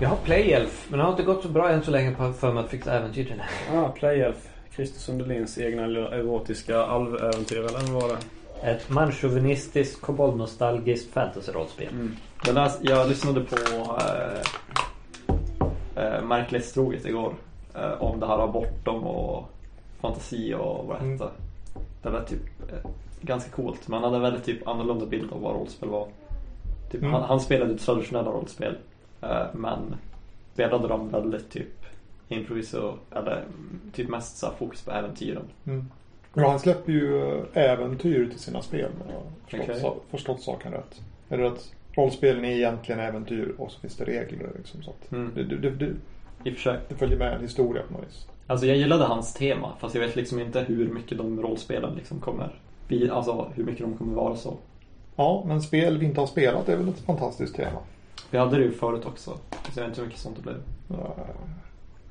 Jag 0.00 0.08
har 0.08 0.16
Playelf, 0.16 0.86
men 0.90 0.98
det 0.98 1.04
har 1.04 1.10
inte 1.10 1.22
gått 1.22 1.42
så 1.42 1.48
bra 1.48 1.70
än 1.70 1.82
så 1.82 1.90
länge 1.90 2.14
på- 2.14 2.32
för 2.32 2.52
mig 2.52 2.64
att 2.64 2.70
fixa 2.70 2.92
äventyr 2.98 3.24
till. 3.24 3.42
Ah, 3.74 3.88
Playelf. 3.88 4.48
Christer 4.74 5.00
Sundelins 5.00 5.58
egna 5.58 5.82
erotiska 5.84 6.82
alväventyr, 6.82 7.58
eller 7.58 7.92
vad 7.92 8.02
var 8.02 8.08
det? 8.08 8.68
Ett 8.70 8.90
manchauvinistiskt, 8.90 10.00
koboldnostalgiskt 10.00 11.12
fantasy-rollspel. 11.12 11.88
Mm. 11.88 12.16
Jag, 12.82 13.08
lyssnade 13.08 13.40
på 13.40 13.56
äh, 15.96 16.04
äh, 16.04 16.22
Märklighetstroget 16.24 17.06
igår. 17.06 17.34
Äh, 17.74 18.02
om 18.02 18.20
det 18.20 18.26
här 18.26 18.38
av 18.38 18.52
bortom 18.52 19.04
och 19.06 19.48
fantasi 20.00 20.54
och 20.54 20.86
vad 20.86 20.96
det 20.96 21.04
Mm. 21.04 21.12
hette. 21.18 21.30
Det 22.02 22.10
var 22.10 22.20
typ 22.20 22.40
äh, 22.72 22.90
ganska 23.20 23.50
coolt. 23.50 23.88
Man 23.88 24.02
hade 24.04 24.16
en 24.16 24.22
väldigt 24.22 24.44
typ 24.44 24.68
annorlunda 24.68 25.06
bild 25.06 25.32
av 25.32 25.40
vad 25.40 25.54
rollspel 25.54 25.88
var. 25.88 26.08
Typ, 26.90 27.00
Mm. 27.00 27.12
han, 27.12 27.22
han 27.22 27.40
spelade 27.40 27.78
traditionella 27.78 28.30
rollspel. 28.30 28.76
äh, 29.22 29.46
men 29.54 29.96
spelade 30.52 30.88
dem 30.88 31.08
väldigt 31.10 31.50
typ 31.50 31.68
improviso 32.28 32.94
eller 33.10 33.44
typ 33.92 34.08
mest 34.08 34.36
så 34.36 34.50
fokus 34.58 34.82
på 34.82 34.90
äventyren. 34.90 35.42
Mm. 35.66 35.86
Ja, 36.34 36.50
han 36.50 36.58
släpper 36.60 36.92
ju 36.92 37.32
eh, 37.32 37.42
äventyr 37.72 38.26
till 38.30 38.38
sina 38.38 38.62
spel 38.62 38.90
om 39.04 39.10
jag 39.12 39.22
förstått, 39.60 39.80
sa- 39.80 39.96
förstått 40.10 40.40
saken 40.42 40.72
rätt. 40.72 41.00
Eller 41.28 41.44
att 41.44 41.72
rollspelen 41.92 42.44
är 42.44 42.50
egentligen 42.56 43.00
äventyr 43.00 43.54
och 43.58 43.70
så 43.72 43.80
finns 43.80 43.96
det 43.96 44.04
regler 44.04 44.50
liksom. 44.56 44.82
Så 44.82 44.90
att 44.90 45.12
Mm. 45.12 45.30
det, 45.34 45.42
det, 45.44 45.70
det, 45.70 45.92
det 46.88 46.94
följer 46.98 47.18
med 47.18 47.32
en 47.34 47.40
historia 47.42 47.82
på 47.88 47.92
något 47.94 48.06
vis. 48.06 48.26
Alltså 48.46 48.66
jag 48.66 48.76
gillade 48.76 49.04
hans 49.04 49.34
tema 49.34 49.72
fast 49.80 49.94
jag 49.94 50.02
vet 50.02 50.16
liksom 50.16 50.40
inte 50.40 50.60
hur 50.60 50.88
mycket 50.88 51.18
de 51.18 51.42
rollspelen 51.42 51.94
liksom 51.94 52.20
kommer 52.20 52.60
alltså 53.12 53.50
hur 53.54 53.64
mycket 53.64 53.80
de 53.86 53.96
kommer 53.96 54.14
vara 54.14 54.36
så. 54.36 54.54
Ja, 55.16 55.42
men 55.46 55.62
spel 55.62 55.98
vi 55.98 56.06
inte 56.06 56.20
har 56.20 56.26
spelat 56.26 56.68
är 56.68 56.76
väl 56.76 56.88
ett 56.88 57.00
fantastiskt 57.00 57.56
tema. 57.56 57.78
Vi 58.30 58.38
hade 58.38 58.56
det 58.56 58.64
ju 58.64 58.72
förut 58.72 59.06
också. 59.06 59.30
Så 59.50 59.80
jag 59.80 59.82
vet 59.82 59.88
inte 59.88 60.00
hur 60.00 60.06
mycket 60.06 60.20
sånt 60.20 60.36
det 60.36 60.42
blev. 60.42 60.56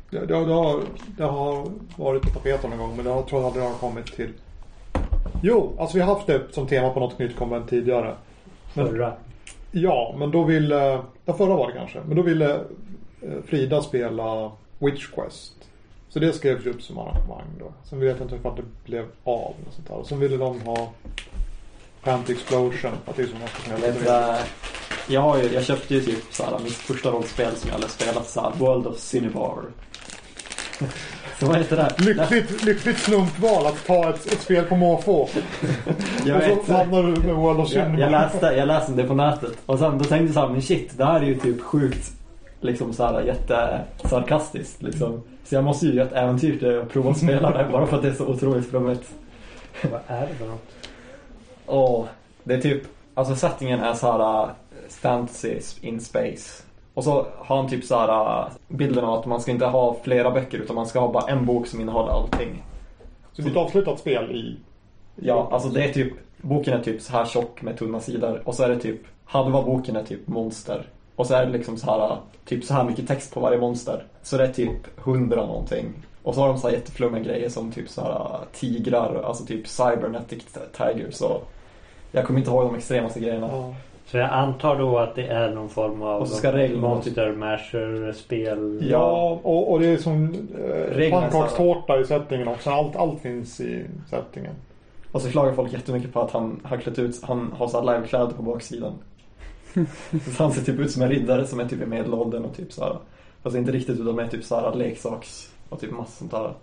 Det, 0.10 0.20
det, 0.20 0.46
det, 0.46 0.54
har, 0.54 0.82
det 1.18 1.24
har 1.24 1.68
varit 1.96 2.22
på 2.22 2.30
tapeten 2.30 2.70
någon 2.70 2.80
gång 2.80 2.96
men 2.96 3.06
det 3.06 3.12
har, 3.12 3.22
tror 3.22 3.42
jag 3.42 3.48
aldrig 3.48 3.66
har 3.66 3.74
kommit 3.74 4.06
till... 4.06 4.30
Jo, 5.44 5.74
alltså 5.80 5.98
vi 5.98 6.04
har 6.04 6.14
haft 6.16 6.28
det 6.28 6.42
som 6.52 6.68
tema 6.68 6.90
på 6.90 7.00
något 7.00 7.20
nytt 7.20 7.36
konvent 7.36 7.70
tidigare. 7.70 8.16
Men- 8.74 8.88
Förra. 8.88 9.14
Ja, 9.72 10.16
men 10.18 10.32
då 10.32 10.44
ville... 10.44 11.00
Ja, 11.26 11.34
förra 11.34 11.56
var 11.56 11.68
det 11.68 11.74
kanske. 11.78 12.00
Men 12.08 12.18
då 12.18 12.24
ville 12.24 12.54
eh, 13.22 13.42
Frida 13.46 13.82
spela 13.82 14.52
Witch 14.80 15.08
Quest. 15.12 15.54
Så 16.16 16.20
det 16.20 16.34
skrevs 16.34 16.66
ju 16.66 16.70
upp 16.70 16.82
som 16.82 16.98
arrangemang 16.98 17.46
då. 17.60 17.74
Sen 17.84 18.00
vet 18.00 18.18
jag 18.20 18.26
inte 18.26 18.36
ifall 18.36 18.56
det 18.56 18.86
blev 18.86 19.06
av. 19.24 19.56
Och 19.68 19.74
sånt 19.74 19.88
där. 19.88 19.96
Och 19.96 20.08
sen 20.08 20.20
ville 20.20 20.38
de 20.38 20.62
ha 20.62 20.92
Panty 22.04 22.34
Explosion. 22.34 22.92
Att 23.06 23.16
det 23.16 23.22
är 23.24 23.28
som 23.28 23.40
man 23.40 23.48
ska 23.48 23.76
kunna 23.76 23.88
Jag, 23.88 24.30
eh, 24.30 24.40
jag, 25.08 25.22
har 25.22 25.38
ju, 25.38 25.54
jag 25.54 25.64
köpte 25.64 25.94
ju 25.94 26.02
typ 26.02 26.34
såhär, 26.34 26.60
mitt 26.64 26.74
första 26.74 27.10
rollspel 27.10 27.56
som 27.56 27.70
jag 27.70 27.76
hade 27.76 27.90
spelat 27.90 28.30
såhär, 28.30 28.52
World 28.58 28.88
of 28.88 28.98
Cinnabar. 28.98 29.64
så 31.40 31.46
vad 31.46 31.58
heter 31.58 31.78
det? 31.78 32.06
Lyckligt, 32.06 32.64
lyckligt 32.64 32.98
slumpval 33.00 33.66
att 33.66 33.86
ta 33.86 34.10
ett, 34.10 34.26
ett 34.26 34.42
spel 34.42 34.66
på 34.66 34.76
måfå. 34.76 35.30
Jag 36.26 36.36
och 36.36 36.42
vet. 36.42 36.66
så 36.66 36.74
hamnar 36.74 37.04
du 37.04 37.22
med 37.22 37.36
World 37.36 37.60
of 37.60 37.72
Jag, 37.74 37.86
Cinema. 37.86 38.00
jag, 38.00 38.12
läste, 38.12 38.46
jag 38.46 38.68
läste 38.68 38.92
det 38.92 39.04
på 39.04 39.14
nätet 39.14 39.58
och 39.66 39.80
sen 39.80 39.98
då 39.98 40.04
tänkte 40.04 40.26
jag 40.26 40.34
såhär, 40.34 40.50
men 40.50 40.62
shit, 40.62 40.98
det 40.98 41.06
här 41.06 41.20
är 41.20 41.26
ju 41.26 41.36
typ 41.40 41.62
sjukt 41.62 42.12
liksom 42.62 42.94
såhär 42.94 43.22
jättesarkastiskt 43.22 44.82
liksom. 44.82 45.24
Så 45.46 45.56
jag 45.56 45.64
måste 45.64 45.86
ju 45.86 45.94
göra 45.94 46.08
ett 46.08 46.14
äventyr 46.14 46.60
till 46.60 46.80
att 46.80 46.90
prova 46.90 47.12
att 47.12 47.18
spela 47.18 47.58
det 47.58 47.70
bara 47.72 47.88
för 47.88 47.98
att 47.98 48.04
det 48.04 48.10
är 48.10 48.14
så 48.14 48.28
otroligt 48.28 48.70
flummigt. 48.70 49.14
Vad 49.92 50.02
är 50.08 50.28
det 50.28 50.34
för 50.34 50.46
något? 50.46 50.72
Och 51.66 52.08
det 52.44 52.54
är 52.54 52.62
typ, 52.62 52.84
alltså 53.14 53.36
settingen 53.36 53.80
är 53.80 53.94
så 53.94 54.12
här 54.12 54.44
uh, 54.44 54.50
fantasy 54.90 55.60
in 55.82 56.02
space. 56.02 56.64
Och 56.94 57.04
så 57.04 57.28
har 57.38 57.58
han 57.58 57.70
typ 57.70 57.84
så 57.84 58.00
här 58.00 58.40
uh, 58.40 58.52
bilden 58.68 59.04
av 59.04 59.20
att 59.20 59.26
man 59.26 59.42
ska 59.42 59.52
inte 59.52 59.66
ha 59.66 59.98
flera 60.04 60.32
böcker 60.32 60.58
utan 60.58 60.76
man 60.76 60.86
ska 60.86 61.00
ha 61.00 61.12
bara 61.12 61.32
en 61.32 61.46
bok 61.46 61.68
som 61.68 61.82
innehåller 61.82 62.12
allting. 62.12 62.64
Så 63.34 63.42
det 63.42 63.48
är 63.48 63.52
ett 63.52 63.58
avslutat 63.58 64.00
spel 64.00 64.32
i... 64.32 64.58
Ja, 65.16 65.50
alltså 65.52 65.70
det 65.70 65.84
är 65.84 65.94
typ, 65.94 66.14
boken 66.38 66.74
är 66.74 66.84
typ 66.84 67.02
så 67.02 67.12
här 67.12 67.26
tjock 67.26 67.62
med 67.62 67.78
tunna 67.78 68.00
sidor 68.00 68.42
och 68.46 68.56
så 68.56 68.64
är 68.64 68.70
det 68.70 68.80
typ, 68.80 69.02
halva 69.26 69.62
boken 69.62 69.96
är 69.96 70.04
typ 70.04 70.28
monster. 70.28 70.86
Och 71.16 71.28
så 71.28 71.34
är 71.34 71.46
det 71.46 71.52
liksom 71.52 71.78
så 71.78 71.86
här, 71.86 72.18
typ 72.46 72.64
så 72.64 72.74
här 72.74 72.84
mycket 72.84 73.08
text 73.08 73.34
på 73.34 73.40
varje 73.40 73.58
monster. 73.58 74.04
Så 74.22 74.38
det 74.38 74.44
är 74.44 74.54
typ 74.54 75.00
hundra 75.00 75.46
någonting. 75.46 75.94
Och 76.24 76.36
så 76.36 76.42
har 76.42 76.48
de 76.48 76.58
så 76.58 76.68
här 76.68 76.76
jätteflummiga 76.76 77.24
grejer 77.24 77.50
som 77.50 77.72
typ 77.72 77.90
så 77.90 78.02
här 78.02 78.10
uh, 78.10 78.40
tigrar, 78.54 79.24
alltså 79.24 79.46
typ 79.46 79.68
cybernetic 79.68 80.44
tigers 80.78 81.22
och 81.22 81.52
jag 82.12 82.26
kommer 82.26 82.40
inte 82.40 82.52
ihåg 82.52 82.66
de 82.66 82.76
extremaste 82.76 83.20
grejerna. 83.20 83.50
Ja. 83.52 83.74
Så 84.06 84.18
jag 84.18 84.30
antar 84.30 84.76
då 84.76 84.98
att 84.98 85.16
det 85.16 85.28
är 85.28 85.52
någon 85.52 85.70
form 85.70 86.02
av 86.02 86.22
Och 86.22 86.28
så 86.28 86.36
ska 86.36 86.54
reglerna 86.54 86.88
Monster 86.88 87.32
Masher-spel. 87.32 88.88
Ja, 88.92 89.40
och, 89.44 89.72
och 89.72 89.80
det 89.80 89.88
är 89.88 89.98
som 89.98 90.48
eh, 90.96 91.10
pannkakstårta 91.12 92.00
i 92.00 92.06
settingen 92.06 92.48
också. 92.48 92.70
Allt, 92.70 92.96
allt 92.96 93.22
finns 93.22 93.62
i 93.62 93.86
settingen. 94.10 94.54
Och 95.12 95.22
så 95.22 95.30
klagar 95.30 95.54
folk 95.54 95.74
jättemycket 95.74 96.14
på 96.14 96.22
att 96.22 96.32
han 96.32 96.60
har 96.64 96.78
klätt 96.78 97.00
ut, 97.00 97.24
han 97.24 97.54
har 97.58 97.68
så 97.68 97.82
här 97.82 97.94
livekläder 97.96 98.34
på 98.34 98.42
baksidan. 98.42 98.94
Så 100.36 100.44
han 100.44 100.52
ser 100.52 100.62
typ 100.62 100.80
ut 100.80 100.92
som 100.92 101.02
en 101.02 101.10
riddare 101.10 101.48
som 101.48 101.60
är 101.60 101.68
typ 101.68 101.82
i 101.82 101.86
medelåldern 101.86 102.46
och 102.46 102.56
typ 102.56 102.74
så 102.74 102.84
här. 102.84 102.98
Fast 103.44 103.56
inte 103.56 103.72
riktigt 103.72 104.00
utan 104.00 104.16
med 104.16 104.32
typ 104.32 104.44
så 104.44 104.56
här 104.56 104.76
leksaks 104.76 105.50
och 105.70 105.80
typ 105.80 105.92
massa 105.92 106.12
sånt 106.12 106.32
där. 106.32 106.54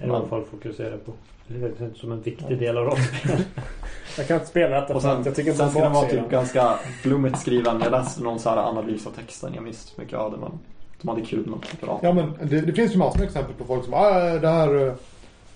Är 0.00 0.06
det 0.06 0.28
folk 0.28 0.50
fokuserar 0.50 0.96
på? 0.96 1.12
Det 1.46 1.58
låter 1.58 1.84
inte 1.84 1.98
som 1.98 2.12
en 2.12 2.22
viktig 2.22 2.58
del 2.58 2.76
av 2.76 2.84
rollspel. 2.84 3.38
Jag 4.16 4.26
kan 4.26 4.36
inte 4.36 4.48
spela 4.48 4.80
detta 4.80 4.94
Och 4.94 5.02
för 5.02 5.08
sen, 5.08 5.20
att 5.20 5.26
jag 5.26 5.34
tycker 5.34 5.50
inte 5.50 5.62
sen 5.62 5.70
ska 5.70 5.80
den 5.80 5.92
vara 5.92 6.08
typ 6.08 6.30
ganska 6.30 6.78
flummigt 7.02 7.40
skriven. 7.40 7.80
Jag 7.80 7.90
läste 7.90 8.22
någon 8.22 8.38
så 8.38 8.50
här 8.50 8.56
analys 8.56 9.06
av 9.06 9.10
texten, 9.10 9.54
jag 9.54 9.64
minns 9.64 9.96
mycket 9.96 10.18
av 10.18 10.32
det 10.32 10.36
men 10.36 10.58
de 11.02 11.08
hade 11.08 11.22
kul 11.22 11.46
med 11.46 11.80
prata. 11.80 12.06
Ja 12.06 12.12
men 12.12 12.32
det, 12.42 12.60
det 12.60 12.72
finns 12.72 12.94
ju 12.94 12.98
massor 12.98 13.18
med 13.18 13.26
exempel 13.26 13.54
på 13.54 13.64
folk 13.64 13.84
som 13.84 13.94
ah, 13.94 14.10
det 14.20 14.48
här 14.48 14.86
eh, 14.86 14.94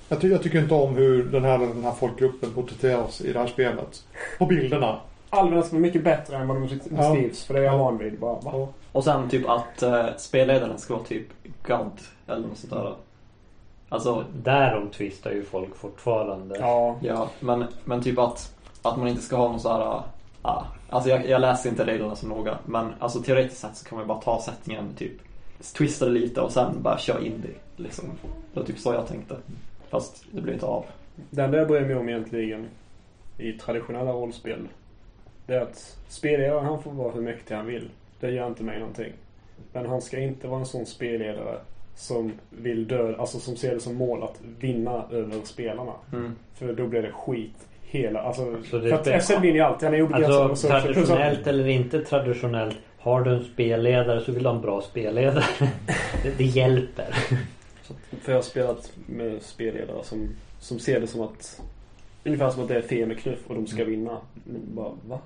jag, 0.09 0.21
ty, 0.21 0.29
jag 0.29 0.43
tycker 0.43 0.63
inte 0.63 0.75
om 0.75 0.97
hur 0.97 1.25
den 1.25 1.45
här, 1.45 1.59
den 1.59 1.85
här 1.85 1.93
folkgruppen 1.93 2.51
porträtteras 2.51 3.21
i 3.21 3.33
det 3.33 3.39
här 3.39 3.47
spelet. 3.47 4.05
På 4.39 4.47
bilderna. 4.47 5.01
Ska 5.27 5.43
vara 5.43 5.65
mycket 5.73 6.05
bättre 6.05 6.37
än 6.37 6.49
vad 6.49 6.57
de 6.57 6.79
beskrivs. 6.91 7.45
För 7.45 7.55
det 7.55 7.61
är 7.61 7.65
jag 7.65 7.79
van 7.79 7.99
vid. 7.99 8.19
Bara, 8.19 8.41
va? 8.41 8.51
Ja. 8.53 8.69
Och 8.93 9.05
sen 9.05 9.29
typ 9.29 9.49
att 9.49 9.83
uh, 9.83 10.07
spelledaren 10.17 10.79
ska 10.79 10.95
vara 10.95 11.05
typ 11.05 11.27
God 11.63 12.01
eller 12.27 12.49
något 12.49 12.59
sånt 12.59 12.73
där. 12.73 12.95
Alltså, 13.89 14.25
Därom 14.43 14.91
tvistar 14.91 15.31
ju 15.31 15.45
folk 15.45 15.77
fortfarande. 15.77 16.59
Ja. 16.59 16.97
ja, 17.01 17.29
men, 17.41 17.65
men 17.85 18.03
typ 18.03 18.19
att, 18.19 18.55
att 18.83 18.99
man 18.99 19.09
inte 19.09 19.23
ska 19.23 19.37
ha 19.37 19.49
någon 19.49 19.61
så 19.61 19.69
här... 19.69 20.03
Ja, 20.43 20.67
alltså 20.91 21.11
jag, 21.11 21.29
jag 21.29 21.41
läser 21.41 21.71
inte 21.71 21.87
reglerna 21.87 22.17
så 22.17 22.27
noga. 22.27 22.59
Men 22.65 22.93
alltså 22.99 23.23
teoretiskt 23.23 23.61
sett 23.61 23.77
så 23.77 23.89
kan 23.89 23.99
man 23.99 24.07
bara 24.07 24.21
ta 24.21 24.43
sättningen 24.43 24.95
typ 24.97 25.13
twista 25.75 26.05
det 26.05 26.11
lite 26.11 26.41
och 26.41 26.53
sen 26.53 26.83
bara 26.83 26.99
köra 26.99 27.21
in 27.21 27.43
det. 27.43 27.83
Liksom. 27.83 28.05
Det 28.53 28.61
var 28.61 28.67
typ 28.67 28.79
så 28.79 28.93
jag 28.93 29.07
tänkte. 29.07 29.37
Fast 29.91 30.25
det 30.31 30.41
blev 30.41 30.55
inte 30.55 30.67
av. 30.67 30.85
Det 31.31 31.43
enda 31.43 31.59
jag 31.59 31.69
bryr 31.69 31.81
mig 31.81 31.97
om 31.97 32.09
egentligen 32.09 32.67
i 33.39 33.53
traditionella 33.53 34.13
rollspel. 34.13 34.69
Det 35.47 35.55
är 35.55 35.61
att 35.61 35.97
spelledaren 36.09 36.65
han 36.65 36.83
får 36.83 36.91
vara 36.93 37.13
hur 37.13 37.21
mäktig 37.21 37.55
han 37.55 37.67
vill. 37.67 37.89
Det 38.21 38.31
gör 38.31 38.47
inte 38.47 38.63
mig 38.63 38.79
någonting. 38.79 39.13
Men 39.73 39.87
han 39.87 40.03
ska 40.03 40.19
inte 40.19 40.49
vara 40.49 40.61
en 40.61 40.67
sån 40.67 40.87
spelledare 40.87 41.59
som 41.95 42.33
vill 42.51 42.89
dö, 42.89 43.17
alltså 43.19 43.39
som 43.39 43.57
ser 43.57 43.75
det 43.75 43.81
som 43.81 43.95
mål 43.95 44.23
att 44.23 44.41
vinna 44.59 45.05
över 45.11 45.41
spelarna. 45.45 45.93
Mm. 46.13 46.33
För 46.55 46.73
då 46.73 46.87
blir 46.87 47.03
det 47.03 47.13
skit 47.13 47.69
hela, 47.83 48.21
alltså. 48.21 48.57
Så 48.71 48.79
det- 48.79 48.89
för 48.89 48.97
att 49.15 49.25
SL 49.25 49.41
vinner 49.41 49.55
ju 49.55 49.61
alltid, 49.61 49.87
han 49.89 49.95
är 49.95 50.03
obegränsad 50.03 50.51
Alltså 50.51 50.69
resurser. 50.69 50.93
Traditionellt 50.93 51.47
eller 51.47 51.67
inte 51.67 52.05
traditionellt. 52.05 52.77
Har 52.99 53.21
du 53.23 53.35
en 53.35 53.45
spelledare 53.45 54.21
så 54.21 54.33
vill 54.33 54.43
du 54.43 54.49
ha 54.49 54.57
en 54.57 54.63
bra 54.63 54.81
spelledare. 54.83 55.45
det, 56.23 56.39
det 56.39 56.45
hjälper. 56.45 57.07
För 58.23 58.33
jag 58.33 58.39
har 58.39 58.43
spelat 58.43 58.93
med 59.07 59.43
spelledare 59.43 60.05
som, 60.05 60.29
som 60.61 60.79
ser 60.79 61.01
det 61.01 61.07
som 61.07 61.21
att 61.21 61.61
Ungefär 62.25 62.51
som 62.51 62.63
att 62.63 62.69
det 62.69 62.77
är 62.77 62.83
fel 62.83 63.09
med 63.09 63.19
knuff 63.19 63.39
och 63.47 63.55
de 63.55 63.67
ska 63.67 63.85
vinna. 63.85 64.19
Men 64.45 64.63
bara, 64.75 64.93
va? 65.09 65.19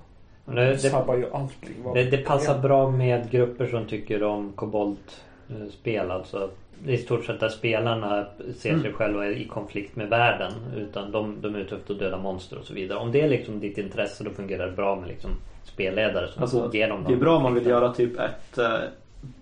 Det, 0.55 0.65
De 0.65 0.73
det, 0.73 0.79
sabbar 0.79 1.17
ju 1.17 1.27
allting. 1.33 1.93
Det, 1.95 2.05
det 2.05 2.17
passar 2.17 2.59
bra 2.59 2.91
med 2.91 3.31
grupper 3.31 3.67
som 3.67 3.87
tycker 3.87 4.23
om 4.23 4.53
kobolt-spel. 4.53 6.11
Alltså, 6.11 6.51
det 6.85 6.93
är 6.93 6.95
i 6.95 6.99
stort 6.99 7.25
sett 7.25 7.41
där 7.41 7.49
spelarna 7.49 8.27
ser 8.57 8.79
sig 8.79 8.93
själva 8.93 9.29
i 9.29 9.45
konflikt 9.45 9.97
med 9.97 10.09
världen. 10.09 10.53
Utan 10.77 11.11
de, 11.11 11.41
de 11.41 11.55
är 11.55 11.59
ute 11.59 11.75
efter 11.75 11.95
att 11.95 12.01
döda 12.01 12.19
monster 12.19 12.59
och 12.59 12.65
så 12.65 12.75
vidare. 12.75 12.99
Om 12.99 13.13
det 13.13 13.21
är 13.21 13.29
liksom 13.29 13.61
ditt 13.61 13.79
intresse 13.79 14.25
då 14.25 14.31
fungerar 14.31 14.67
det 14.67 14.73
bra 14.73 14.97
med 14.97 15.09
liksom 15.09 15.31
spelledare 15.65 16.29
som 16.29 16.43
Alltså, 16.43 16.71
ger 16.73 16.89
dem 16.89 17.05
det 17.09 17.13
är 17.13 17.17
bra 17.17 17.37
om 17.37 17.43
man 17.43 17.55
vill 17.55 17.67
göra 17.67 17.93
typ 17.93 18.21
ett 18.21 18.59
äh, 18.59 18.71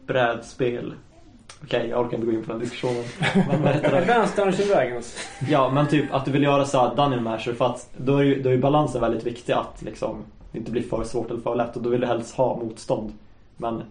brädspel. 0.07 0.93
Okej, 1.63 1.89
jag 1.91 2.01
orkar 2.01 2.15
inte 2.17 2.27
gå 2.27 2.33
in 2.33 2.45
på 2.45 2.53
den 2.53 2.61
diskussionen. 2.61 3.05
Advanced 3.85 4.37
Dungeons 4.37 4.69
Dragons. 4.69 5.29
Ja, 5.49 5.71
men 5.71 5.89
typ 5.89 6.15
att 6.15 6.25
du 6.25 6.31
vill 6.31 6.43
göra 6.43 6.65
så 6.65 6.79
här 6.79 6.95
Dungeon 6.95 7.23
Masher 7.23 7.53
för 7.53 7.67
att 7.67 7.91
då 7.97 8.17
är 8.17 8.23
ju, 8.23 8.43
då 8.43 8.49
är 8.49 8.53
ju 8.53 8.61
balansen 8.61 9.01
väldigt 9.01 9.27
viktig 9.27 9.53
att 9.53 9.83
liksom 9.83 10.25
inte 10.53 10.71
blir 10.71 10.83
för 10.83 11.05
svårt 11.05 11.31
eller 11.31 11.41
för 11.41 11.55
lätt 11.55 11.77
och 11.77 11.83
då 11.83 11.91
vill 11.91 12.01
du 12.01 12.07
helst 12.07 12.35
ha 12.35 12.57
motstånd. 12.57 13.13
Men 13.57 13.83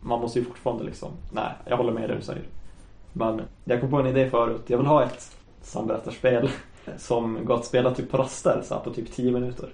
man 0.00 0.20
måste 0.20 0.38
ju 0.38 0.44
fortfarande 0.44 0.84
liksom, 0.84 1.12
nej, 1.32 1.52
jag 1.64 1.76
håller 1.76 1.92
med 1.92 2.10
det 2.10 2.16
du 2.16 2.22
säger. 2.22 2.42
Men 3.12 3.42
jag 3.64 3.80
kom 3.80 3.90
på 3.90 3.96
en 3.96 4.06
idé 4.06 4.30
förut. 4.30 4.62
Jag 4.66 4.78
vill 4.78 4.86
ha 4.86 5.04
ett 5.04 5.36
samberättarspel 5.62 6.50
som 6.96 7.44
går 7.44 7.54
att 7.54 7.64
spela 7.64 7.94
typ 7.94 8.10
på 8.10 8.16
raster 8.16 8.62
så 8.64 8.74
här 8.74 8.80
på 8.80 8.90
typ 8.90 9.12
10 9.12 9.32
minuter. 9.32 9.68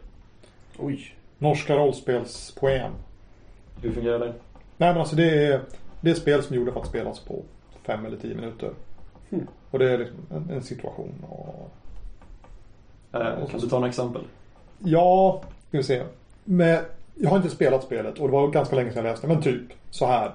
Oj. 0.78 1.14
Norska 1.38 1.76
rollspelspoem. 1.76 2.92
Hur 3.82 3.92
fungerar 3.92 4.18
det? 4.18 4.34
Nej 4.76 4.92
men 4.92 4.98
alltså 4.98 5.16
det 5.16 5.46
är, 5.46 5.60
det 6.00 6.10
är 6.10 6.14
spel 6.14 6.42
som 6.42 6.54
är 6.54 6.58
gjorda 6.58 6.72
för 6.72 6.80
att 6.80 6.86
spelas 6.86 7.20
på 7.20 7.42
fem 7.82 8.06
eller 8.06 8.16
tio 8.16 8.34
minuter. 8.34 8.70
Hmm. 9.30 9.46
Och 9.70 9.78
det 9.78 9.90
är 9.90 9.98
liksom 9.98 10.18
en, 10.30 10.50
en 10.50 10.62
situation. 10.62 11.24
Och, 11.28 11.70
Eh, 13.20 13.46
kan 13.50 13.60
du 13.60 13.68
ta 13.68 13.76
några 13.76 13.88
exempel? 13.88 14.22
ja, 14.78 15.42
ska 15.68 15.76
vi 15.76 15.82
se. 15.82 16.02
Men 16.44 16.84
jag 17.14 17.30
har 17.30 17.36
inte 17.36 17.50
spelat 17.50 17.84
spelet 17.84 18.18
och 18.18 18.26
det 18.28 18.32
var 18.32 18.48
ganska 18.48 18.76
länge 18.76 18.92
sedan 18.92 19.04
jag 19.04 19.12
läste. 19.12 19.26
Men 19.26 19.42
typ 19.42 19.62
så 19.90 20.06
här. 20.06 20.34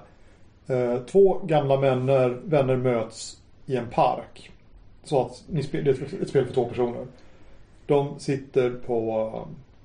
Eh, 0.66 0.98
två 0.98 1.40
gamla 1.44 1.76
vänner, 1.76 2.40
vänner 2.44 2.76
möts 2.76 3.38
i 3.66 3.76
en 3.76 3.86
park. 3.90 4.50
Så 5.04 5.20
att 5.20 5.44
ni 5.46 5.62
spe, 5.62 5.80
det 5.80 5.90
är 5.90 6.22
ett 6.22 6.28
spel 6.28 6.46
för 6.46 6.54
två 6.54 6.64
personer. 6.64 7.06
De 7.86 8.18
sitter 8.18 8.70
på, 8.70 9.30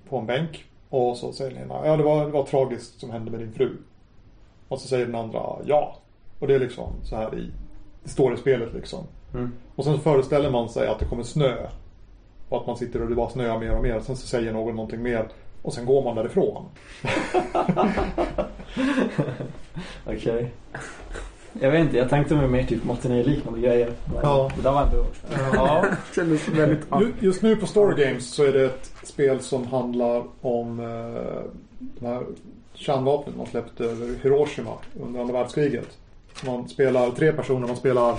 på 0.09 0.17
en 0.17 0.25
bänk 0.25 0.65
och 0.89 1.17
så 1.17 1.33
säger 1.33 1.51
den 1.51 1.63
ena 1.63 1.87
ja 1.87 1.97
det 1.97 2.03
var, 2.03 2.25
det 2.25 2.31
var 2.31 2.45
tragiskt 2.45 2.99
som 2.99 3.09
hände 3.09 3.31
med 3.31 3.39
din 3.39 3.53
fru. 3.53 3.77
Och 4.67 4.79
så 4.79 4.87
säger 4.87 5.05
den 5.05 5.15
andra 5.15 5.41
ja. 5.65 5.97
Och 6.39 6.47
det 6.47 6.55
är 6.55 6.59
liksom 6.59 6.93
så 7.03 7.15
här 7.15 7.39
i, 7.39 7.51
det 8.03 8.09
står 8.09 8.33
i 8.33 8.37
spelet 8.37 8.73
liksom. 8.73 9.03
Mm. 9.33 9.51
Och 9.75 9.83
sen 9.83 9.99
föreställer 9.99 10.51
man 10.51 10.69
sig 10.69 10.87
att 10.87 10.99
det 10.99 11.05
kommer 11.05 11.23
snö. 11.23 11.67
Och 12.49 12.57
att 12.61 12.67
man 12.67 12.77
sitter 12.77 13.01
och 13.01 13.09
det 13.09 13.15
bara 13.15 13.29
snöar 13.29 13.59
mer 13.59 13.75
och 13.75 13.83
mer. 13.83 13.99
Sen 13.99 14.15
så 14.17 14.27
säger 14.27 14.53
någon 14.53 14.75
någonting 14.75 15.01
mer. 15.03 15.27
Och 15.61 15.73
sen 15.73 15.85
går 15.85 16.03
man 16.03 16.15
därifrån. 16.15 16.65
Okej. 20.05 20.51
Jag 21.61 21.71
vet 21.71 21.81
inte, 21.81 21.97
jag 21.97 22.09
tänkte 22.09 22.35
mig 22.35 22.47
mer 22.47 22.63
typ 22.63 22.83
Martinet-liknande 22.83 23.59
grejer. 23.59 23.91
Men 24.05 24.19
Ja. 24.23 24.51
Det 24.55 24.61
där 24.61 24.71
var 24.71 24.83
ändå... 24.83 25.05
Ja. 25.53 25.85
Kändes 26.15 26.47
väldigt... 26.49 26.79
Ju- 27.01 27.13
Just 27.19 27.41
nu 27.41 27.55
på 27.55 27.65
Story 27.67 28.03
Games 28.05 28.33
så 28.33 28.43
är 28.43 28.53
det 28.53 28.65
ett 28.65 28.91
spel 29.03 29.39
som 29.39 29.67
handlar 29.67 30.23
om 30.41 30.79
eh, 30.79 31.41
de 31.79 32.05
här 32.05 32.23
kärnvapnen 32.73 33.37
man 33.37 33.45
släppte 33.47 33.83
över 33.83 34.15
Hiroshima 34.23 34.73
under 35.03 35.19
andra 35.21 35.33
världskriget. 35.33 35.87
Man 36.45 36.67
spelar 36.69 37.11
tre 37.11 37.31
personer. 37.31 37.67
Man 37.67 37.75
spelar 37.77 38.17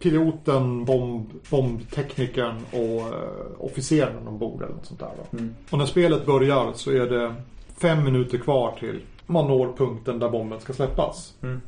piloten, 0.00 0.84
bomb, 0.84 1.30
bombteknikern 1.50 2.56
och 2.70 3.00
eh, 3.00 3.46
officeren 3.58 4.28
ombord 4.28 4.62
eller 4.62 4.74
något 4.74 4.86
sånt 4.86 5.00
där. 5.00 5.10
Då. 5.16 5.38
Mm. 5.38 5.54
Och 5.70 5.78
när 5.78 5.86
spelet 5.86 6.26
börjar 6.26 6.72
så 6.74 6.90
är 6.90 7.06
det 7.06 7.34
fem 7.80 8.04
minuter 8.04 8.38
kvar 8.38 8.76
till 8.80 9.00
man 9.30 9.46
når 9.46 9.72
punkten 9.72 10.18
där 10.18 10.28
bomben 10.28 10.60
ska 10.60 10.72
släppas. 10.72 11.34
Mm. 11.42 11.60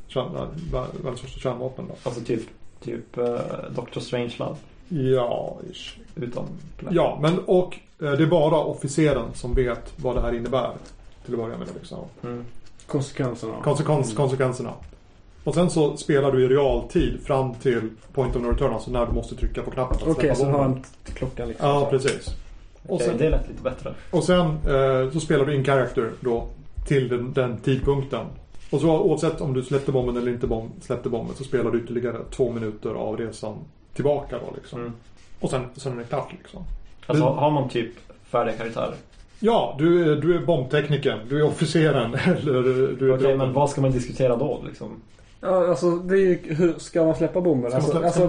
Världens 0.71 1.21
första 1.21 1.39
kärnvapen 1.39 1.85
då. 1.87 1.95
Alltså 2.03 2.21
typ, 2.21 2.41
typ 2.81 3.17
uh, 3.17 3.37
Dr. 3.75 3.99
Strangelove. 3.99 4.55
Ja, 4.89 5.57
ish. 5.71 5.97
Utan 6.15 6.45
Ja, 6.89 7.19
men 7.21 7.39
och 7.39 7.79
eh, 8.01 8.11
det 8.11 8.23
är 8.23 8.27
bara 8.27 8.57
officeren 8.57 9.33
som 9.33 9.53
vet 9.53 9.93
vad 9.95 10.15
det 10.15 10.21
här 10.21 10.33
innebär. 10.33 10.71
Till 11.25 11.33
att 11.33 11.39
börja 11.39 11.57
med 11.57 11.67
liksom. 11.79 11.99
Mm. 12.23 12.45
Konsekvenserna. 12.87 13.53
Konsekvens, 13.63 14.13
konsekvenserna. 14.13 14.73
Och 15.43 15.53
sen 15.53 15.69
så 15.69 15.97
spelar 15.97 16.31
du 16.31 16.43
i 16.43 16.47
realtid 16.47 17.19
fram 17.25 17.53
till 17.53 17.89
point 18.13 18.35
of 18.35 18.41
no 18.41 18.47
return, 18.47 18.73
alltså 18.73 18.91
när 18.91 19.05
du 19.05 19.11
måste 19.11 19.35
trycka 19.35 19.61
på 19.61 19.71
knappen 19.71 19.97
Okej, 20.01 20.13
släppa 20.15 20.35
så 20.35 20.45
har 20.45 20.51
bomben. 20.51 20.71
han 20.73 20.81
t- 20.83 21.11
klockan 21.15 21.47
liksom. 21.47 21.67
Ja, 21.69 21.79
så. 21.79 21.85
precis. 21.85 22.27
Och 22.87 22.95
Okej, 22.95 23.07
sen, 23.07 23.17
det 23.17 23.29
lät 23.29 23.47
lite 23.49 23.63
bättre. 23.63 23.93
och 24.11 24.23
sen 24.23 24.45
eh, 24.45 25.11
så 25.13 25.19
spelar 25.19 25.45
du 25.45 25.55
in 25.55 25.63
character 25.65 26.09
då 26.19 26.47
till 26.87 27.07
den, 27.07 27.33
den 27.33 27.57
tidpunkten. 27.57 28.25
Och 28.71 28.81
så 28.81 28.99
oavsett 28.99 29.41
om 29.41 29.53
du 29.53 29.63
släppte 29.63 29.91
bomben 29.91 30.17
eller 30.17 30.31
inte 30.31 30.47
bomb, 30.47 30.71
släppte 30.81 31.09
bomben 31.09 31.35
så 31.35 31.43
spelar 31.43 31.71
du 31.71 31.79
ytterligare 31.79 32.17
två 32.31 32.51
minuter 32.51 32.89
av 32.89 33.17
resan 33.17 33.55
tillbaka 33.93 34.35
då 34.47 34.53
liksom. 34.55 34.79
Mm. 34.79 34.93
Och 35.39 35.49
sen, 35.49 35.65
sen 35.75 35.93
är 35.93 35.97
det 35.97 36.03
klart 36.03 36.31
liksom. 36.31 36.63
Alltså 37.05 37.25
har 37.25 37.51
man 37.51 37.69
typ 37.69 37.91
färdiga 38.23 38.55
karaktärer? 38.55 38.93
Ja, 39.39 39.75
du 39.79 40.11
är, 40.11 40.15
du 40.15 40.35
är 40.35 40.39
bombteknikern, 40.45 41.19
du 41.29 41.39
är 41.39 41.43
officeren 41.43 42.13
eller 42.25 42.63
du 42.63 42.83
är 42.83 42.85
Okej, 42.85 42.97
piloten. 42.97 43.37
men 43.37 43.53
vad 43.53 43.69
ska 43.69 43.81
man 43.81 43.91
diskutera 43.91 44.35
då 44.35 44.61
liksom? 44.67 44.87
Ja, 45.43 45.67
alltså 45.67 45.91
det 45.91 46.15
är 46.15 46.19
ju, 46.19 46.39
hur 46.53 46.73
ska 46.79 47.05
man 47.05 47.15
släppa 47.15 47.41
bomben? 47.41 47.63
Man 47.71 47.73
Alltså, 47.73 47.91
släppa- 47.91 48.05
alltså 48.05 48.27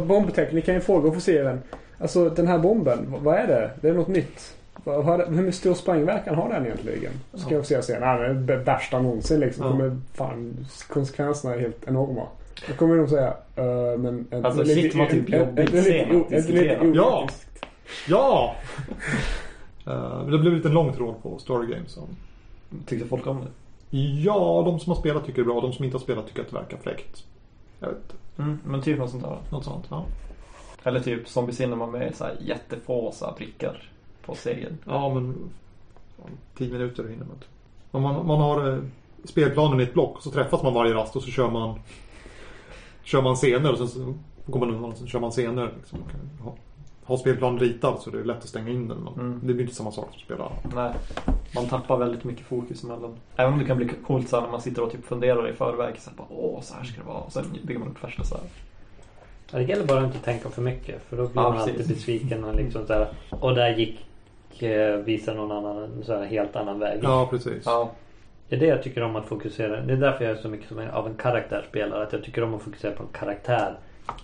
kan 0.61 0.75
ju 0.75 0.81
fråga 0.81 1.09
officeren. 1.09 1.63
Alltså 1.99 2.29
den 2.31 2.47
här 2.47 2.59
bomben, 2.59 2.99
vad- 3.09 3.35
är 3.39 3.47
det? 3.47 3.71
Det 3.81 3.89
är 3.89 3.95
något 3.95 4.09
nytt. 4.09 4.55
Hur 5.29 5.51
stor 5.51 5.75
sprängverkan 5.75 6.35
har 6.35 6.49
den 6.49 6.65
egentligen? 6.67 7.13
Ska 7.35 7.55
Ja. 7.55 7.59
officeren 7.59 7.83
säga, 7.83 8.01
nej 8.01 8.29
men 8.29 8.47
det 8.47 8.55
är 8.55 8.59
värsta 8.59 8.99
någonsin 9.03 9.41
liksom. 9.41 9.65
Ja. 9.67 9.71
Kommer, 9.73 9.99
fan, 10.15 10.67
konsekvenserna 10.89 11.55
är 11.55 11.59
helt 11.61 11.89
enorma. 11.89 12.23
Då 12.69 12.75
kommer 12.75 12.97
de 12.97 13.09
säga, 13.09 13.29
uh, 13.59 13.99
men... 13.99 14.27
en- 14.31 14.45
Alltså, 14.45 14.61
en- 14.63 14.69
lite- 14.69 14.81
shit, 14.81 14.95
vad 14.95 15.09
typ 15.09 15.29
jobbigt 15.29 15.59
en- 15.59 15.65
lite- 15.77 15.83
scen 15.83 16.05
att 16.05 16.11
en- 16.13 16.19
lite- 16.19 16.37
diskutera. 16.37 16.85
Ja. 16.95 17.29
Ja! 18.09 18.55
Eh, 19.87 20.19
det 20.27 20.39
blev 20.39 20.47
en 20.53 20.57
liten 20.57 20.73
lång 20.73 20.93
tråd 20.93 21.15
på 21.23 21.39
Story 21.39 21.67
Games. 21.75 21.97
om- 21.97 22.17
Tyckte 22.87 23.09
folk 23.09 23.27
om 23.27 23.41
det? 23.41 23.47
Ja, 23.97 24.63
de 24.67 24.81
som 24.81 24.93
har 24.93 25.01
spelat 25.01 25.27
tycker 25.27 25.43
det 25.43 25.43
är 25.43 25.53
bra. 25.53 25.61
De 25.61 25.73
som 25.73 25.85
inte 25.85 25.95
har 25.97 26.03
spelat 26.03 26.27
tycker 26.27 26.43
att 26.43 26.51
det 26.51 26.57
verkar 26.57 26.77
fräckt. 26.77 27.25
Jag 27.81 27.89
vet 27.89 27.97
inte. 27.97 28.43
Mm, 28.43 28.59
men 28.65 28.83
typ 28.83 28.99
något 28.99 29.11
sånt 29.11 29.23
där. 29.23 29.39
Något 29.51 29.65
sånt. 29.65 29.87
Ja, 29.91 30.05
Eller 30.83 31.01
typ 31.01 31.29
Zombie 31.29 31.53
Cinema 31.53 31.87
med 31.87 32.15
så 32.15 32.25
här 32.25 32.37
jättefå 32.41 33.13
så 33.13 33.27
här 33.27 33.33
prickar 33.33 33.91
på 34.27 34.35
serien. 34.35 34.79
ja 34.85 35.15
men... 35.15 35.51
Tio 36.59 36.73
minuter 36.73 37.03
hinner 37.03 37.25
man 37.25 37.35
inte. 37.35 37.47
Om 37.91 38.03
man, 38.03 38.27
man 38.27 38.41
har 38.41 38.73
eh, 38.73 38.79
spelplanen 39.25 39.81
i 39.81 39.83
ett 39.83 39.95
block 39.95 40.23
så 40.23 40.31
träffas 40.31 40.63
man 40.63 40.75
varje 40.75 40.95
rast 40.95 41.17
och 41.17 41.23
så 41.23 41.31
kör 41.31 41.51
man... 41.51 41.79
Kör 43.03 43.23
man 43.23 43.37
scener 43.37 43.73
och 43.73 43.79
sen 43.79 43.89
så 43.89 44.15
går 44.47 44.61
man 44.61 44.71
undan 44.71 44.91
och 44.91 44.99
sen 44.99 45.07
kör 45.07 45.21
man 45.21 45.31
scener. 45.31 45.73
Liksom. 45.77 45.99
Man 47.07 47.17
kan 47.17 47.17
ha, 47.17 47.17
ha 47.17 47.19
spelplanen 47.19 47.59
ritad 47.61 47.99
så 48.01 48.11
det 48.11 48.21
är 48.21 48.25
lätt 48.25 48.37
att 48.37 48.49
stänga 48.49 48.69
in 48.71 48.89
den. 48.89 48.99
Men 48.99 49.15
Mm. 49.25 49.41
Det 49.43 49.55
blir 49.55 49.63
inte 49.65 49.75
samma 49.77 49.93
sak 49.93 50.05
som 50.05 50.15
att 50.15 50.21
spela. 50.21 50.53
Nej, 50.83 50.93
man 51.55 51.67
tappar 51.67 51.97
väldigt 51.97 52.25
mycket 52.25 52.47
fokus 52.47 52.85
emellan. 52.85 53.17
Även 53.37 53.53
om 53.53 53.59
det 53.59 53.65
kan 53.65 53.77
bli 53.77 53.89
coolt 54.07 54.29
så 54.29 54.41
när 54.41 54.49
man 54.49 54.61
sitter 54.61 54.83
och 54.83 54.93
typ 54.93 55.05
funderar 55.05 55.49
i 55.49 55.53
förväg. 55.53 55.95
Så 55.99 56.11
här, 56.11 56.17
bara, 56.17 56.27
Åh, 56.31 56.61
så 56.61 56.75
här 56.75 56.85
ska 56.85 57.01
det 57.01 57.07
vara. 57.07 57.19
Och 57.19 57.33
sen 57.33 57.45
bygger 57.65 57.81
man 57.81 57.89
upp 57.89 58.05
värsta 58.05 58.25
så 58.25 58.35
här. 58.35 58.45
Ja, 59.53 59.59
Det 59.59 59.65
gäller 59.65 59.87
bara 59.87 59.99
att 59.99 60.05
inte 60.07 60.19
tänka 60.19 60.49
för 60.51 60.63
mycket 60.63 61.03
för 61.09 61.17
då 61.17 61.23
blir 61.23 61.43
Ja, 61.43 61.49
man 61.51 61.59
alltid 61.59 61.77
precis. 61.77 61.95
besviken 61.97 62.45
och 62.45 62.55
liksom 62.55 62.87
så 62.87 62.93
här, 62.93 63.09
Och 63.31 63.55
där 63.55 63.77
gick 63.77 64.63
eh, 64.63 64.97
visar 64.97 65.35
någon 65.35 65.53
annan 65.53 65.83
en 65.83 66.05
så 66.05 66.15
här 66.15 66.25
helt 66.25 66.57
annan 66.57 66.79
väg. 66.79 67.01
Ja, 67.03 67.27
precis. 67.31 67.63
Ja, 67.65 67.91
Det 68.49 68.57
är 68.57 68.61
det 68.61 68.67
jag 68.67 68.83
tycker 68.83 69.03
om 69.03 69.17
att 69.17 69.27
fokusera. 69.27 69.81
Det 69.81 69.93
är 69.93 69.97
därför 69.97 70.25
jag 70.25 70.37
är 70.39 70.43
så 70.43 70.49
mycket 70.49 70.69
som 70.69 70.79
en, 70.79 70.91
av 70.91 71.07
en 71.07 71.15
karaktärsspelare. 71.15 72.03
Att 72.03 72.13
jag 72.13 72.25
tycker 72.25 72.43
om 72.45 72.55
att 72.55 72.63
fokusera 72.63 72.93
på 72.93 73.03
en 73.03 73.09
karaktär 73.13 73.75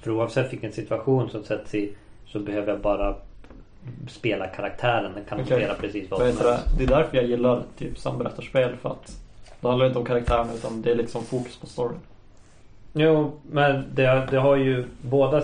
För 0.03 0.11
oavsett 0.11 0.53
vilken 0.53 0.72
situation 0.72 1.31
som 1.31 1.45
sätts 1.45 1.74
i 1.74 1.93
så 2.33 2.39
behöver 2.39 2.72
jag 2.72 2.81
bara 2.81 3.14
spela 4.09 4.47
karaktären. 4.47 5.12
Den 5.14 5.24
kan 5.24 5.41
Okej. 5.41 5.53
hantera 5.53 5.74
precis 5.74 6.11
vad 6.11 6.18
som 6.18 6.26
helst. 6.26 6.76
det 6.78 6.85
är 6.85 6.89
därför 6.89 7.16
jag 7.16 7.26
gillar 7.26 7.62
typ 7.78 7.99
samberättarspel 7.99 8.76
för 8.76 8.89
att 8.89 9.16
det 9.61 9.68
handlar 9.68 9.87
inte 9.87 9.99
om 9.99 10.05
karaktären 10.05 10.49
utan 10.55 10.83
det 10.83 10.91
är 10.91 10.95
liksom 10.95 11.24
fokus 11.24 11.57
på 11.57 11.66
storyn. 11.66 11.99
Jo, 12.93 13.33
men 13.51 13.85
det, 13.95 14.28
det 14.31 14.39
har 14.39 14.57
ju 14.57 14.85
båda 15.03 15.43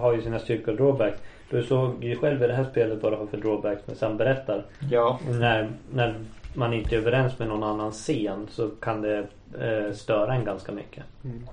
har 0.00 0.12
ju 0.12 0.22
sina 0.22 0.38
styrkor 0.38 0.72
och 0.72 0.76
drawbacks. 0.76 1.18
Du 1.50 1.62
såg 1.62 2.04
ju 2.04 2.16
själv 2.16 2.42
i 2.42 2.46
det 2.46 2.54
här 2.54 2.64
spelet 2.64 3.02
vad 3.02 3.12
det 3.12 3.16
har 3.16 3.26
för 3.26 3.36
drawbacks 3.36 3.86
med 3.86 3.96
samberättar. 3.96 4.64
Ja. 4.90 5.18
När, 5.28 5.70
när 5.94 6.14
man 6.54 6.72
inte 6.72 6.96
är 6.96 6.98
överens 6.98 7.38
med 7.38 7.48
någon 7.48 7.62
annan 7.62 7.92
scen 7.92 8.46
så 8.50 8.68
kan 8.68 9.02
det 9.02 9.18
eh, 9.60 9.94
störa 9.94 10.34
en 10.34 10.44
ganska 10.44 10.72
mycket. 10.72 11.04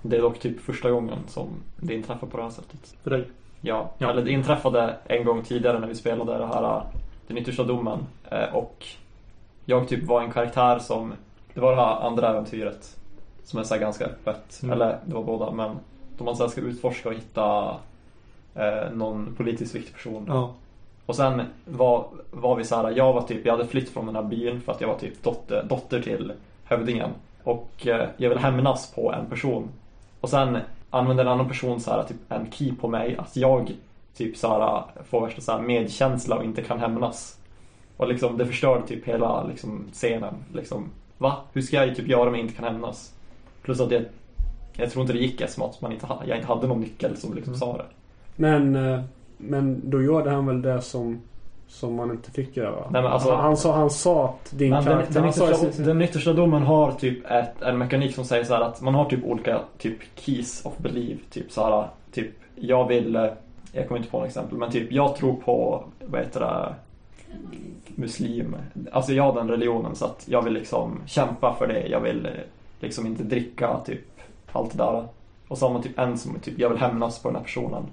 Det 0.02 0.18
är 0.18 0.22
dock 0.22 0.40
typ 0.40 0.60
första 0.62 0.92
gången 0.92 1.18
som 1.28 1.48
det 1.78 1.94
inträffar 1.94 2.28
på 2.28 2.38
det 2.38 2.44
här 2.44 2.50
sättet. 2.50 2.96
För 3.04 3.10
dig. 3.10 3.26
Ja, 3.62 3.90
Ja. 3.98 4.10
eller 4.12 4.22
det 4.24 4.32
inträffade 4.32 4.96
en 5.08 5.24
gång 5.26 5.44
tidigare 5.44 5.80
när 5.80 5.88
vi 5.88 5.96
spelade 5.96 6.38
det 6.38 6.46
här 6.46 6.82
Den 7.28 7.38
yttersta 7.38 7.64
domen 7.64 8.00
eh, 8.32 8.56
och 8.56 8.86
jag 9.66 9.88
typ 9.88 10.04
var 10.04 10.22
en 10.22 10.32
karaktär 10.32 10.80
som 10.80 11.14
Det 11.54 11.60
var 11.62 11.72
det 11.76 11.82
här 11.82 11.96
andra 12.08 12.30
äventyret 12.30 12.98
Som 13.44 13.60
är 13.60 13.64
så 13.64 13.74
här 13.74 13.82
ganska 13.82 14.06
öppet, 14.06 14.60
Mm. 14.64 14.74
eller 14.74 14.98
det 15.06 15.16
var 15.16 15.24
båda 15.24 15.52
men 15.52 15.76
Då 16.18 16.24
man 16.24 16.36
så 16.36 16.50
ska 16.50 16.62
utforska 16.62 17.10
och 17.10 17.16
hitta 17.16 17.76
eh, 18.56 18.92
någon 18.94 19.34
politiskt 19.38 19.76
viktig 19.76 19.94
person 19.96 20.26
Ja. 20.28 20.54
Och 21.06 21.16
sen 21.16 21.42
var, 21.66 22.06
var 22.32 22.56
vi 22.56 22.64
så 22.64 22.76
här, 22.76 22.92
jag 22.92 23.14
var 23.14 23.22
typ, 23.22 23.46
jag 23.46 23.54
hade 23.54 23.68
flytt 23.68 23.90
från 23.90 24.06
den 24.06 24.16
här 24.16 24.24
byn 24.24 24.62
för 24.62 24.72
att 24.72 24.82
jag 24.82 24.88
var 24.88 24.98
typ 24.98 25.24
dotter, 25.24 25.64
dotter 25.70 26.02
till 26.02 26.32
hövdingen. 26.64 27.10
Och 27.44 27.88
eh, 27.88 28.08
jag 28.18 28.30
ville 28.30 28.42
hämnas 28.42 28.94
på 28.96 29.14
en 29.14 29.26
person. 29.26 29.70
Och 30.22 30.30
sen 30.30 30.58
använde 30.90 31.24
en 31.24 31.28
annan 31.28 31.48
person 31.48 31.80
så 31.80 31.92
här, 31.92 32.04
typ 32.04 32.18
en 32.32 32.52
key 32.52 32.76
på 32.76 32.88
mig 32.88 33.18
att 33.18 33.36
jag 33.36 33.72
typ 34.18 34.38
så 34.38 34.48
här, 34.48 34.84
får 35.04 35.22
värsta 35.22 35.42
så 35.42 35.52
här 35.52 35.62
medkänsla 35.62 36.36
och 36.36 36.44
inte 36.44 36.62
kan 36.62 36.80
hämnas. 36.80 37.40
Och 37.98 38.08
liksom 38.08 38.38
det 38.38 38.46
förstörde 38.46 38.88
typ 38.88 39.06
hela 39.06 39.44
liksom, 39.44 39.86
scenen. 39.94 40.34
Liksom, 40.54 40.90
va? 41.18 41.38
Hur 41.54 41.62
ska 41.62 41.86
jag 41.86 41.96
typ 41.96 42.08
göra 42.08 42.30
om 42.30 42.36
jag 42.36 42.44
inte 42.44 42.54
kan 42.54 42.66
hämnas? 42.74 43.14
Plus 43.62 43.80
att 43.80 43.92
jag, 43.92 44.06
jag 44.74 44.92
tror 44.92 45.02
inte 45.02 45.14
det 45.14 45.20
gick 45.20 45.42
eftersom 45.42 45.64
att 45.70 45.82
man 45.82 45.92
inte, 45.92 46.08
jag 46.28 46.38
inte 46.38 46.48
hade 46.48 46.68
någon 46.68 46.82
nyckel 46.82 47.18
som 47.18 47.34
liksom 47.34 47.54
Mm. 47.54 47.60
sa 47.60 47.78
det. 47.78 47.86
Men, 48.36 48.76
eh, 48.76 49.02
men 49.38 49.90
då 49.90 50.02
gjorde 50.02 50.30
han 50.30 50.46
väl 50.46 50.62
det 50.62 50.82
som, 50.82 51.22
som 51.70 51.96
man 51.96 52.12
inte 52.12 52.32
fick 52.32 52.58
göra? 52.58 52.90
Nej, 52.90 53.02
men 53.02 53.06
alltså- 53.12 53.32
han, 53.32 53.44
han, 53.44 53.58
sa, 53.58 53.76
han 53.76 53.90
sa 53.90 54.26
att 54.26 54.52
din 54.52 54.70
Men 54.70 54.84
den, 54.86 54.94
karaktär... 54.94 55.14
den, 55.14 55.26
i 55.26 55.30
yttersta, 55.30 55.72
sin- 55.72 55.86
den 55.86 56.02
yttersta 56.02 56.34
domen 56.34 56.64
har 56.64 56.92
typ 56.92 57.32
ett, 57.32 57.62
en 57.62 57.78
mekanik 57.78 58.16
som 58.16 58.26
säger 58.26 58.44
så 58.44 58.54
här 58.54 58.62
att 58.62 58.82
man 58.82 58.96
har 58.96 59.06
typ 59.06 59.24
olika 59.26 59.60
typ 59.78 59.98
keys 60.16 60.66
of 60.66 60.78
belief. 60.78 61.20
Typ 61.30 61.52
så 61.52 61.64
här, 61.64 61.88
typ 62.12 62.32
jag 62.56 62.88
vill, 62.88 63.16
eh, 63.16 63.26
jag 63.72 63.88
kommer 63.88 64.00
inte 64.00 64.12
på 64.12 64.18
något 64.20 64.28
exempel, 64.28 64.58
men 64.58 64.72
typ 64.72 64.92
jag 64.92 65.16
tror 65.16 65.34
på, 65.36 65.84
vad 66.06 66.22
heter 66.22 66.40
det, 66.40 66.76
muslim. 67.96 68.56
Alltså 68.92 69.14
jag 69.14 69.24
har 69.24 69.34
den 69.34 69.50
religionen 69.50 69.96
så 69.96 70.06
att 70.06 70.24
jag 70.28 70.42
vill 70.42 70.54
liksom 70.54 71.02
kämpa 71.06 71.56
för 71.60 71.68
det. 71.68 71.88
Jag 71.88 72.00
vill 72.00 72.26
eh, 72.26 72.32
liksom 72.80 73.06
inte 73.06 73.24
dricka 73.24 73.80
typ 73.86 74.02
allt 74.52 74.72
det 74.72 74.78
där. 74.78 75.08
Och 75.48 75.58
så 75.58 75.66
har 75.66 75.74
man 75.74 75.82
typ 75.82 76.00
en 76.00 76.18
som 76.18 76.40
typ, 76.40 76.60
jag 76.60 76.70
vill 76.70 76.78
hämnas 76.80 77.20
på 77.22 77.30
den 77.30 77.36
här 77.36 77.44
personen. 77.44 77.84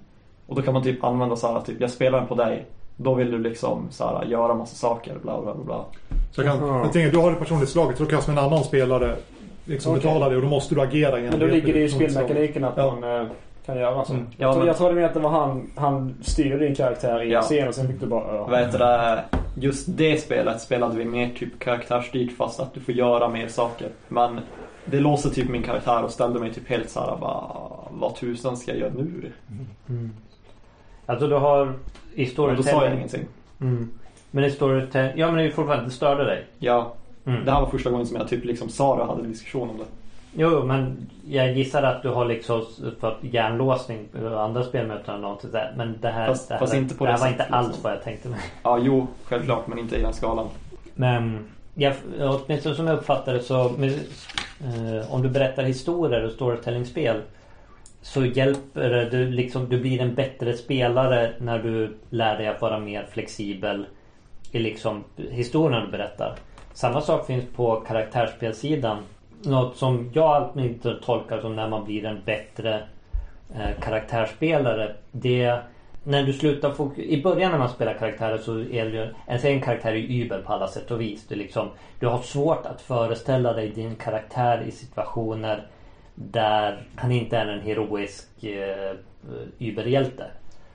Och 0.47 0.57
då 0.57 0.63
kan 0.63 0.75
man 0.75 0.83
typ 0.83 1.05
använda 1.05 1.37
så 1.37 1.53
här, 1.53 1.61
typ 1.61 1.81
jag 1.81 1.91
spelar 1.91 2.19
den 2.19 2.29
på 2.29 2.35
dig. 2.35 2.67
Då 2.97 3.15
vill 3.15 3.31
du 3.31 3.39
liksom 3.39 3.87
så 3.91 4.05
här, 4.07 4.25
göra 4.25 4.55
massa 4.55 4.77
saker, 4.77 5.15
bla 5.23 5.43
bla 5.43 5.55
bla. 5.55 5.65
bla. 5.65 5.85
Så 6.33 6.43
jag, 6.43 6.59
kan, 6.59 6.69
jag 6.69 6.93
tänker, 6.93 7.11
du 7.13 7.19
har 7.19 7.31
det 7.31 7.37
personligt 7.37 7.69
slaget 7.69 7.99
så 7.99 8.05
då 8.05 8.21
som 8.21 8.39
en 8.39 8.45
annan 8.45 8.65
spelare 8.65 9.17
liksom 9.65 9.93
Okej. 9.93 10.03
betala 10.03 10.29
det 10.29 10.37
och 10.37 10.43
då 10.43 10.49
måste 10.49 10.75
du 10.75 10.81
agera 10.81 11.17
Men 11.17 11.39
då 11.41 11.47
ligger 11.47 11.73
det 11.73 11.83
i 11.83 11.89
spelmekaniken 11.89 12.65
att 12.65 12.77
Ja. 12.77 12.97
man 13.01 13.21
eh, 13.21 13.27
kan 13.67 13.77
göra 13.79 14.05
så. 14.05 14.13
Mm. 14.13 14.27
Ja, 14.31 14.35
jag, 14.47 14.53
tror, 14.53 14.59
men- 14.61 14.67
jag 14.67 14.77
trodde 14.77 14.95
mer 14.95 15.03
att 15.05 15.15
det 15.15 15.21
var 15.21 15.31
han, 15.31 15.71
han 15.75 16.15
styrde 16.23 16.59
din 16.59 16.75
karaktär 16.75 17.23
i 17.23 17.33
Ja. 17.33 17.39
en 17.39 17.45
scen 17.45 17.69
och 17.69 17.75
sen 17.75 17.87
fick 17.89 18.01
du 18.01 18.07
bara... 18.07 18.37
Ja. 18.37 18.57
Heter 18.57 18.79
det? 18.79 19.25
Just 19.61 19.87
det 19.97 20.21
spelet 20.21 20.61
spelade 20.61 20.97
vi 20.99 21.05
mer 21.05 21.31
typ 21.39 21.59
karaktärsstyrt 21.59 22.37
fast 22.37 22.61
att 22.61 22.75
du 22.75 22.81
får 22.81 22.95
göra 22.95 23.29
mer 23.29 23.49
saker. 23.49 23.89
Men 24.09 24.41
det 24.85 25.01
låste 25.01 25.31
typ 25.31 25.49
min 25.49 25.63
karaktär 25.63 26.03
och 26.05 26.11
ställde 26.11 26.41
mig 26.41 26.55
typ 26.55 26.69
helt 26.69 26.91
såhär 26.91 27.17
bara 27.21 27.45
Vad 27.91 28.15
tusan 28.17 28.57
ska 28.57 28.71
jag 28.71 28.81
göra 28.81 28.93
nu? 28.97 29.33
Alltså 31.07 31.27
du 31.29 31.35
har 31.35 31.67
i 31.67 31.69
Men 32.17 32.25
då 32.25 32.31
storytelling... 32.33 32.65
sa 32.81 32.85
jag 32.85 32.95
ingenting. 32.95 33.25
Mm. 33.61 33.91
Men 34.31 34.45
i 34.45 34.51
storytelling... 34.51 35.13
Ja 35.17 35.27
men 35.27 35.37
det 35.37 35.43
är 35.43 35.47
ju 35.47 35.53
fortfarande, 35.53 35.85
det 35.85 35.91
störde 35.91 36.25
dig. 36.25 36.45
Ja, 36.59 36.93
Mm. 37.27 37.45
det 37.45 37.51
här 37.53 37.61
var 37.61 37.69
första 37.69 37.91
gången 37.91 38.07
som 38.07 38.17
jag 38.17 38.29
typ 38.29 38.45
liksom 38.45 38.69
sa 38.69 38.97
det 38.97 39.03
och 39.03 39.09
hade 39.09 39.23
en 39.23 39.29
diskussion 39.29 39.71
om 39.71 39.79
det. 39.79 39.85
Jo, 40.39 40.65
men 40.65 41.09
jag 41.29 41.53
gissar 41.53 41.83
att 41.83 42.03
du 42.03 42.09
har 42.09 42.25
liksom 42.25 42.65
fått 43.01 43.17
hjärnlåsning 43.21 44.09
på 44.21 44.39
andra 44.39 44.63
spelmöten 44.63 45.15
eller 45.15 45.23
någonting 45.23 45.51
sådär. 45.51 45.73
Men 45.77 45.95
det 46.01 46.09
här, 46.09 46.27
Fast- 46.27 46.49
det 46.49 46.55
här, 46.55 46.61
fast 46.61 46.73
det 46.73 46.81
det 46.99 47.07
här 47.11 47.19
var 47.19 47.29
inte 47.29 47.45
alls 47.45 47.67
liksom. 47.67 47.83
vad 47.83 47.93
jag 47.93 48.03
tänkte 48.03 48.29
mig. 48.29 48.39
Ja, 48.63 48.79
jo, 48.83 49.07
självklart, 49.25 49.67
men 49.67 49.79
inte 49.79 49.97
i 49.97 50.03
den 50.03 50.13
skalan. 50.13 50.47
Men 50.95 51.39
jag, 51.75 51.95
åtminstone 52.21 52.75
som 52.75 52.87
jag 52.87 52.99
uppfattar 52.99 53.33
det 53.35 53.41
så 53.41 53.73
med, 53.79 53.91
eh, 54.61 55.15
om 55.15 55.23
du 55.23 55.29
berättar 55.29 55.63
historier 55.63 56.25
och 56.25 56.33
storytelling-spel 56.33 57.17
så 58.03 58.25
hjälper 58.25 58.91
det, 58.91 59.11
du, 59.11 59.31
liksom, 59.31 59.69
du 59.69 59.81
blir 59.81 60.01
en 60.01 60.15
bättre 60.15 60.53
spelare 60.53 61.33
när 61.39 61.59
du 61.59 61.97
lär 62.11 62.39
dig 62.39 62.47
att 62.47 62.63
vara 62.63 62.79
mer 62.79 63.07
flexibel 63.11 63.87
i 64.51 64.59
liksom 64.59 65.05
historien 65.31 65.85
du 65.85 65.91
berättar. 65.91 66.35
Samma 66.73 67.01
sak 67.01 67.27
finns 67.27 67.45
på 67.57 67.77
karaktärsspelsidan. 67.77 68.99
Något 69.43 69.77
som 69.77 70.11
jag 70.15 70.25
alltid 70.25 70.65
inte 70.65 70.95
tolkar 70.95 71.41
som 71.41 71.57
när 71.57 71.69
man 71.69 71.85
blir 71.85 72.05
en 72.05 72.21
bättre 72.25 72.83
eh, 73.55 73.81
karaktärsspelare. 73.81 74.95
Det 75.13 75.61
när 76.07 76.23
du 76.23 76.33
slutar 76.33 76.71
fokus... 76.71 77.05
I 77.05 77.23
början 77.23 77.51
när 77.51 77.59
man 77.59 77.69
spelar 77.69 77.95
karaktärer 77.95 78.39
så 78.39 78.59
är 78.59 78.85
det 78.85 78.91
ju... 78.91 79.09
En 79.27 79.47
en 79.47 79.61
karaktär 79.61 79.91
är 79.91 79.97
ju 79.97 80.25
über 80.25 80.43
på 80.43 80.53
alla 80.53 80.69
sätt 80.69 80.91
och 80.91 81.01
vis. 81.01 81.27
Du, 81.29 81.35
liksom, 81.35 81.69
du 82.01 82.07
har 82.07 82.19
svårt 82.19 82.67
att 82.67 82.81
föreställa 82.81 83.53
dig 83.53 83.69
din 83.69 83.97
karaktär 83.97 84.65
i 84.69 84.71
situationer 84.71 85.67
där 86.17 86.83
han 86.95 87.13
inte 87.13 87.37
är 87.37 87.47
en 87.47 87.61
heroisk 87.61 88.45
eh, 88.45 88.95
überhjälte. 89.59 90.27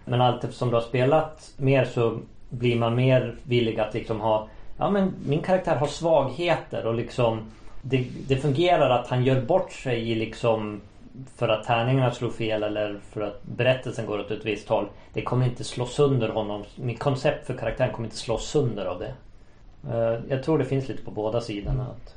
Men 0.05 0.21
allt 0.21 0.43
eftersom 0.43 0.69
du 0.69 0.75
har 0.75 0.81
spelat 0.81 1.53
mer 1.57 1.85
så 1.85 2.19
blir 2.49 2.75
man 2.75 2.95
mer 2.95 3.35
villig 3.43 3.79
att 3.79 3.93
liksom 3.93 4.21
ha... 4.21 4.47
Ja 4.77 4.89
men 4.89 5.13
min 5.25 5.41
karaktär 5.41 5.75
har 5.75 5.87
svagheter 5.87 6.85
och 6.85 6.95
liksom... 6.95 7.51
Det, 7.81 8.07
det 8.27 8.37
fungerar 8.37 8.89
att 8.89 9.07
han 9.07 9.23
gör 9.23 9.41
bort 9.41 9.71
sig 9.71 10.11
i 10.11 10.15
liksom 10.15 10.81
för 11.35 11.49
att 11.49 11.63
tärningarna 11.63 12.11
slår 12.11 12.29
fel 12.29 12.63
eller 12.63 12.99
för 13.11 13.21
att 13.21 13.43
berättelsen 13.43 14.05
går 14.05 14.19
åt 14.19 14.31
ett 14.31 14.45
visst 14.45 14.69
håll. 14.69 14.87
Det 15.13 15.21
kommer 15.21 15.45
inte 15.45 15.63
slå 15.63 15.85
sönder 15.85 16.29
honom. 16.29 16.63
Mitt 16.75 16.99
koncept 16.99 17.47
för 17.47 17.57
karaktären 17.57 17.93
kommer 17.93 18.07
inte 18.07 18.17
slå 18.17 18.37
sönder 18.37 18.85
av 18.85 18.99
det. 18.99 19.13
Eh, 19.89 20.19
jag 20.29 20.43
tror 20.43 20.57
det 20.57 20.65
finns 20.65 20.87
lite 20.87 21.03
på 21.03 21.11
båda 21.11 21.41
sidorna. 21.41 21.83
Att... 21.83 22.15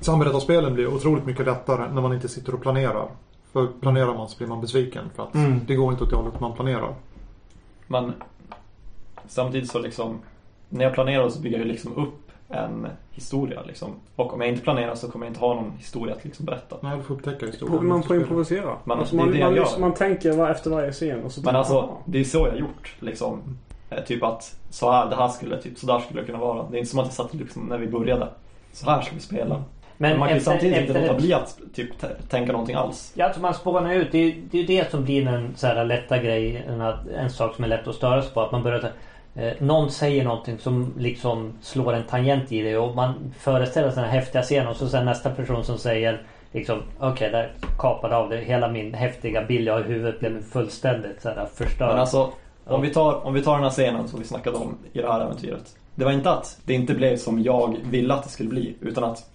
Samberättarspelen 0.00 0.74
blir 0.74 0.86
otroligt 0.94 1.26
mycket 1.26 1.46
lättare 1.46 1.92
när 1.92 2.02
man 2.02 2.12
inte 2.12 2.28
sitter 2.28 2.54
och 2.54 2.62
planerar. 2.62 3.08
För 3.52 3.66
planerar 3.80 4.14
man 4.14 4.28
så 4.28 4.38
blir 4.38 4.48
man 4.48 4.60
besviken 4.60 5.04
för 5.16 5.22
att 5.22 5.34
Mm. 5.34 5.60
det 5.66 5.74
går 5.74 5.92
inte 5.92 6.04
åt 6.04 6.10
det 6.10 6.16
hållet 6.16 6.40
man 6.40 6.52
planerar. 6.52 6.94
Men 7.86 8.12
samtidigt 9.26 9.70
så 9.70 9.78
liksom 9.78 10.18
När 10.70 10.84
jag 10.84 10.94
planerar 10.94 11.28
så 11.28 11.40
bygger 11.40 11.58
jag 11.58 11.66
ju 11.66 11.72
liksom 11.72 11.96
upp 11.96 12.30
en 12.48 12.86
historia 13.10 13.62
liksom. 13.62 13.88
Och 14.16 14.34
om 14.34 14.40
jag 14.40 14.50
inte 14.50 14.62
planerar 14.62 14.94
så 14.94 15.10
kommer 15.10 15.26
jag 15.26 15.30
inte 15.30 15.40
ha 15.40 15.54
någon 15.54 15.72
historia 15.78 16.14
att 16.14 16.24
liksom 16.24 16.46
berätta. 16.46 16.76
Nej, 16.80 16.96
du 16.96 17.02
får 17.02 17.14
upptäcka 17.14 17.46
historien. 17.46 17.86
Man 17.88 18.02
får 18.02 18.16
improvisera. 18.16 18.76
Alltså 18.86 19.16
det 19.16 19.22
är 19.22 19.24
man, 19.26 19.32
det 19.34 19.38
jag 19.38 19.46
man, 19.46 19.54
liksom- 19.54 19.80
man 19.80 19.94
tänker 19.94 20.32
var- 20.32 20.50
efter 20.50 20.70
varje 20.70 20.92
scen 20.92 21.24
och 21.24 21.32
så 21.32 21.40
Men 21.42 21.56
alltså 21.56 21.74
man, 21.74 21.88
det 22.04 22.18
är 22.20 22.24
så 22.24 22.38
jag 22.38 22.50
har 22.50 22.56
gjort 22.58 22.94
liksom. 23.00 23.40
Eh, 23.90 24.04
Typ 24.04 24.22
att 24.22 24.56
så 24.70 24.90
här, 24.92 25.10
det 25.10 25.16
här 25.16 25.28
skulle, 25.28 25.62
typ 25.62 25.78
så 25.78 25.86
där 25.86 25.98
skulle 25.98 26.20
det 26.20 26.26
kunna 26.26 26.38
vara. 26.38 26.66
Det 26.70 26.76
är 26.76 26.78
inte 26.78 26.90
som 26.90 26.98
att 27.00 27.06
jag 27.06 27.14
satt 27.14 27.34
liksom 27.34 27.62
när 27.62 27.78
vi 27.78 27.86
började. 27.86 28.28
Så 28.72 28.90
här 28.90 29.02
ska 29.02 29.14
vi 29.14 29.20
spela. 29.20 29.62
Men, 30.00 30.18
man 30.18 30.28
kan 30.28 30.36
ju 30.36 30.44
samtidigt 30.44 30.80
inte 30.80 31.00
låta 31.00 31.14
bli 31.14 31.32
att 31.32 31.58
typ 31.74 31.88
tänka 32.28 32.52
någonting 32.52 32.76
alls. 32.76 33.12
Ja, 33.14 33.24
alltså 33.24 33.40
man 33.40 33.54
spånar 33.54 33.94
ut. 33.94 34.12
Det 34.12 34.18
är 34.18 34.22
ju 34.22 34.42
det, 34.50 34.62
det 34.62 34.90
som 34.90 35.04
blir 35.04 35.24
den 35.24 35.52
så 35.56 35.66
här 35.66 35.84
lätta 35.84 36.18
grejen. 36.18 36.80
En 37.16 37.30
sak 37.30 37.54
som 37.54 37.64
är 37.64 37.68
lätt 37.68 37.88
att 37.88 37.94
störa 37.94 38.22
sig 38.22 38.34
på. 38.34 38.40
Att 38.40 38.52
man 38.52 38.62
börjar 38.62 38.92
eh, 39.34 39.52
Någon 39.58 39.90
säger 39.90 40.24
någonting 40.24 40.58
som 40.58 40.94
liksom 40.98 41.52
slår 41.60 41.92
en 41.92 42.02
tangent 42.02 42.52
i 42.52 42.62
det 42.62 42.76
och 42.76 42.96
man 42.96 43.34
föreställer 43.38 43.90
sig 43.90 44.02
den 44.02 44.10
här 44.10 44.20
häftiga 44.20 44.42
scenen 44.42 44.68
och 44.68 44.76
så 44.76 44.88
sen 44.88 45.04
nästa 45.04 45.30
person 45.30 45.64
som 45.64 45.78
säger 45.78 46.22
liksom 46.52 46.82
okej 46.98 47.30
där 47.30 47.52
kapade 47.78 48.16
av 48.16 48.30
det. 48.30 48.36
Hela 48.36 48.68
min 48.68 48.94
häftiga 48.94 49.44
bild 49.44 49.68
jag 49.68 49.74
har 49.74 49.80
i 49.80 49.84
huvudet 49.84 50.20
blev 50.20 50.42
fullständigt 50.42 51.22
så 51.22 51.28
här 51.28 51.46
förstörd. 51.54 51.88
Men 51.88 51.98
alltså 51.98 52.32
om 52.66 52.82
vi, 52.82 52.90
tar, 52.90 53.26
om 53.26 53.34
vi 53.34 53.42
tar 53.42 53.54
den 53.54 53.62
här 53.62 53.70
scenen 53.70 54.08
som 54.08 54.20
vi 54.20 54.26
snackade 54.26 54.56
om 54.56 54.78
i 54.92 55.00
det 55.00 55.12
här 55.12 55.20
äventyret. 55.20 55.76
Det 55.94 56.04
var 56.04 56.12
inte 56.12 56.30
att 56.30 56.58
det 56.64 56.74
inte 56.74 56.94
blev 56.94 57.16
som 57.16 57.42
jag 57.42 57.76
ville 57.90 58.14
att 58.14 58.22
det 58.22 58.28
skulle 58.28 58.48
bli. 58.48 58.74
Utan 58.80 59.04
att 59.04 59.30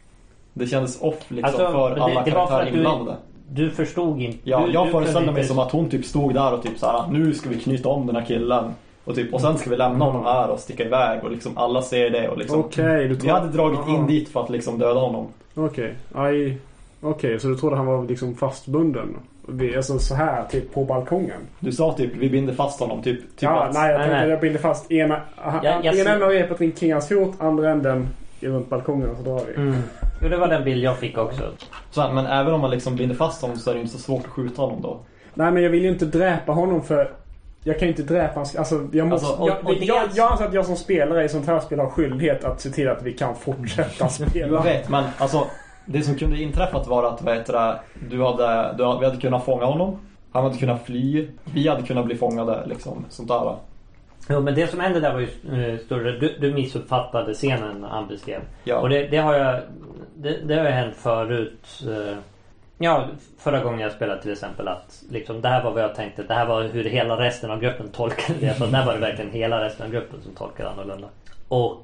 det 0.53 0.67
kändes 0.67 1.01
off 1.01 1.15
liksom 1.27 1.43
Alltså, 1.45 1.71
för 1.71 1.95
det- 1.95 2.01
alla 2.03 2.19
det 2.23 2.31
för 2.31 2.31
karaktärer 2.31 2.71
du- 2.71 2.77
inblandade. 2.77 3.17
Du 3.49 3.69
förstod 3.71 4.21
inte. 4.21 4.37
Ja, 4.43 4.63
du, 4.65 4.71
jag 4.73 4.91
föreställde 4.91 5.31
mig 5.31 5.41
inte- 5.41 5.47
som 5.53 5.59
att 5.59 5.71
hon 5.71 5.89
typ 5.89 6.05
stod 6.05 6.33
där 6.33 6.53
och 6.53 6.63
typ 6.63 6.77
så 6.79 6.85
här, 6.85 7.03
nu 7.11 7.33
ska 7.33 7.49
vi 7.49 7.59
knyta 7.59 7.89
om 7.89 8.07
den 8.07 8.15
här 8.15 8.25
killen. 8.25 8.65
Och, 9.05 9.15
typ, 9.15 9.33
och 9.33 9.41
sen 9.41 9.57
ska 9.57 9.69
vi 9.69 9.75
lämna 9.77 10.05
honom 10.05 10.25
här 10.25 10.49
och 10.49 10.59
sticka 10.59 10.85
iväg 10.85 11.23
och 11.23 11.31
liksom 11.31 11.57
alla 11.57 11.81
ser 11.81 12.09
det 12.09 12.29
och 12.29 12.37
liksom. 12.37 12.59
Okej, 12.59 13.07
du 13.07 13.13
Vi 13.13 13.15
tror... 13.21 13.31
hade 13.31 13.47
dragit 13.47 13.87
in 13.87 14.07
dit 14.07 14.29
för 14.29 14.43
att 14.43 14.49
liksom 14.49 14.79
döda 14.79 14.99
honom. 14.99 15.27
Okej. 15.55 15.93
Aj. 16.15 16.57
Okej, 17.01 17.39
så 17.39 17.47
du 17.47 17.55
trodde 17.55 17.75
han 17.75 17.85
var 17.85 18.03
liksom 18.05 18.35
fastbunden? 18.35 19.15
vi, 19.47 19.75
alltså 19.75 19.99
så 19.99 20.15
här 20.15 20.43
typ 20.51 20.73
på 20.73 20.85
balkongen. 20.85 21.37
Du 21.59 21.71
sa 21.71 21.93
typ 21.93 22.15
vi 22.15 22.29
binder 22.29 22.53
fast 22.53 22.79
honom. 22.79 23.01
Typ, 23.01 23.19
typ 23.19 23.29
ja, 23.39 23.63
att, 23.63 23.73
nej 23.73 23.91
jag 23.91 23.99
Nej, 23.99 24.07
tänkte 24.07 24.21
nej. 24.21 24.29
jag 24.29 24.39
binder 24.41 24.59
fast 24.59 24.91
ena, 24.91 25.21
Jag- 25.63 25.85
jag 25.85 25.97
ena 25.97 26.09
änden 26.11 26.23
av 26.23 26.29
repet 26.29 26.79
kring 26.79 26.93
hans 26.93 27.07
fot, 27.09 27.33
andra 27.39 27.69
änden 27.71 28.07
runt 28.49 28.69
balkongen 28.69 29.09
och 29.09 29.17
så 29.17 29.23
drar 29.23 29.41
vi. 29.47 29.55
Mm. 29.61 29.75
Jo, 30.21 30.29
det 30.29 30.37
var 30.37 30.47
den 30.47 30.63
bild 30.63 30.83
jag 30.83 30.97
fick 30.97 31.17
också. 31.17 31.43
så 31.91 32.01
här, 32.01 32.13
men 32.13 32.25
även 32.25 32.53
om 32.53 32.61
man 32.61 32.71
liksom 32.71 32.95
binder 32.95 33.15
fast 33.15 33.41
honom 33.41 33.57
så 33.57 33.69
är 33.69 33.73
det 33.73 33.79
inte 33.81 33.93
så 33.93 33.99
svårt 33.99 34.21
att 34.25 34.31
skjuta 34.31 34.61
honom 34.61 34.81
då. 34.81 34.99
Nej 35.33 35.51
men 35.51 35.63
jag 35.63 35.69
vill 35.69 35.83
ju 35.83 35.89
inte 35.89 36.05
dräpa 36.05 36.51
honom 36.51 36.81
för 36.83 37.11
jag 37.63 37.79
kan 37.79 37.87
ju 37.87 37.91
inte 37.91 38.13
dräpa 38.13 38.33
hans... 38.35 38.55
Alltså 38.55 38.87
jag 38.91 39.07
måste... 39.07 39.27
Alltså, 39.27 39.41
och- 39.43 39.49
jag, 39.49 39.57
och 39.67 39.75
det- 39.79 39.85
jag, 39.85 40.09
jag 40.15 40.31
anser 40.31 40.45
att 40.45 40.53
jag 40.53 40.65
som 40.65 40.75
spelare 40.75 41.23
i 41.23 41.29
sånt 41.29 41.47
här 41.47 41.59
spel 41.59 41.79
har 41.79 41.89
skyldighet 41.89 42.43
att 42.43 42.61
se 42.61 42.69
till 42.69 42.89
att 42.89 43.03
vi 43.03 43.13
kan 43.13 43.35
fortsätta 43.35 43.89
Jag 43.99 44.11
spela. 44.11 44.61
vet, 44.61 44.89
men 44.89 45.03
alltså 45.17 45.47
det 45.85 46.01
som 46.01 46.15
kunde 46.15 46.41
inträffat 46.41 46.87
var 46.87 47.03
att 47.03 47.21
vad 47.21 47.33
heter 47.35 47.53
det, 47.53 47.79
du 48.09 48.23
hade, 48.23 48.73
du, 48.77 48.83
vi 48.99 49.05
hade 49.05 49.17
kunnat 49.21 49.45
fånga 49.45 49.65
honom. 49.65 49.97
Han 50.31 50.43
hade 50.43 50.57
kunnat 50.57 50.85
fly. 50.85 51.27
Vi 51.53 51.67
hade 51.67 51.81
kunnat 51.83 52.05
bli 52.05 52.15
fångade 52.15 52.63
liksom. 52.65 53.05
Sånt 53.09 53.27
där. 53.29 53.55
Jo, 54.29 54.39
men 54.39 54.55
det 54.55 54.67
som 54.67 54.79
hände 54.79 54.99
där 54.99 55.13
var 55.13 55.19
ju 55.19 55.27
eh, 55.73 55.79
större. 55.79 56.11
Du, 56.11 56.37
du 56.39 56.53
missuppfattade 56.53 57.33
scenen 57.33 57.83
han 57.89 58.07
beskrev. 58.07 58.39
Ja. 58.63 58.77
Och 58.77 58.89
det, 58.89 59.07
det 59.07 59.17
har 59.17 59.33
jag... 59.35 59.59
Det, 60.15 60.37
det 60.47 60.55
har 60.55 60.63
ju 60.65 60.71
hänt 60.71 60.95
förut. 60.95 61.83
eh, 61.87 62.17
Ja, 62.77 63.07
förra 63.39 63.63
gången 63.63 63.79
jag 63.79 63.91
spelade 63.91 64.21
till 64.21 64.31
exempel 64.31 64.67
att 64.67 65.03
liksom, 65.09 65.41
det 65.41 65.47
här 65.47 65.63
var 65.63 65.71
vad 65.71 65.83
jag 65.83 65.95
tänkte. 65.95 66.23
Det 66.23 66.33
här 66.33 66.45
var 66.45 66.63
hur 66.63 66.83
hela 66.83 67.19
resten 67.19 67.51
av 67.51 67.59
gruppen 67.59 67.89
tolkade 67.89 68.39
det. 68.39 68.53
Så 68.53 68.65
där 68.65 68.85
var 68.85 68.93
det 68.93 68.99
verkligen 68.99 69.31
hela 69.31 69.65
resten 69.65 69.85
av 69.85 69.91
gruppen 69.91 70.21
som 70.21 70.33
tolkade 70.35 70.69
annorlunda. 70.69 71.07
Och 71.47 71.83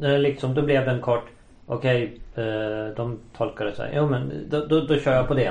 det 0.00 0.18
liksom, 0.18 0.54
då 0.54 0.62
blev 0.62 0.84
den 0.84 1.00
kort. 1.00 1.24
Okej, 1.66 2.18
eh, 2.36 2.94
de 2.96 3.18
tolkade 3.36 3.72
så 3.74 3.82
här. 3.82 3.90
Jo 3.94 4.06
men 4.08 4.32
då, 4.50 4.64
då, 4.66 4.80
då 4.80 4.96
kör 4.96 5.14
jag 5.14 5.28
på 5.28 5.34
det. 5.34 5.50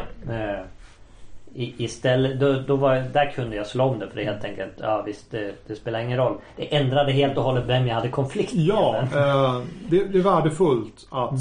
I, 1.55 1.83
istället, 1.83 2.39
då, 2.39 2.53
då 2.67 2.75
var, 2.75 2.95
där 3.13 3.31
kunde 3.35 3.55
jag 3.55 3.67
slå 3.67 3.83
om 3.83 3.99
det 3.99 4.07
för 4.09 4.15
det 4.15 4.23
helt 4.23 4.43
enkelt. 4.45 4.73
Ja 4.77 5.01
visst, 5.05 5.31
det, 5.31 5.53
det 5.67 5.75
spelar 5.75 5.99
ingen 5.99 6.17
roll. 6.17 6.37
Det 6.55 6.75
ändrade 6.75 7.11
helt 7.11 7.37
och 7.37 7.43
hållet 7.43 7.63
vem 7.67 7.87
jag 7.87 7.95
hade 7.95 8.09
konflikt 8.09 8.53
med. 8.53 8.63
Ja, 8.65 8.97
eh, 8.97 9.61
det, 9.89 10.03
det 10.03 10.17
är 10.17 10.23
värdefullt 10.23 11.07
att, 11.09 11.31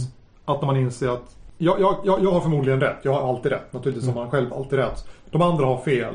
att 0.44 0.60
när 0.60 0.66
man 0.66 0.76
inser 0.76 1.08
att 1.08 1.36
jag, 1.58 1.80
jag, 1.80 1.96
jag, 2.04 2.24
jag 2.24 2.30
har 2.30 2.40
förmodligen 2.40 2.80
rätt. 2.80 2.96
Jag 3.02 3.12
har 3.12 3.28
alltid 3.28 3.52
rätt. 3.52 3.72
Naturligtvis 3.72 4.08
har 4.08 4.14
man 4.14 4.30
själv 4.30 4.52
alltid 4.54 4.78
rätt. 4.78 5.08
De 5.30 5.42
andra 5.42 5.66
har 5.66 5.76
fel. 5.78 6.14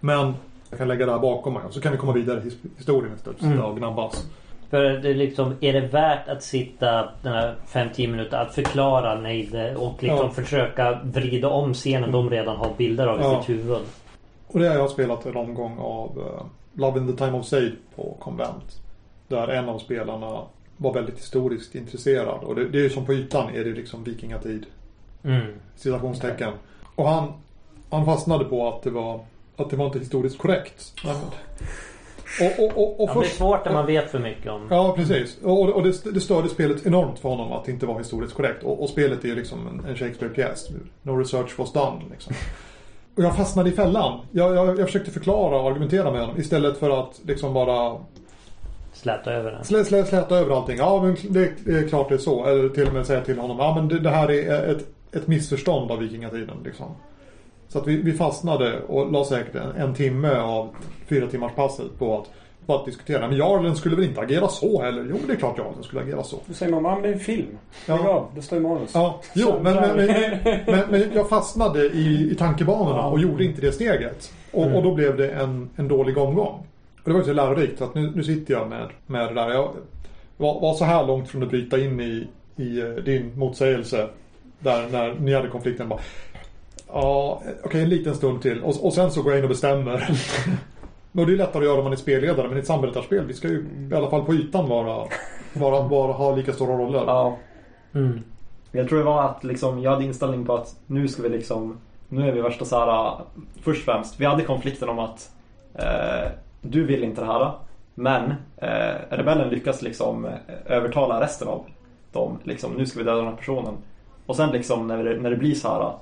Men 0.00 0.34
jag 0.70 0.78
kan 0.78 0.88
lägga 0.88 1.06
det 1.06 1.12
här 1.12 1.18
bakom 1.18 1.54
mig 1.54 1.62
och 1.66 1.72
så 1.74 1.80
kan 1.80 1.92
vi 1.92 1.98
komma 1.98 2.12
vidare 2.12 2.40
i 2.40 2.42
his- 2.42 2.68
historien 2.76 3.12
istället 3.16 3.38
för 3.38 3.46
att 3.46 3.52
sitta 3.52 3.66
och 3.66 3.76
gnabbas. 3.76 4.26
För 4.70 4.82
det 4.82 5.10
är 5.10 5.14
liksom, 5.14 5.54
är 5.60 5.72
det 5.72 5.80
värt 5.80 6.28
att 6.28 6.42
sitta 6.42 7.08
den 7.22 7.32
här 7.32 7.54
5-10 7.68 8.08
minuter 8.10 8.36
att 8.36 8.54
förklara 8.54 9.20
nej 9.20 9.48
det, 9.52 9.76
och 9.76 10.02
liksom 10.02 10.26
Ja. 10.26 10.30
försöka 10.30 11.00
vrida 11.02 11.48
om 11.48 11.74
scenen 11.74 12.12
de 12.12 12.30
redan 12.30 12.56
har 12.56 12.74
bilder 12.78 13.06
av 13.06 13.20
i 13.20 13.22
Ja. 13.22 13.42
sitt 13.42 13.56
huvud. 13.56 13.78
Och 14.46 14.60
det 14.60 14.68
har 14.68 14.74
jag 14.76 14.90
spelat 14.90 15.26
en 15.26 15.36
omgång 15.36 15.78
av 15.78 16.18
uh, 16.18 16.42
Love 16.74 17.00
in 17.00 17.06
the 17.16 17.24
time 17.24 17.38
of 17.38 17.46
Sade 17.46 17.72
på 17.96 18.16
konvent. 18.20 18.80
Där 19.28 19.48
en 19.48 19.68
av 19.68 19.78
spelarna 19.78 20.40
var 20.76 20.92
väldigt 20.94 21.18
historiskt 21.18 21.74
intresserad. 21.74 22.44
Och 22.44 22.54
det, 22.54 22.68
det 22.68 22.78
är 22.78 22.82
ju 22.82 22.90
som 22.90 23.06
på 23.06 23.12
ytan 23.12 23.54
är 23.54 23.64
det 23.64 23.70
liksom 23.70 24.04
vikingatid. 24.04 24.66
Mm. 25.24 25.46
Citationstecken. 25.76 26.52
Och 26.94 27.08
han, 27.08 27.32
han 27.90 28.04
fastnade 28.04 28.44
på 28.44 28.68
att 28.68 28.82
det 28.82 28.90
var 28.90 29.20
att 29.56 29.70
det 29.70 29.76
var 29.76 29.86
inte 29.86 29.98
historiskt 29.98 30.38
korrekt. 30.38 30.94
Men, 31.04 31.16
och, 32.40 32.64
och, 32.64 32.78
och, 32.78 33.00
och 33.00 33.08
Ja, 33.08 33.14
det 33.14 33.18
är 33.20 33.22
först, 33.22 33.36
svårt 33.36 33.64
när 33.64 33.72
man 33.72 33.86
vet 33.86 34.10
för 34.10 34.18
mycket 34.18 34.52
om... 34.52 34.66
Ja, 34.70 34.92
precis. 34.96 35.38
Och, 35.42 35.68
och 35.70 35.82
det, 35.82 36.14
det 36.14 36.20
störde 36.20 36.48
spelet 36.48 36.86
enormt 36.86 37.18
för 37.18 37.28
honom 37.28 37.52
att 37.52 37.64
det 37.64 37.72
inte 37.72 37.86
var 37.86 37.98
historiskt 37.98 38.34
korrekt. 38.34 38.62
Och, 38.64 38.82
och 38.82 38.88
spelet 38.88 39.24
är 39.24 39.28
ju 39.28 39.34
liksom 39.34 39.66
en, 39.66 39.90
en 39.90 39.96
Shakespeare-pjäs. 39.96 40.68
No 41.02 41.10
research 41.10 41.58
was 41.58 41.72
done. 41.72 42.02
Liksom. 42.10 42.34
Och 43.16 43.22
jag 43.22 43.36
fastnade 43.36 43.68
i 43.70 43.72
fällan. 43.72 44.20
Jag, 44.30 44.54
jag, 44.56 44.78
jag 44.78 44.86
försökte 44.86 45.10
förklara 45.10 45.60
och 45.60 45.70
argumentera 45.70 46.10
med 46.10 46.20
honom 46.20 46.40
istället 46.40 46.78
för 46.78 47.00
att 47.00 47.20
liksom 47.26 47.54
bara 47.54 47.96
Släta 48.92 49.32
över 49.32 49.50
den. 49.52 49.64
slä, 49.64 49.84
slä, 49.84 50.04
släta 50.04 50.38
över 50.38 50.56
allting. 50.56 50.76
Ja, 50.76 51.02
men 51.02 51.16
det, 51.32 51.52
det 51.64 51.78
är 51.78 51.88
klart 51.88 52.08
det 52.08 52.14
är 52.14 52.18
så. 52.18 52.44
Eller 52.46 52.68
till 52.68 52.86
och 52.86 52.94
med 52.94 53.06
säga 53.06 53.20
till 53.20 53.38
honom. 53.38 53.58
Ja, 53.58 53.74
men 53.74 53.88
det, 53.88 53.98
det 53.98 54.10
här 54.10 54.30
är 54.30 54.68
ett, 54.68 54.86
ett 55.12 55.26
missförstånd 55.26 55.90
av 55.90 55.98
vikingatiden. 55.98 56.56
Liksom. 56.64 56.86
Så 57.72 57.78
att 57.78 57.86
vi, 57.86 57.96
vi 57.96 58.12
fastnade 58.12 58.80
och 58.80 59.12
la 59.12 59.24
säkert 59.24 59.54
en, 59.54 59.76
en 59.76 59.94
timme 59.94 60.36
av 60.36 60.68
fyra 61.06 61.26
timmars 61.26 61.52
passet 61.52 61.98
på 61.98 62.18
att, 62.18 62.30
på 62.66 62.74
att 62.74 62.84
diskutera. 62.84 63.28
Men 63.28 63.36
Jarlen 63.36 63.76
skulle 63.76 63.96
väl 63.96 64.04
inte 64.04 64.20
agera 64.20 64.48
så 64.48 64.82
heller? 64.82 65.06
Jo, 65.10 65.16
det 65.26 65.32
är 65.32 65.36
klart 65.36 65.58
Jarlen 65.58 65.82
skulle 65.82 66.02
agera 66.02 66.22
så. 66.22 66.36
Du 66.46 66.54
säger 66.54 66.72
någon, 66.72 66.82
men 66.82 67.02
det 67.02 67.08
är 67.08 67.12
en 67.12 67.18
film. 67.18 67.58
Ja. 67.86 68.08
Av, 68.08 68.26
det 68.34 68.42
står 68.42 68.58
i 68.58 68.60
manus. 68.60 68.90
Ja, 68.94 69.20
jo, 69.34 69.54
men, 69.62 69.76
men, 69.76 69.96
men, 70.66 70.90
men, 70.90 71.10
jag 71.14 71.28
fastnade 71.28 71.86
i, 71.86 72.30
i 72.32 72.34
tankebanorna 72.34 73.06
och 73.06 73.20
gjorde 73.20 73.44
inte 73.44 73.60
det 73.60 73.72
steget. 73.72 74.32
Och, 74.52 74.76
och 74.76 74.82
då 74.82 74.94
blev 74.94 75.16
det 75.16 75.30
en, 75.30 75.70
en 75.76 75.88
dålig 75.88 76.18
omgång. 76.18 76.66
Och 76.96 77.04
det 77.04 77.12
var 77.12 77.18
ju 77.18 77.24
så 77.24 77.32
lärorikt 77.32 77.80
att 77.80 77.94
nu, 77.94 78.12
nu 78.14 78.24
sitter 78.24 78.54
jag 78.54 78.68
med, 78.68 78.88
med 79.06 79.28
det 79.28 79.34
där. 79.34 79.50
Jag 79.50 79.72
var, 80.36 80.60
var 80.60 80.74
så 80.74 80.84
här 80.84 81.06
långt 81.06 81.28
från 81.28 81.42
att 81.42 81.48
bryta 81.48 81.78
in 81.78 82.00
i, 82.00 82.28
i 82.56 82.80
eh, 82.80 82.88
din 82.88 83.38
motsägelse. 83.38 84.08
Där 84.58 84.88
när 84.92 85.14
ni 85.14 85.34
hade 85.34 85.48
konflikten 85.48 85.88
bara. 85.88 86.00
Ja, 86.92 87.42
okej 87.64 87.82
en 87.82 87.88
liten 87.88 88.14
stund 88.14 88.42
till. 88.42 88.62
Och, 88.62 88.86
och 88.86 88.92
sen 88.92 89.10
så 89.10 89.22
går 89.22 89.32
jag 89.32 89.38
in 89.38 89.44
och 89.44 89.50
bestämmer. 89.50 90.10
Och 91.12 91.26
det 91.26 91.32
är 91.32 91.36
lättare 91.36 91.62
att 91.62 91.68
göra 91.68 91.78
om 91.78 91.84
man 91.84 91.92
är 91.92 91.96
spelledare. 91.96 92.48
Men 92.48 92.56
i 92.56 92.60
ett 92.60 92.66
samberättarspel, 92.66 93.26
vi 93.26 93.34
ska 93.34 93.48
ju 93.48 93.66
i 93.90 93.94
alla 93.94 94.10
fall 94.10 94.24
på 94.24 94.34
ytan 94.34 94.68
vara, 94.68 95.06
vara, 95.54 95.82
vara 95.82 96.12
ha 96.12 96.36
lika 96.36 96.52
stora 96.52 96.74
roller. 96.74 97.04
Ja. 97.06 97.38
Mm. 97.94 98.20
Jag 98.72 98.88
tror 98.88 98.98
det 98.98 99.04
var 99.04 99.24
att 99.24 99.44
liksom, 99.44 99.82
jag 99.82 99.90
hade 99.90 100.04
inställning 100.04 100.46
på 100.46 100.54
att 100.54 100.76
nu 100.86 101.08
ska 101.08 101.22
vi 101.22 101.28
liksom 101.28 101.78
Nu 102.08 102.28
är 102.28 102.32
vi 102.32 102.40
värsta 102.40 102.64
så 102.64 102.78
här. 102.78 103.14
Först 103.62 103.88
och 103.88 103.94
främst, 103.94 104.20
vi 104.20 104.24
hade 104.24 104.44
konflikten 104.44 104.88
om 104.88 104.98
att 104.98 105.30
eh, 105.74 106.30
Du 106.60 106.84
vill 106.84 107.04
inte 107.04 107.20
det 107.20 107.26
här 107.26 107.52
Men 107.94 108.34
eh, 108.56 109.16
rebellen 109.16 109.48
lyckas 109.48 109.82
liksom 109.82 110.24
eh, 110.24 110.32
övertala 110.66 111.20
resten 111.20 111.48
av 111.48 111.64
dem 112.12 112.38
liksom, 112.44 112.72
Nu 112.72 112.86
ska 112.86 112.98
vi 112.98 113.04
döda 113.04 113.16
den 113.16 113.26
här 113.26 113.36
personen 113.36 113.74
Och 114.26 114.36
sen 114.36 114.50
liksom 114.50 114.86
när 114.86 115.04
det, 115.04 115.20
när 115.20 115.30
det 115.30 115.36
blir 115.36 115.54
så 115.54 115.68
här 115.68 115.92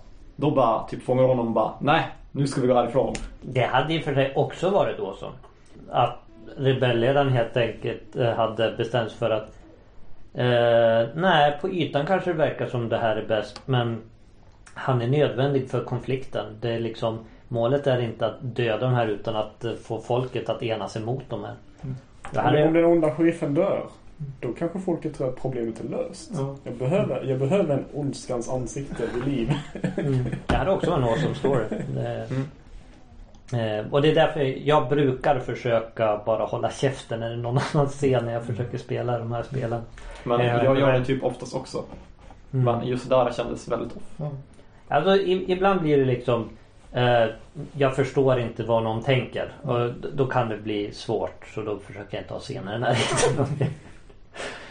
Då 0.40 0.50
bara 0.50 0.88
typ 0.88 1.02
fångar 1.02 1.22
honom 1.22 1.46
och 1.46 1.52
bara 1.52 1.72
Nej, 1.78 2.06
nu 2.32 2.46
ska 2.46 2.60
vi 2.60 2.66
gå 2.66 2.74
härifrån 2.74 3.14
Det 3.40 3.62
hade 3.62 3.92
ju 3.92 4.00
för 4.00 4.14
sig 4.14 4.32
också 4.36 4.70
varit 4.70 4.96
då 4.96 5.14
så. 5.14 5.30
Att 5.90 6.18
rebellledaren 6.56 7.28
helt 7.28 7.56
enkelt 7.56 8.16
eh, 8.16 8.32
hade 8.32 8.74
bestämt 8.76 9.10
sig 9.10 9.18
för 9.18 9.30
att 9.30 9.48
eh, 10.34 11.14
Nej, 11.14 11.58
på 11.60 11.68
ytan 11.68 12.06
kanske 12.06 12.30
det 12.30 12.36
verkar 12.38 12.66
som 12.66 12.88
det 12.88 12.98
här 12.98 13.16
är 13.16 13.26
bäst 13.26 13.62
men 13.66 14.02
han 14.74 15.02
är 15.02 15.08
nödvändig 15.08 15.70
för 15.70 15.84
konflikten. 15.84 16.44
Det 16.60 16.70
är 16.70 16.80
liksom 16.80 17.18
Målet 17.48 17.86
är 17.86 18.00
inte 18.00 18.26
att 18.26 18.36
döda 18.40 18.86
de 18.86 18.94
här 18.94 19.06
utan 19.06 19.36
att 19.36 19.64
eh, 19.64 19.72
få 19.72 20.00
folket 20.00 20.48
att 20.48 20.62
enas 20.62 20.96
emot 20.96 21.24
de 21.28 21.44
här. 21.44 21.54
Det 22.32 22.40
här 22.40 22.52
Men 22.52 22.68
om 22.68 22.76
är, 22.76 22.80
den 22.80 22.90
onda 22.90 23.14
sheriffen 23.14 23.54
dör. 23.54 23.86
Då 24.40 24.52
kanske 24.52 24.78
folket 24.78 25.14
tror 25.14 25.28
att 25.28 25.36
problemet 25.36 25.80
är 25.80 25.88
löst. 25.88 26.30
Ja. 26.34 26.56
Jag, 26.64 26.74
behöver, 26.74 27.24
jag 27.24 27.38
behöver 27.38 27.74
en 27.74 27.84
ondskans 27.94 28.48
ansikte 28.48 29.02
vid 29.14 29.24
liv. 29.24 29.52
mm, 29.96 30.24
det 30.46 30.54
här 30.54 30.66
är 30.66 30.70
också 30.70 30.90
en 30.90 31.04
awesome 31.04 31.34
story. 31.34 31.64
Det, 31.94 32.26
eh, 33.58 33.86
och 33.90 34.02
det 34.02 34.10
är 34.10 34.14
därför 34.14 34.40
jag 34.40 34.88
brukar 34.88 35.38
försöka 35.38 36.20
bara 36.26 36.44
hålla 36.44 36.70
käften 36.70 37.22
är 37.22 37.36
någon 37.36 37.58
annan 37.74 37.86
scen 37.86 38.24
när 38.24 38.32
jag 38.32 38.44
försöker 38.44 38.78
spela 38.78 39.18
de 39.18 39.32
här 39.32 39.42
spelen. 39.42 39.82
Men 40.24 40.46
Ja, 40.46 40.64
jag 40.64 40.78
gör 40.78 40.92
det 40.92 41.04
typ 41.04 41.24
oftast 41.24 41.54
också 41.54 41.84
Mm. 42.52 42.64
Men 42.64 42.86
just 42.86 43.08
där 43.08 43.32
kändes 43.32 43.68
väldigt 43.68 43.96
off. 43.96 44.30
Alltså 44.88 45.16
i, 45.16 45.52
ibland 45.52 45.80
blir 45.80 45.98
det 45.98 46.04
liksom 46.04 46.48
eh, 46.92 47.24
Jag 47.76 47.96
förstår 47.96 48.40
inte 48.40 48.62
vad 48.62 48.82
någon 48.82 49.02
tänker 49.02 49.52
och 49.62 49.90
då 50.14 50.26
kan 50.26 50.48
det 50.48 50.56
bli 50.56 50.92
svårt 50.92 51.46
så 51.54 51.62
då 51.62 51.78
försöker 51.78 52.16
jag 52.16 52.24
inte 52.24 52.34
ha 52.34 52.40
scener 52.40 52.76
i 52.76 52.78
närheten. 52.78 53.46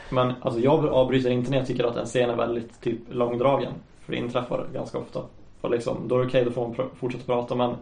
Men 0.09 0.34
alltså 0.41 0.59
jag 0.59 0.86
avbryter 0.86 1.30
inte 1.30 1.51
när 1.51 1.57
jag 1.57 1.68
tycker 1.68 1.84
att 1.84 1.95
en 1.95 2.05
scen 2.05 2.30
är 2.30 2.36
väldigt 2.36 2.82
typ 2.82 2.99
långdragen. 3.09 3.74
För 4.05 4.11
det 4.11 4.18
inträffar 4.18 4.65
ganska 4.74 4.97
ofta. 4.97 5.20
Och 5.61 5.70
liksom, 5.72 6.07
då 6.07 6.15
är 6.15 6.20
det 6.20 6.28
okej, 6.28 6.45
då 6.45 6.51
får 6.51 6.61
man 6.68 6.76
pr- 6.76 6.95
fortsätta 6.99 7.26
prata. 7.26 7.55
Men, 7.55 7.76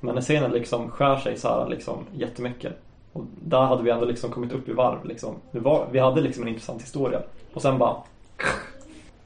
men 0.00 0.14
när 0.14 0.22
scenen 0.22 0.50
liksom 0.50 0.90
skär 0.90 1.16
sig 1.16 1.36
så 1.38 1.48
här 1.48 1.68
liksom 1.68 1.94
jättemycket. 2.12 2.72
Och 3.12 3.24
där 3.40 3.60
hade 3.60 3.82
vi 3.82 3.90
ändå 3.90 4.04
liksom 4.04 4.30
kommit 4.30 4.52
upp 4.52 4.68
i 4.68 4.72
varv 4.72 5.04
liksom. 5.04 5.34
Var, 5.50 5.86
vi 5.90 5.98
hade 5.98 6.20
liksom 6.20 6.42
en 6.42 6.48
intressant 6.48 6.82
historia. 6.82 7.20
Och 7.54 7.62
sen 7.62 7.78
bara, 7.78 7.96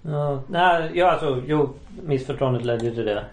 ja, 0.02 0.40
nej, 0.46 0.90
ja 0.94 1.10
alltså 1.10 1.42
jo 1.46 1.68
Missförståndet 2.02 2.64
ledde 2.64 2.84
ju 2.84 2.94
till 2.94 3.04
det. 3.04 3.24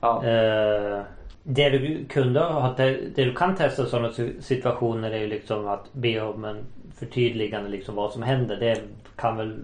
ja. 0.00 0.24
Eh, 0.26 1.02
det 1.48 1.70
du 1.70 2.04
kunde 2.08 2.40
ha 2.40 2.74
Det 2.76 3.24
du 3.24 3.34
kan 3.34 3.54
testa 3.54 3.82
i 3.82 3.86
sådana 3.86 4.12
si- 4.12 4.42
situationer 4.42 5.10
är 5.10 5.18
ju 5.18 5.26
liksom 5.26 5.66
att 5.68 5.92
be 5.92 6.20
om 6.20 6.44
en 6.44 6.64
förtydligande 6.98 7.70
liksom 7.70 7.94
vad 7.94 8.12
som 8.12 8.22
händer. 8.22 8.56
Det 8.56 8.80
kan 9.16 9.36
väl 9.36 9.56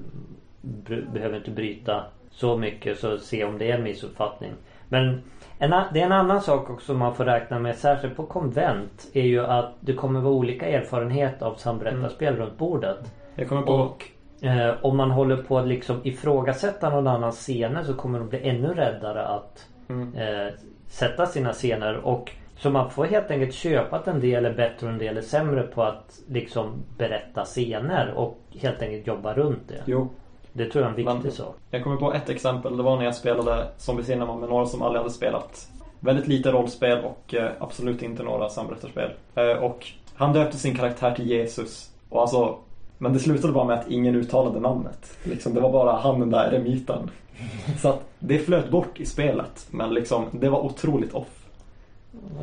Behöver 1.12 1.36
inte 1.36 1.50
bryta 1.50 2.04
så 2.30 2.58
mycket 2.58 2.98
så 2.98 3.18
se 3.18 3.44
om 3.44 3.58
det 3.58 3.70
är 3.70 3.76
en 3.76 3.82
missuppfattning. 3.82 4.52
Men 4.88 5.20
en, 5.58 5.70
det 5.70 6.00
är 6.00 6.06
en 6.06 6.12
annan 6.12 6.40
sak 6.40 6.70
också 6.70 6.94
man 6.94 7.14
får 7.14 7.24
räkna 7.24 7.58
med 7.58 7.76
särskilt 7.76 8.16
på 8.16 8.26
konvent 8.26 9.10
är 9.12 9.22
ju 9.22 9.40
att 9.40 9.74
det 9.80 9.92
kommer 9.92 10.20
vara 10.20 10.32
olika 10.32 10.66
erfarenhet 10.68 11.42
av 11.42 11.54
samberättarspel 11.54 12.36
runt 12.36 12.58
bordet. 12.58 13.12
Jag 13.34 13.48
kommer 13.48 13.62
på, 13.62 13.72
Och 13.72 14.08
eh, 14.46 14.74
om 14.82 14.96
man 14.96 15.10
håller 15.10 15.36
på 15.36 15.58
att 15.58 15.66
liksom 15.66 16.00
ifrågasätta 16.04 16.90
någon 16.90 17.06
annans 17.06 17.36
scener 17.36 17.82
så 17.82 17.94
kommer 17.94 18.18
de 18.18 18.28
bli 18.28 18.48
ännu 18.48 18.68
räddare 18.68 19.22
att 19.24 19.68
mm, 19.88 20.14
eh, 20.14 20.52
sätta 20.92 21.26
sina 21.26 21.52
scener 21.52 21.96
och 21.96 22.30
så 22.56 22.70
man 22.70 22.90
får 22.90 23.04
helt 23.04 23.30
enkelt 23.30 23.54
köpa 23.54 23.96
att 23.96 24.08
en 24.08 24.20
del 24.20 24.44
är 24.46 24.54
bättre 24.54 24.86
och 24.86 24.92
en 24.92 24.98
del 24.98 25.16
är 25.16 25.22
sämre 25.22 25.62
på 25.62 25.82
att 25.82 26.18
liksom 26.28 26.72
berätta 26.98 27.44
scener 27.44 28.12
och 28.16 28.38
helt 28.60 28.82
enkelt 28.82 29.06
jobba 29.06 29.34
runt 29.34 29.68
det. 29.68 29.82
Jo, 29.86 30.08
Det 30.52 30.64
tror 30.70 30.84
jag 30.84 30.86
är 30.86 30.90
en 30.90 30.96
viktig 30.96 31.12
Men- 31.28 31.32
sak. 31.32 31.56
Jag 31.70 31.84
kommer 31.84 31.96
på 31.96 32.12
ett 32.14 32.28
exempel. 32.28 32.76
Det 32.76 32.82
var 32.82 32.96
när 32.96 33.04
jag 33.04 33.14
spelade 33.14 33.66
Zombie 33.76 34.04
Cinema 34.04 34.36
med 34.36 34.48
några 34.48 34.66
som 34.66 34.82
aldrig 34.82 35.00
hade 35.02 35.12
spelat. 35.14 35.68
Väldigt 36.00 36.28
lite 36.28 36.52
rollspel 36.52 36.98
och 37.04 37.34
eh, 37.34 37.50
absolut 37.58 38.02
inte 38.02 38.22
några 38.22 38.48
samberättarspel. 38.48 39.10
Eh, 39.34 39.50
och 39.64 39.86
han 40.14 40.32
döpte 40.32 40.56
sin 40.56 40.76
karaktär 40.76 41.10
till 41.14 41.30
Jesus. 41.30 41.90
Och 42.08 42.20
alltså, 42.20 42.56
men 42.98 43.12
det 43.12 43.18
slutade 43.18 43.52
bara 43.52 43.64
med 43.64 43.78
att 43.78 43.88
ingen 43.90 44.14
uttalade 44.16 44.60
namnet. 44.60 45.16
Liksom, 45.24 45.54
det 45.54 45.60
var 45.60 45.72
bara 45.72 45.92
han 45.96 46.20
den 46.20 46.30
där 46.30 46.52
eremiten. 46.52 47.10
Så 47.80 47.88
att 47.88 48.00
det 48.18 48.38
flöt 48.38 48.70
bort 48.70 49.00
i 49.00 49.06
spelet. 49.06 49.66
Men 49.70 49.94
liksom, 49.94 50.26
det 50.32 50.48
var 50.48 50.60
otroligt 50.60 51.12
off. 51.14 51.48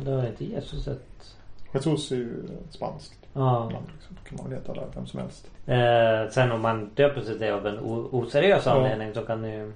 Det 0.04 0.10
har 0.10 0.26
inte 0.26 0.44
Jesus 0.44 0.88
ett... 0.88 1.36
Jesus 1.74 2.12
är 2.12 2.16
ju 2.16 2.42
spanskt. 2.70 3.14
Ja. 3.32 3.68
namn, 3.72 3.86
Liksom. 3.94 4.16
kan 4.28 4.36
man 4.36 4.50
väl 4.50 4.58
heta 4.58 4.74
där, 4.74 4.86
vem 4.94 5.06
som 5.06 5.20
helst. 5.20 5.50
Eh, 5.66 6.32
sen 6.32 6.52
om 6.52 6.60
man 6.60 6.90
döper 6.94 7.20
sig 7.20 7.38
till 7.38 7.50
av 7.52 7.66
en 7.66 7.78
oseriös 8.10 8.62
Ja. 8.66 8.72
anledning 8.72 9.14
så 9.14 9.22
kan 9.22 9.42
det 9.42 9.48
ju... 9.54 9.72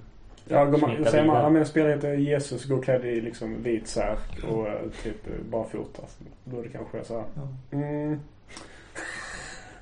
Ja, 0.47 0.65
går 0.65 0.77
man, 0.77 1.05
säger 1.05 1.25
man 1.25 1.53
mina 1.53 1.65
spelare 1.65 1.91
heter 1.93 2.13
Jesus 2.13 2.65
går 2.65 2.81
klädd 2.81 3.05
i 3.05 3.21
liksom 3.21 3.63
vit 3.63 3.87
särk 3.87 4.43
och 4.51 4.67
eh, 4.67 4.73
typ 5.03 5.27
eh, 5.27 5.33
barfota. 5.49 6.01
Då 6.43 6.59
är 6.59 6.63
det 6.63 6.69
kanske 6.69 7.03
så 7.03 7.13
här. 7.13 7.25
Mm, 7.71 8.19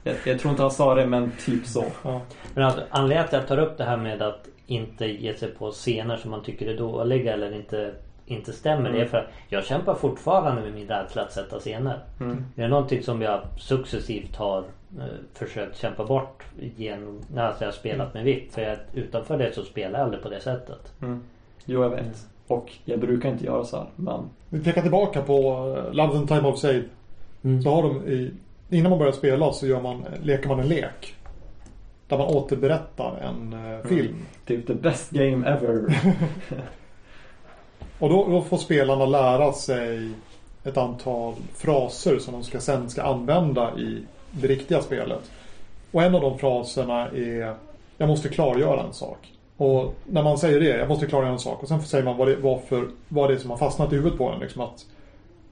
Jag, 0.03 0.15
jag 0.25 0.39
tror 0.39 0.51
inte 0.51 0.61
han 0.63 0.71
sa 0.71 0.95
det, 0.95 1.05
men 1.07 1.31
typ 1.45 1.65
så. 1.65 1.85
Ja. 2.03 2.21
Men 2.53 2.63
alltså, 2.63 2.81
anledningen 2.89 3.27
till 3.29 3.37
att 3.37 3.49
jag 3.49 3.57
tar 3.57 3.65
upp 3.65 3.77
det 3.77 3.83
här 3.83 3.97
med 3.97 4.21
att 4.21 4.47
inte 4.67 5.05
ge 5.05 5.33
sig 5.33 5.51
på 5.51 5.71
scener 5.71 6.17
som 6.17 6.31
man 6.31 6.43
tycker 6.43 6.67
är 6.67 6.77
dåliga 6.77 7.33
eller 7.33 7.55
inte, 7.55 7.93
inte 8.25 8.53
stämmer. 8.53 8.91
Det 8.91 9.01
är 9.01 9.05
för 9.05 9.17
att 9.17 9.27
jag 9.49 9.65
kämpar 9.65 9.95
fortfarande 9.95 10.61
med 10.61 10.73
min 10.73 10.87
rädsla 10.87 11.21
att 11.21 11.31
sätta 11.31 11.59
scener. 11.59 11.99
Mm. 12.19 12.45
Det 12.55 12.63
är 12.63 12.67
någonting 12.67 13.03
som 13.03 13.21
jag 13.21 13.41
successivt 13.59 14.35
har 14.35 14.59
eh, 14.99 15.05
försökt 15.33 15.77
kämpa 15.77 16.05
bort 16.05 16.43
genom 16.77 17.21
när 17.33 17.55
jag 17.59 17.67
har 17.67 17.71
spelat 17.71 18.13
med 18.13 18.23
vitt. 18.23 18.53
För 18.53 18.61
jag, 18.61 18.77
utanför 18.93 19.37
det 19.37 19.55
så 19.55 19.63
spelar 19.63 19.99
jag 19.99 20.05
aldrig 20.05 20.23
på 20.23 20.29
det 20.29 20.41
sättet. 20.41 20.93
Mm. 21.01 21.23
Jo, 21.65 21.81
jag 21.83 21.89
vet. 21.89 21.99
Mm. 21.99 22.13
Och 22.47 22.71
jag 22.85 22.99
brukar 22.99 23.29
inte 23.29 23.45
göra 23.45 23.63
så 23.63 23.77
här, 23.77 23.85
men... 23.95 24.29
Vi 24.49 24.63
pekar 24.63 24.81
tillbaka 24.81 25.21
på 25.21 25.33
Love 25.91 26.17
and 26.17 26.27
Time 26.27 26.41
of 26.41 26.59
Save. 26.59 26.83
Så 27.63 27.69
har 27.69 27.83
de 27.83 28.07
i, 28.07 28.31
innan 28.69 28.89
man 28.89 28.99
börjar 28.99 29.13
spela 29.13 29.51
så 29.51 29.67
gör 29.67 29.81
man, 29.81 30.05
leker 30.21 30.49
man 30.49 30.59
en 30.59 30.67
lek. 30.67 31.15
Där 32.07 32.17
man 32.17 32.27
återberättar 32.27 33.17
en 33.17 33.53
eh, 33.53 33.87
film. 33.87 34.15
Typ 34.45 34.67
the 34.67 34.73
best 34.73 35.09
game 35.09 35.47
ever. 35.49 35.97
Och 37.99 38.09
då, 38.09 38.27
då 38.27 38.41
får 38.41 38.57
spelarna 38.57 39.05
lära 39.05 39.53
sig 39.53 40.09
ett 40.63 40.77
antal 40.77 41.33
fraser 41.55 42.19
som 42.19 42.33
de 42.33 42.43
ska, 42.43 42.59
sen 42.59 42.89
ska 42.89 43.03
använda 43.03 43.77
i 43.77 44.03
det 44.31 44.47
riktiga 44.47 44.81
spelet. 44.81 45.31
Och 45.91 46.03
en 46.03 46.15
av 46.15 46.21
de 46.21 46.39
fraserna 46.39 47.07
är 47.07 47.55
Jag 47.97 48.07
måste 48.07 48.29
klargöra 48.29 48.83
en 48.83 48.93
sak. 48.93 49.33
Och 49.57 49.93
när 50.05 50.23
man 50.23 50.37
säger 50.37 50.59
det, 50.59 50.77
jag 50.77 50.89
måste 50.89 51.05
klargöra 51.05 51.31
en 51.31 51.39
sak. 51.39 51.61
Och 51.61 51.67
sen 51.67 51.81
säger 51.81 52.03
man 52.03 52.17
vad 52.17 52.27
det, 52.27 52.35
varför, 52.35 52.87
vad 53.07 53.29
det 53.29 53.33
är 53.33 53.37
som 53.37 53.49
har 53.49 53.57
fastnat 53.57 53.93
i 53.93 53.95
huvudet 53.95 54.17
på 54.17 54.29
en. 54.29 54.39
Liksom 54.39 54.61
att, 54.61 54.85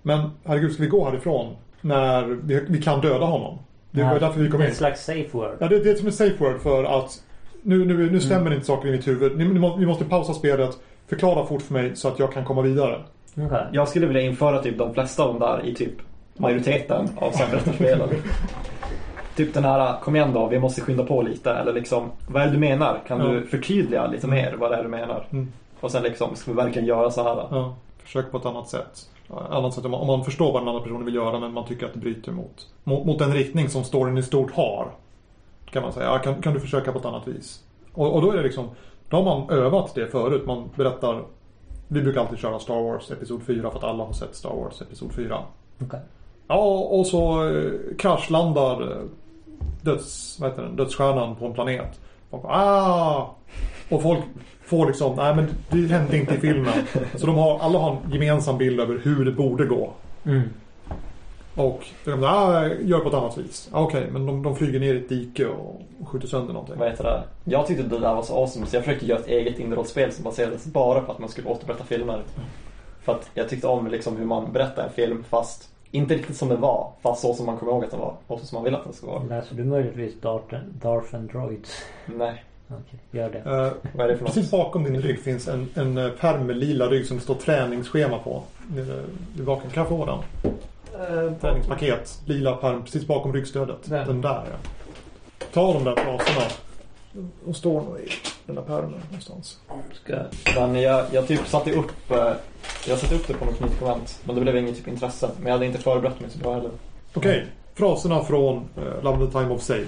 men 0.01 0.29
herregud, 0.43 0.73
ska 0.73 0.83
vi 0.83 0.89
gå 0.89 1.05
härifrån 1.05 1.55
när 1.81 2.23
vi, 2.23 2.65
vi 2.69 2.81
kan 2.81 3.01
döda 3.01 3.25
honom? 3.25 3.57
Det 3.91 4.03
var 4.03 4.13
Ja, 4.13 4.19
därför 4.19 4.39
vi 4.39 4.49
kom 4.49 4.61
in. 4.61 4.67
En 4.67 4.73
slags 4.75 5.05
safe 5.05 5.27
word. 5.31 5.55
Ja, 5.59 5.67
det, 5.67 5.79
det 5.79 5.89
är 5.89 5.95
som 5.95 6.07
en 6.07 6.13
safe 6.13 6.35
word 6.39 6.61
för 6.61 6.83
att 6.83 7.23
nu, 7.61 7.85
nu, 7.85 8.09
nu 8.11 8.19
stämmer 8.19 8.41
Mm. 8.41 8.53
inte 8.53 8.65
saker 8.65 8.87
i 8.87 8.91
mitt 8.91 9.07
huvud. 9.07 9.37
Ni, 9.37 9.45
ni, 9.45 9.59
må, 9.59 9.77
ni 9.77 9.85
måste 9.85 10.05
pausa 10.05 10.33
spelet, 10.33 10.77
förklara 11.07 11.45
fort 11.45 11.61
för 11.61 11.73
mig 11.73 11.95
så 11.95 12.07
att 12.07 12.19
jag 12.19 12.33
kan 12.33 12.45
komma 12.45 12.61
vidare. 12.61 13.01
Okej. 13.37 13.65
Jag 13.71 13.87
skulle 13.87 14.07
vilja 14.07 14.21
införa 14.21 14.59
typ 14.61 14.77
de 14.77 14.93
flesta 14.93 15.23
av 15.23 15.33
de 15.33 15.39
där 15.39 15.65
i 15.65 15.75
typ 15.75 15.93
majoriteten 16.37 17.09
av 17.17 17.31
samberättarspelen. 17.31 18.09
typ 19.35 19.53
den 19.53 19.63
här, 19.63 19.99
kom 20.03 20.15
igen 20.15 20.33
då, 20.33 20.47
vi 20.47 20.59
måste 20.59 20.81
skynda 20.81 21.03
på 21.03 21.21
lite. 21.21 21.51
Eller 21.51 21.73
liksom, 21.73 22.11
vad 22.27 22.41
är 22.41 22.45
det 22.45 22.51
du 22.51 22.57
menar? 22.59 22.99
Kan 23.07 23.19
Ja. 23.19 23.25
du 23.27 23.45
förtydliga 23.47 24.07
lite 24.07 24.27
mer 24.27 24.55
vad 24.59 24.71
det 24.71 24.77
är 24.77 24.83
du 24.83 24.89
menar? 24.89 25.27
Mm. 25.31 25.51
Och 25.79 25.91
sen 25.91 26.03
liksom, 26.03 26.35
ska 26.35 26.51
vi 26.51 26.57
verkligen 26.57 26.87
göra 26.87 27.11
så 27.11 27.23
här? 27.23 27.35
Ja, 27.51 27.75
försök 28.03 28.31
på 28.31 28.37
ett 28.37 28.45
annat 28.45 28.69
sätt. 28.69 29.09
Annat 29.49 29.73
sätt 29.73 29.86
om 29.86 29.91
man, 29.91 30.01
om 30.01 30.07
man 30.07 30.25
förstår 30.25 30.53
vad 30.53 30.61
den 30.61 30.67
andra 30.67 30.82
personen 30.82 31.05
vill 31.05 31.15
göra 31.15 31.39
men 31.39 31.53
man 31.53 31.65
tycker 31.65 31.86
att 31.86 31.93
det 31.93 31.99
bryter 31.99 32.32
mot, 32.32 32.67
mot, 32.84 33.05
mot 33.05 33.19
den 33.19 33.34
riktning 33.34 33.69
som 33.69 33.84
storyn 33.84 34.17
i 34.17 34.23
stort 34.23 34.51
har. 34.51 34.91
Kan 35.65 35.84
man 35.84 35.93
säga. 35.93 36.05
Ja, 36.05 36.19
kan, 36.19 36.41
kan 36.41 36.53
du 36.53 36.59
försöka 36.59 36.91
på 36.91 36.99
ett 36.99 37.05
annat 37.05 37.27
vis? 37.27 37.63
Och, 37.93 38.15
och 38.15 38.21
då 38.21 38.32
är 38.32 38.38
det 38.38 38.43
liksom, 38.43 38.69
då 39.09 39.17
har 39.17 39.23
man 39.23 39.49
övat 39.49 39.95
det 39.95 40.07
förut. 40.07 40.45
Man 40.45 40.69
berättar, 40.75 41.23
vi 41.88 42.01
brukar 42.01 42.21
alltid 42.21 42.39
köra 42.39 42.59
Star 42.59 42.82
Wars 42.82 43.11
Episod 43.11 43.41
4 43.43 43.71
för 43.71 43.77
att 43.77 43.84
alla 43.84 44.03
har 44.03 44.13
sett 44.13 44.36
Star 44.36 44.55
Wars 44.55 44.82
Episod 44.82 45.11
4. 45.13 45.39
Okej. 45.82 45.99
Ja, 46.47 46.63
och 46.69 47.07
så 47.07 47.49
eh, 47.49 47.71
kraschlandar 47.97 48.82
eh, 48.82 49.03
döds, 49.82 50.39
vad 50.39 50.49
heter 50.49 50.63
den, 50.63 50.75
dödsstjärnan 50.75 51.36
på 51.36 51.45
en 51.45 51.53
planet. 51.53 51.99
Och, 52.29 52.45
ah! 52.45 53.36
och 53.89 54.01
folk 54.01 54.19
får 54.72 54.88
liksom, 54.88 55.15
nej 55.15 55.36
men 55.36 55.47
det 55.69 55.93
hände 55.93 56.17
inte 56.17 56.34
i 56.34 56.38
filmen. 56.38 56.74
Så 57.15 57.26
de 57.26 57.36
har, 57.36 57.59
alla 57.59 57.80
har 57.80 57.91
en 57.91 58.11
gemensam 58.11 58.57
bild 58.57 58.80
över 58.80 58.99
hur 59.03 59.26
det 59.26 59.32
borde 59.32 59.65
gå. 59.65 59.93
Mm. 60.26 60.41
Och 61.55 61.86
de 62.05 62.24
ah, 62.24 62.67
gör 62.67 62.99
på 62.99 63.09
ett 63.09 63.15
annat 63.15 63.38
vis. 63.38 63.69
Ah, 63.72 63.84
Okej, 63.84 64.07
men 64.11 64.26
de, 64.26 64.43
de 64.43 64.55
flyger 64.55 64.80
ner 64.80 64.93
i 64.93 64.97
ett 64.97 65.09
dike 65.09 65.47
och 65.47 65.82
skjuter 66.07 66.28
sönder 66.28 66.53
någonting. 66.53 66.76
Vad 66.78 66.89
heter 66.89 67.03
det? 67.03 67.24
Jag 67.43 67.67
tyckte 67.67 67.84
det 67.84 67.99
där 67.99 68.15
var 68.15 68.24
så 68.24 68.36
awesome 68.36 68.65
så 68.65 68.76
jag 68.76 68.84
försökte 68.84 69.05
göra 69.05 69.19
ett 69.19 69.28
eget 69.28 69.59
indie-rollspel 69.59 70.11
som 70.11 70.24
baserades 70.24 70.65
bara 70.65 71.01
på 71.01 71.11
att 71.11 71.19
man 71.19 71.30
skulle 71.30 71.47
återberätta 71.47 71.84
filmer. 71.84 72.24
För 73.03 73.11
att 73.11 73.30
jag 73.34 73.49
tyckte 73.49 73.67
om 73.67 73.88
liksom 73.88 74.17
hur 74.17 74.26
man 74.26 74.51
berättar 74.51 74.84
en 74.84 74.93
film 74.93 75.24
fast 75.30 75.69
inte 75.91 76.13
riktigt 76.13 76.38
som 76.38 76.49
den 76.49 76.61
var, 76.61 76.91
fast 77.01 77.22
så 77.22 77.34
som 77.34 77.45
man 77.45 77.57
kommer 77.57 77.72
ihåg 77.72 77.84
att 77.84 77.91
den 77.91 77.99
var 77.99 78.15
och 78.28 78.39
så 78.39 78.45
som 78.45 78.55
man 78.55 78.63
vill 78.63 78.76
att 78.76 78.84
den 78.84 78.93
ska 78.93 79.07
vara. 79.07 79.24
Läser 79.24 79.55
du 79.55 79.63
möjligtvis 79.63 80.22
Darth 80.22 81.15
and 81.15 81.32
Droids? 81.32 81.84
Nej, 82.05 82.43
Okej, 82.72 82.99
gör 83.11 83.30
det. 83.30 83.38
Eh, 83.38 83.91
vad 83.95 84.05
är 84.05 84.09
det 84.09 84.17
för 84.17 84.26
något? 84.26 84.34
precis 84.34 84.51
bakom 84.51 84.84
din 84.84 85.01
rygg 85.01 85.19
finns 85.19 85.47
en, 85.47 85.69
en 85.74 85.97
eh, 85.97 86.09
pärm 86.09 86.45
med 86.45 86.57
lila 86.57 86.88
rygg 86.88 87.05
som 87.05 87.17
det 87.17 87.24
står 87.24 87.36
träningsschema 87.36 88.17
på. 88.19 88.43
Nere 88.76 89.03
baken. 89.34 89.69
Kan 89.72 89.82
jag 89.82 89.89
få 89.89 90.05
den? 90.05 90.19
Träningspaket. 91.39 92.22
Lila 92.26 92.55
pärm 92.55 92.84
precis 92.84 93.07
bakom 93.07 93.34
ryggstödet. 93.34 93.89
Där. 93.89 94.05
Den 94.05 94.22
där 94.22 94.43
ja. 94.51 94.82
Ta 95.53 95.74
de 95.74 95.84
där 95.84 95.95
fraserna. 95.95 96.45
De 97.45 97.53
står 97.53 97.82
nog 97.82 97.99
i 97.99 98.09
den 98.45 98.55
där 98.55 98.61
pärmen 98.61 99.01
någonstans. 99.09 99.59
Ska... 99.93 100.15
Men 100.55 100.82
jag, 100.82 101.05
jag 101.11 101.28
typ 101.28 101.47
satte 101.47 101.72
upp, 101.72 102.11
eh, 102.11 102.34
jag 102.88 102.97
satte 102.97 103.15
upp 103.15 103.28
det 103.28 103.34
på 103.34 103.45
något 103.45 103.57
knytkonvent 103.57 104.19
men 104.24 104.36
det 104.36 104.41
blev 104.41 104.57
inget 104.57 104.76
typ 104.76 104.88
intresse. 104.88 105.30
Men 105.38 105.45
jag 105.45 105.53
hade 105.53 105.65
inte 105.65 105.80
förberett 105.80 106.19
mig 106.19 106.30
så 106.30 106.39
bra 106.39 106.53
heller. 106.53 106.72
Okej, 107.13 107.47
fraserna 107.74 108.24
från 108.24 108.55
uh, 108.55 109.03
Love 109.03 109.26
the 109.26 109.32
Time 109.32 109.49
of 109.49 109.61
Save. 109.61 109.86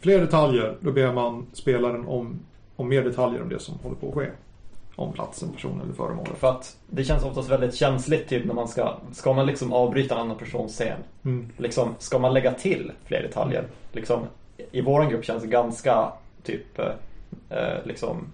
Fler 0.00 0.20
detaljer, 0.20 0.76
då 0.80 0.92
ber 0.92 1.12
man 1.12 1.46
spelaren 1.52 2.06
om, 2.06 2.38
om 2.76 2.88
mer 2.88 3.04
detaljer 3.04 3.42
om 3.42 3.48
det 3.48 3.58
som 3.58 3.74
håller 3.82 3.96
på 3.96 4.08
att 4.08 4.14
ske. 4.14 4.26
Om 4.96 5.12
platsen, 5.12 5.52
personen 5.52 5.80
eller 5.80 5.92
föremålet. 5.92 6.38
För 6.38 6.50
att 6.50 6.76
det 6.86 7.04
känns 7.04 7.24
oftast 7.24 7.50
väldigt 7.50 7.74
känsligt 7.74 8.28
typ 8.28 8.44
när 8.44 8.54
man 8.54 8.68
ska, 8.68 8.94
ska 9.12 9.32
man 9.32 9.46
liksom 9.46 9.72
avbryta 9.72 10.14
en 10.14 10.20
annan 10.20 10.36
persons 10.36 10.72
scen? 10.72 10.98
Mm. 11.24 11.48
Liksom, 11.56 11.94
ska 11.98 12.18
man 12.18 12.34
lägga 12.34 12.52
till 12.52 12.92
fler 13.04 13.22
detaljer? 13.22 13.64
Liksom, 13.92 14.20
I 14.72 14.80
våran 14.80 15.08
grupp 15.08 15.24
känns 15.24 15.42
det 15.42 15.48
ganska 15.48 16.12
typ, 16.42 16.78
eh, 16.78 17.58
eh, 17.58 17.84
liksom, 17.84 18.26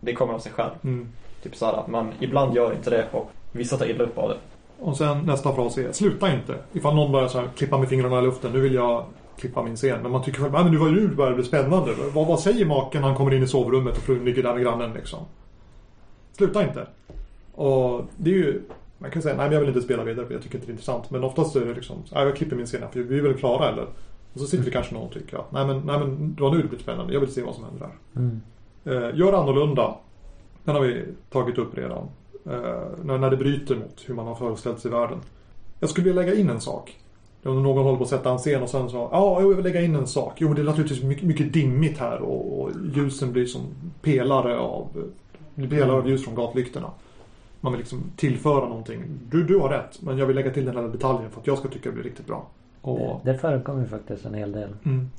det 0.00 0.14
kommer 0.14 0.34
av 0.34 0.38
sig 0.38 0.52
själv. 0.52 0.70
Mm. 0.84 1.08
Typ 1.42 1.56
så 1.56 1.66
här 1.66 1.72
att 1.72 1.88
man 1.88 2.12
ibland 2.20 2.56
gör 2.56 2.72
inte 2.72 2.90
det 2.90 3.06
och 3.12 3.30
vissa 3.52 3.76
tar 3.76 3.90
illa 3.90 4.04
upp 4.04 4.18
av 4.18 4.28
det. 4.28 4.36
Och 4.78 4.96
sen 4.96 5.18
nästa 5.18 5.54
fras 5.54 5.78
är 5.78 5.92
Sluta 5.92 6.32
inte. 6.32 6.54
Ifall 6.72 6.94
någon 6.94 7.12
börjar 7.12 7.28
så 7.28 7.38
här, 7.38 7.48
klippa 7.56 7.78
med 7.78 7.88
fingrarna 7.88 8.18
i 8.18 8.22
luften. 8.22 8.52
Nu 8.52 8.60
vill 8.60 8.74
jag 8.74 9.04
klippa 9.38 9.62
min 9.62 9.76
scen. 9.76 10.02
Men 10.02 10.12
man 10.12 10.22
tycker 10.22 10.40
själv, 10.40 10.52
"Nej, 10.52 10.62
men 10.62 10.72
nu 10.72 10.78
var 10.78 10.90
det 10.90 11.08
börjar 11.08 11.34
bli 11.34 11.44
spännande. 11.44 11.94
Vad, 12.14 12.26
vad 12.26 12.40
säger 12.40 12.66
maken 12.66 13.00
när 13.00 13.08
han 13.08 13.16
kommer 13.16 13.34
in 13.34 13.42
i 13.42 13.46
sovrummet 13.46 13.96
och 13.96 14.02
frun 14.02 14.24
ligger 14.24 14.42
där 14.42 14.54
med 14.54 14.62
grannen 14.62 14.92
liksom? 14.92 15.18
Sluta 16.32 16.62
inte. 16.62 16.86
Och 17.54 18.04
det 18.16 18.30
är 18.30 18.34
ju 18.34 18.62
man 18.98 19.10
kan 19.10 19.22
säga, 19.22 19.36
nej 19.36 19.44
men 19.44 19.52
jag 19.52 19.60
vill 19.60 19.68
inte 19.68 19.80
spela 19.80 20.04
vidare 20.04 20.26
för 20.26 20.34
jag 20.34 20.42
tycker 20.42 20.54
inte 20.54 20.66
det 20.66 20.70
är 20.70 20.74
intressant. 20.74 21.10
Men 21.10 21.24
oftast 21.24 21.56
är 21.56 21.66
det 21.66 21.74
liksom, 21.74 21.96
nej 22.12 22.24
jag 22.24 22.36
klipper 22.36 22.56
min 22.56 22.66
scen 22.66 22.82
här 22.82 22.88
för 22.88 23.00
vi 23.00 23.18
är 23.18 23.22
väl 23.22 23.34
klara 23.34 23.68
eller? 23.68 23.86
Och 24.32 24.40
så 24.40 24.46
sitter 24.46 24.64
det 24.64 24.70
kanske 24.70 24.94
någon 24.94 25.06
och 25.06 25.12
tycker 25.12 25.38
att, 25.38 25.52
nej 25.52 25.66
men, 25.66 25.80
nej 25.80 25.98
men 25.98 26.34
det 26.34 26.42
var 26.42 26.50
nu 26.50 26.62
det 26.62 26.68
blev 26.68 26.78
spännande. 26.78 27.12
Jag 27.12 27.20
vill 27.20 27.32
se 27.32 27.42
vad 27.42 27.54
som 27.54 27.64
händer 27.64 27.80
där. 27.80 28.20
Mm. 28.20 28.40
Eh, 28.84 29.18
gör 29.18 29.32
annorlunda. 29.32 29.94
Den 30.64 30.74
har 30.74 30.82
vi 30.82 31.04
tagit 31.30 31.58
upp 31.58 31.78
redan. 31.78 32.08
Eh, 32.46 32.82
när, 33.02 33.18
när 33.18 33.30
det 33.30 33.36
bryter 33.36 33.76
mot 33.76 34.04
hur 34.06 34.14
man 34.14 34.26
har 34.26 34.34
föreställt 34.34 34.80
sig 34.80 34.90
världen. 34.90 35.18
Jag 35.80 35.90
skulle 35.90 36.04
vilja 36.04 36.22
lägga 36.22 36.34
in 36.34 36.50
en 36.50 36.60
sak. 36.60 36.96
Om 37.44 37.62
någon 37.62 37.84
håller 37.84 37.96
på 37.98 38.04
att 38.04 38.10
sätta 38.10 38.30
en 38.30 38.38
scen 38.38 38.62
och 38.62 38.68
sen 38.68 38.90
så, 38.90 39.08
ja, 39.12 39.40
jag 39.40 39.48
vill 39.48 39.64
lägga 39.64 39.80
in 39.82 39.96
en 39.96 40.06
sak. 40.06 40.32
Jo, 40.36 40.54
det 40.54 40.62
är 40.62 40.64
naturligtvis 40.64 41.02
mycket, 41.02 41.24
mycket 41.24 41.52
dimmigt 41.52 41.98
här 41.98 42.18
och, 42.20 42.60
och 42.60 42.70
ljusen 42.94 43.32
blir 43.32 43.46
som 43.46 43.60
pelare 44.02 44.58
av, 44.58 44.86
pelare 45.54 45.92
av 45.92 46.08
ljus 46.08 46.24
från 46.24 46.34
gatlyktorna. 46.34 46.90
Man 47.60 47.72
vill 47.72 47.78
liksom 47.78 48.02
tillföra 48.16 48.68
någonting. 48.68 49.04
Du, 49.30 49.44
du 49.44 49.58
har 49.58 49.68
rätt, 49.68 50.02
men 50.02 50.18
jag 50.18 50.26
vill 50.26 50.36
lägga 50.36 50.50
till 50.50 50.64
den 50.64 50.76
här 50.76 50.82
detaljen 50.82 51.30
för 51.30 51.40
att 51.40 51.46
jag 51.46 51.58
ska 51.58 51.68
tycka 51.68 51.88
det 51.88 51.94
blir 51.94 52.04
riktigt 52.04 52.26
bra. 52.26 52.46
Och, 52.80 53.20
Det 53.24 53.38
förekommer 53.38 53.80
ju 53.82 53.88
faktiskt 53.88 54.24
en 54.24 54.34
hel 54.34 54.52
del. 54.52 54.68
mm, 54.84 55.10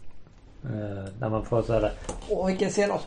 Eh, 0.64 1.04
när 1.20 1.30
man 1.30 1.46
får 1.46 1.62
sådär 1.62 1.92
Åh 2.30 2.48
vilken 2.48 2.70
scen! 2.70 2.90
Så, 2.90 3.00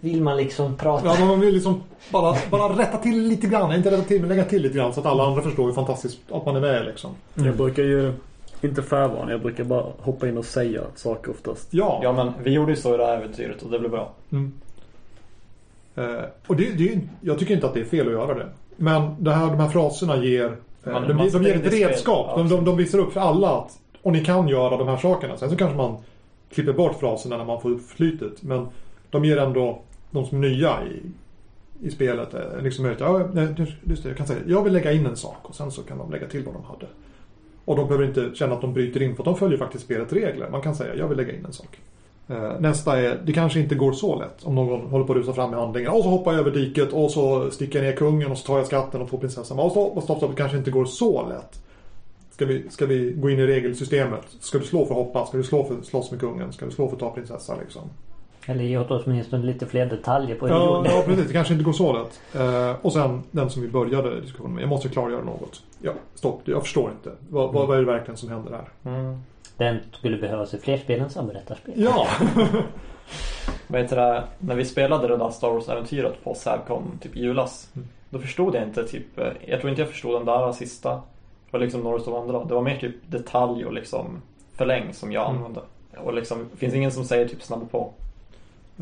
vill 0.00 0.22
man 0.22 0.36
liksom 0.36 0.76
prata. 0.76 1.06
Ja, 1.20 1.24
man 1.26 1.40
vill 1.40 1.54
liksom 1.54 1.82
bara, 2.12 2.36
bara 2.50 2.78
rätta 2.78 2.98
till 2.98 3.28
lite 3.28 3.46
grann. 3.46 3.72
Inte 3.74 3.90
rätta 3.90 4.02
till, 4.02 4.20
men 4.20 4.28
lägga 4.28 4.44
till 4.44 4.62
lite 4.62 4.74
grann 4.74 4.92
så 4.94 5.00
att 5.00 5.06
alla 5.06 5.26
andra 5.26 5.42
förstår 5.42 5.64
hur 5.66 5.72
fantastiskt 5.72 6.18
att 6.32 6.46
man 6.46 6.56
är 6.56 6.60
med 6.60 6.84
liksom. 6.84 7.10
Jag 7.34 7.56
brukar 7.56 7.82
ju 7.82 8.12
inte 8.68 8.82
förvarna. 8.82 9.30
Jag 9.30 9.40
brukar 9.42 9.64
bara 9.64 9.86
hoppa 9.98 10.28
in 10.28 10.38
och 10.38 10.44
säga 10.44 10.82
saker 10.94 11.30
oftast. 11.30 11.68
Ja. 11.74 12.00
Ja 12.02 12.12
men 12.12 12.32
vi 12.44 12.50
gjorde 12.52 12.72
ju 12.72 12.76
så 12.76 12.94
i 12.94 12.96
det 12.96 13.06
här 13.06 13.16
äventyret 13.16 13.62
och 13.62 13.70
det 13.70 13.78
blev 13.78 13.90
bra. 13.90 14.12
Mm. 14.32 14.52
Eh, 15.96 16.24
och 16.46 16.56
det, 16.56 16.70
det, 16.78 17.00
jag 17.20 17.38
tycker 17.38 17.54
inte 17.54 17.66
att 17.66 17.74
det 17.74 17.80
är 17.80 17.84
fel 17.84 18.06
att 18.06 18.12
göra 18.12 18.34
det. 18.34 18.46
Men 18.76 19.16
det 19.24 19.30
här, 19.30 19.46
de 19.46 19.60
här 19.60 19.68
fraserna 19.68 20.16
ger, 20.16 20.44
eh, 20.84 20.92
Man- 20.92 21.08
de, 21.08 21.14
man 21.14 21.30
de 21.30 21.42
ger 21.42 21.56
ett 21.66 21.72
redskap. 21.72 22.26
Ja, 22.30 22.36
De, 22.36 22.48
de, 22.48 22.64
de 22.64 22.76
visar 22.76 22.98
upp 22.98 23.12
för 23.12 23.20
alla 23.20 23.50
att 23.58 23.78
och 24.02 24.12
ni 24.12 24.24
kan 24.24 24.48
göra 24.48 24.76
de 24.76 24.88
här 24.88 24.96
sakerna. 24.96 25.36
Sen 25.36 25.50
så 25.50 25.56
kanske 25.56 25.76
man 25.76 25.96
klipper 26.50 26.72
bort 26.72 27.00
fraserna 27.00 27.36
när 27.36 27.44
man 27.44 27.60
får 27.60 27.70
upp 27.70 27.88
flytet. 27.88 28.42
Men 28.42 28.66
de 29.10 29.24
ger 29.24 29.36
ändå 29.38 29.78
de 30.10 30.26
som 30.26 30.44
är 30.44 30.48
nya 30.48 30.76
i, 30.84 31.00
i 31.86 31.90
spelet 31.90 32.34
eh, 32.34 32.40
liksom 32.60 32.84
möjlighet. 32.84 33.08
Ja, 33.36 33.58
just 33.84 34.02
det, 34.02 34.08
jag 34.08 34.16
kan 34.18 34.26
säga 34.26 34.40
jag 34.46 34.62
vill 34.64 34.72
lägga 34.72 34.92
in 34.92 35.06
en 35.06 35.16
sak 35.16 35.36
och 35.42 35.54
sen 35.54 35.70
så 35.70 35.82
kan 35.82 35.98
de 35.98 36.10
lägga 36.10 36.26
till 36.28 36.44
vad 36.44 36.54
de 36.54 36.64
hade. 36.64 36.86
Och 37.64 37.76
de 37.76 37.86
behöver 37.88 38.06
inte 38.06 38.30
känna 38.34 38.54
att 38.54 38.60
de 38.60 38.74
bryter 38.74 39.02
in 39.02 39.16
för 39.16 39.24
de 39.24 39.36
följer 39.36 39.58
faktiskt 39.58 39.84
spelets 39.84 40.12
regler. 40.12 40.48
Man 40.50 40.62
kan 40.62 40.74
säga 40.74 40.94
jag 40.94 41.08
vill 41.08 41.16
lägga 41.16 41.32
in 41.32 41.44
en 41.44 41.52
sak. 41.52 41.80
Eh, 42.28 42.60
Nästa 42.60 43.00
är, 43.00 43.20
det 43.24 43.32
kanske 43.32 43.60
inte 43.60 43.74
går 43.74 43.92
så 43.92 44.18
lätt 44.18 44.44
om 44.44 44.54
någon 44.54 44.90
håller 44.90 45.04
på 45.04 45.12
att 45.12 45.18
rusa 45.18 45.32
fram 45.32 45.52
i 45.52 45.56
handlingen. 45.56 45.90
Och 45.90 46.02
så 46.02 46.08
hoppar 46.08 46.32
jag 46.32 46.40
över 46.40 46.50
diket 46.50 46.92
och 46.92 47.10
så 47.10 47.50
sticker 47.50 47.78
jag 47.78 47.86
ner 47.90 47.96
kungen 47.96 48.30
och 48.30 48.38
så 48.38 48.46
tar 48.46 48.58
jag 48.58 48.66
skatten 48.66 49.02
och 49.02 49.08
får 49.10 49.18
prinsessan. 49.18 49.58
Och 49.58 49.70
stopp, 49.70 50.02
stopp, 50.02 50.16
stopp, 50.18 50.30
det 50.30 50.36
kanske 50.36 50.58
inte 50.58 50.70
går 50.70 50.84
så 50.84 51.28
lätt. 51.28 51.62
Ska 52.30 52.46
vi, 52.46 52.70
ska 52.70 52.86
vi 52.86 53.12
gå 53.12 53.30
in 53.30 53.38
i 53.38 53.46
regelsystemet? 53.46 54.22
Ska 54.40 54.58
du 54.58 54.64
slå 54.64 54.86
för 54.86 54.94
att 54.94 55.06
hoppa? 55.06 55.26
Ska 55.26 55.36
du 55.36 55.44
slå 55.44 55.64
för 55.64 55.74
att 55.74 55.84
slåss 55.86 56.10
med 56.10 56.20
kungen? 56.20 56.52
Ska 56.52 56.64
du 56.64 56.70
slå 56.70 56.88
för 56.88 56.96
att 56.96 57.00
ta 57.00 57.10
prinsessa 57.10 57.56
liksom? 57.60 57.82
Eller 58.46 58.64
ge 58.64 58.78
åt 58.78 58.90
åtminstone 58.90 59.46
lite 59.46 59.66
fler 59.66 59.86
detaljer 59.86 60.36
på 60.36 60.46
hur 60.46 60.54
Ja, 60.54 60.84
ja, 60.86 61.02
precis. 61.06 61.26
Det 61.26 61.32
kanske 61.32 61.52
inte 61.52 61.64
går 61.64 61.72
så 61.72 61.92
lätt. 61.92 62.20
Eh, 62.34 62.76
och 62.82 62.92
sen 62.92 63.22
den 63.30 63.50
som 63.50 63.62
vi 63.62 63.68
började 63.68 64.20
diskussionen 64.20 64.54
med. 64.54 64.62
Jag 64.62 64.68
måste 64.68 64.88
klargöra 64.88 65.24
något. 65.24 65.62
Ja, 65.82 65.92
stopp. 66.14 66.40
Jag 66.44 66.62
förstår 66.62 66.90
inte. 66.90 67.10
Vad, 67.30 67.52
vad, 67.52 67.68
vad 67.68 67.76
är 67.76 67.80
det 67.80 67.86
verkligen 67.92 68.16
som 68.16 68.28
händer 68.28 68.50
här? 68.52 68.92
Mm. 68.94 69.18
Den 69.56 69.78
skulle 69.92 70.16
behövas 70.16 70.54
i 70.54 70.58
fler 70.58 70.78
spel 70.78 71.00
än 71.00 71.10
samberättarspel. 71.10 71.74
Ja! 71.76 72.06
Heter 73.68 73.96
det? 73.96 74.24
När 74.38 74.54
vi 74.54 74.64
spelade 74.64 75.08
det 75.08 75.16
där 75.16 75.30
Star 75.30 75.50
Wars-äventyret 75.50 76.24
på 76.24 76.34
Savcon 76.34 76.98
typ 77.02 77.16
i 77.16 77.20
julas. 77.20 77.70
Mm. 77.76 77.88
Då 78.10 78.18
förstod 78.18 78.54
jag 78.54 78.62
inte 78.62 78.84
typ, 78.88 79.18
eh, 79.18 79.26
jag 79.46 79.60
tror 79.60 79.70
inte 79.70 79.82
jag 79.82 79.90
förstod 79.90 80.14
den 80.14 80.24
där 80.24 80.52
sista. 80.52 81.02
Och 81.50 81.60
liksom 81.60 81.80
några 81.80 81.96
av 81.96 82.04
de 82.04 82.14
andra. 82.14 82.44
Det 82.44 82.54
var 82.54 82.62
mer 82.62 82.76
typ 82.78 82.94
detalj 83.06 83.64
och 83.64 83.72
liksom 83.72 84.22
förläng 84.54 84.92
som 84.94 85.12
jag 85.12 85.24
Mm. 85.30 85.36
använde. 85.36 85.60
Och 85.96 86.14
liksom, 86.14 86.46
det 86.52 86.56
finns 86.58 86.74
ingen 86.74 86.92
som 86.92 87.04
säger 87.04 87.28
typ 87.28 87.42
snabba 87.42 87.66
på. 87.66 87.92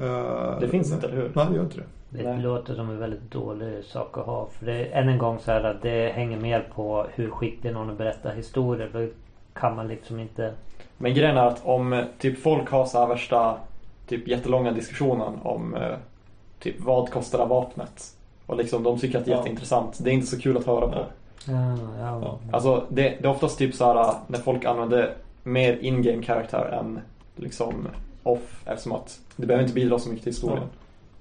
Eh, 0.02 0.58
Det 0.60 0.68
finns 0.68 0.88
nej. 0.88 0.94
inte, 0.96 1.06
eller 1.06 1.16
hur? 1.16 1.30
Nej, 1.34 1.46
det 1.50 1.54
gör 1.56 1.62
inte 1.64 1.76
det. 1.76 1.84
Det 2.10 2.22
Nej. 2.22 2.42
låter 2.42 2.74
som 2.74 2.90
en 2.90 2.98
väldigt 2.98 3.30
dålig 3.30 3.84
sak 3.84 4.18
att 4.18 4.26
ha. 4.26 4.46
För 4.58 4.66
det 4.66 4.72
är 4.86 5.02
än 5.02 5.08
en 5.08 5.18
gång 5.18 5.38
så 5.38 5.50
här 5.52 5.64
att 5.64 5.82
det 5.82 6.12
hänger 6.14 6.36
mer 6.40 6.68
på 6.74 7.06
hur 7.14 7.30
skicklig 7.30 7.72
någon 7.72 7.88
är 7.88 7.92
att 7.92 7.98
berätta 7.98 8.30
historier. 8.30 8.90
Då 8.92 9.08
kan 9.52 9.76
man 9.76 9.88
liksom 9.88 10.20
inte... 10.20 10.54
Men 10.98 11.14
grejen 11.14 11.36
är 11.36 11.46
att 11.46 11.66
om 11.66 11.92
eh, 11.92 12.04
typ 12.18 12.38
folk 12.42 12.70
har 12.70 12.84
så 12.86 12.98
här 13.00 13.06
värsta 13.06 13.56
typ 14.06 14.28
jättelånga 14.28 14.72
diskussionen 14.72 15.38
om 15.42 15.74
eh, 15.74 15.96
typ 16.58 16.80
vad 16.80 17.10
kostar 17.10 17.38
det 17.38 17.44
här 17.44 17.48
vapnet? 17.48 18.04
Och 18.46 18.56
liksom 18.56 18.82
de 18.82 18.98
tycker 18.98 19.18
att 19.18 19.24
det 19.24 19.30
är 19.30 19.34
Ja. 19.34 19.38
jätteintressant. 19.38 19.98
Det 20.04 20.10
är 20.10 20.14
inte 20.14 20.26
så 20.26 20.40
kul 20.40 20.56
att 20.56 20.66
höra 20.66 20.88
på. 20.88 21.04
Nej. 21.46 21.78
Ja, 21.78 21.78
ja. 22.00 22.20
Ja. 22.22 22.38
Alltså 22.52 22.84
det, 22.88 23.02
det 23.02 23.24
är 23.24 23.30
oftast 23.30 23.58
typ 23.58 23.74
så 23.74 23.84
här 23.84 24.14
när 24.26 24.38
folk 24.38 24.64
använder 24.64 25.14
mer 25.42 25.78
in-game 25.78 26.22
karaktär 26.22 26.78
än 26.80 27.00
liksom 27.36 27.88
off 28.22 28.62
eftersom 28.66 28.92
att 28.92 29.20
det 29.36 29.46
behöver 29.46 29.62
inte 29.64 29.74
bidra 29.74 29.98
så 29.98 30.08
mycket 30.08 30.24
till 30.24 30.32
historien. 30.32 30.64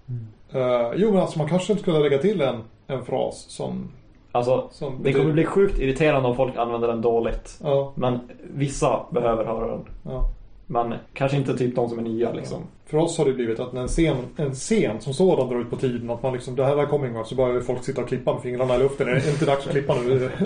Mm. 0.09 0.27
Eh, 0.53 0.91
jo, 0.95 1.11
men 1.11 1.21
alltså 1.21 1.37
man 1.39 1.49
kanske 1.49 1.77
skulle 1.77 1.99
lägga 1.99 2.17
till 2.17 2.41
en, 2.41 2.63
en 2.87 3.05
fras 3.05 3.45
som... 3.49 3.91
Alltså 4.31 4.67
som 4.71 5.03
det 5.03 5.13
kommer 5.13 5.33
bli 5.33 5.45
sjukt 5.45 5.79
irriterande 5.79 6.29
om 6.29 6.35
folk 6.35 6.55
använder 6.57 6.87
den 6.87 7.01
dåligt. 7.01 7.59
Ja, 7.63 7.93
Men 7.95 8.19
vissa 8.53 8.99
behöver 9.11 9.45
höra 9.45 9.67
den. 9.67 9.85
ja. 10.03 10.29
Men 10.71 10.93
kanske 11.13 11.37
inte 11.37 11.57
typ 11.57 11.75
de 11.75 11.89
som 11.89 11.99
är 11.99 12.03
nya 12.03 12.31
liksom. 12.33 12.57
För 12.85 12.97
oss 12.97 13.17
har 13.17 13.25
det 13.25 13.33
blivit 13.33 13.59
att 13.59 13.73
när 13.73 13.81
en 13.81 13.87
scen, 13.87 14.15
en 14.37 14.53
scen 14.53 15.01
som 15.01 15.13
sådan 15.13 15.49
drar 15.49 15.61
ut 15.61 15.69
på 15.69 15.75
tiden 15.75 16.09
att 16.09 16.23
man 16.23 16.33
liksom, 16.33 16.55
det 16.55 16.65
här 16.65 16.75
var 16.75 16.85
coming 16.85 17.17
out 17.17 17.27
så 17.27 17.35
börjar 17.35 17.61
folk 17.61 17.83
sitta 17.83 18.01
och 18.01 18.07
klippa 18.07 18.33
med 18.33 18.41
fingrarna 18.41 18.75
i 18.75 18.79
luften. 18.79 19.07
Är 19.07 19.15
det 19.15 19.29
inte 19.29 19.45
dags 19.45 19.65
att 19.65 19.71
klippa 19.71 19.95
nu? 19.95 20.29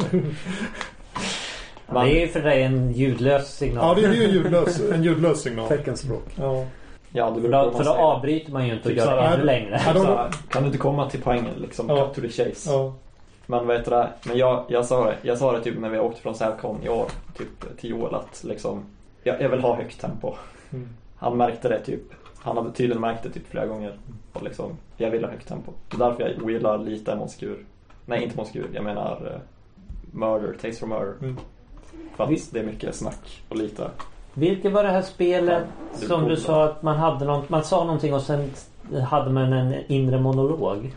Ja, 1.87 2.03
Det 2.03 2.11
är 2.17 2.19
ju 2.21 2.27
för 2.27 2.41
dig 2.41 2.63
en 2.63 2.91
ljudlös 2.91 3.57
signal. 3.57 4.01
ja, 4.01 4.07
det 4.09 4.15
är 4.15 4.19
ju 4.19 4.23
en 4.23 4.31
ljudlös, 4.31 4.81
en 4.91 5.03
ljudlös 5.03 5.41
signal. 5.41 5.67
Teckenspråk. 5.67 6.23
Ja. 6.35 6.65
Ja, 7.15 7.29
det 7.29 7.41
För 7.41 7.49
då, 7.49 7.71
för 7.71 7.83
då 7.83 7.91
avbryter 7.91 8.51
man 8.51 8.67
ju 8.67 8.73
inte 8.73 8.89
och 8.89 8.95
Typ 8.95 8.97
gör 8.97 9.15
det 9.15 9.21
ännu 9.21 9.43
längre. 9.43 9.75
Här, 9.75 10.31
kan 10.49 10.61
du 10.61 10.67
inte 10.67 10.77
komma 10.77 11.09
till 11.09 11.21
poängen 11.21 11.53
liksom? 11.57 11.89
Ja. 11.89 12.05
Cut 12.05 12.15
to 12.15 12.21
the 12.21 12.29
chase. 12.29 12.71
Ja. 12.71 12.93
Men 13.45 13.67
vad 13.67 13.77
heter 13.77 13.91
det? 13.91 14.09
Men 14.23 14.37
jag, 14.37 14.65
jag, 14.67 14.85
sa 14.85 15.05
det, 15.05 15.17
jag 15.21 15.37
sa 15.37 15.51
det 15.51 15.61
typ 15.61 15.79
när 15.79 15.89
vi 15.89 15.99
åkte 15.99 16.21
från 16.21 16.35
Sävcon 16.35 16.83
i 16.83 16.89
år, 16.89 17.05
typ 17.37 17.77
10 17.81 17.93
år 17.93 18.15
att 18.15 18.43
liksom 18.43 18.83
jag, 19.23 19.41
jag 19.41 19.49
vill 19.49 19.59
ha 19.59 19.75
högt 19.75 20.01
tempo. 20.01 20.33
Mm. 20.71 20.89
Han 21.15 21.37
märkte 21.37 21.69
det 21.69 21.79
typ. 21.79 22.01
Han 22.37 22.57
hade 22.57 22.71
tydligen 22.71 23.01
märkt 23.01 23.23
det 23.23 23.29
typ 23.29 23.47
flera 23.47 23.65
gånger. 23.65 23.97
Och 24.33 24.43
liksom, 24.43 24.77
jag 24.97 25.11
vill 25.11 25.23
ha 25.23 25.31
högt 25.31 25.47
tempo. 25.47 25.71
Det 25.89 25.95
är 25.95 25.99
därför 25.99 26.29
jag 26.29 26.43
ogillar 26.43 26.77
lite 26.77 27.15
Monskur. 27.15 27.65
Nej, 28.05 28.23
inte 28.23 28.37
Monskur. 28.37 28.69
Jag 28.73 28.83
menar 28.83 29.33
uh, 29.33 29.39
Murder, 30.11 30.53
Taste 30.53 30.79
for 30.79 30.87
Murder. 30.87 31.13
Mm. 31.21 31.37
För 32.15 32.23
att 32.23 32.51
det 32.51 32.59
är 32.59 32.63
mycket 32.63 32.95
snack 32.95 33.43
och 33.49 33.55
lite. 33.55 33.89
Vilket 34.33 34.71
var 34.71 34.83
det 34.83 34.89
här 34.89 35.01
spelet 35.01 35.63
som 35.93 36.27
du 36.27 36.37
sa 36.37 36.63
att 36.63 36.83
man 36.83 36.97
hade 36.97 37.25
någon, 37.25 37.43
man 37.47 37.63
sa 37.63 37.83
någonting 37.83 38.13
och 38.13 38.21
sen 38.21 38.49
hade 39.09 39.29
man 39.29 39.53
en 39.53 39.73
inre 39.87 40.19
monolog? 40.21 40.95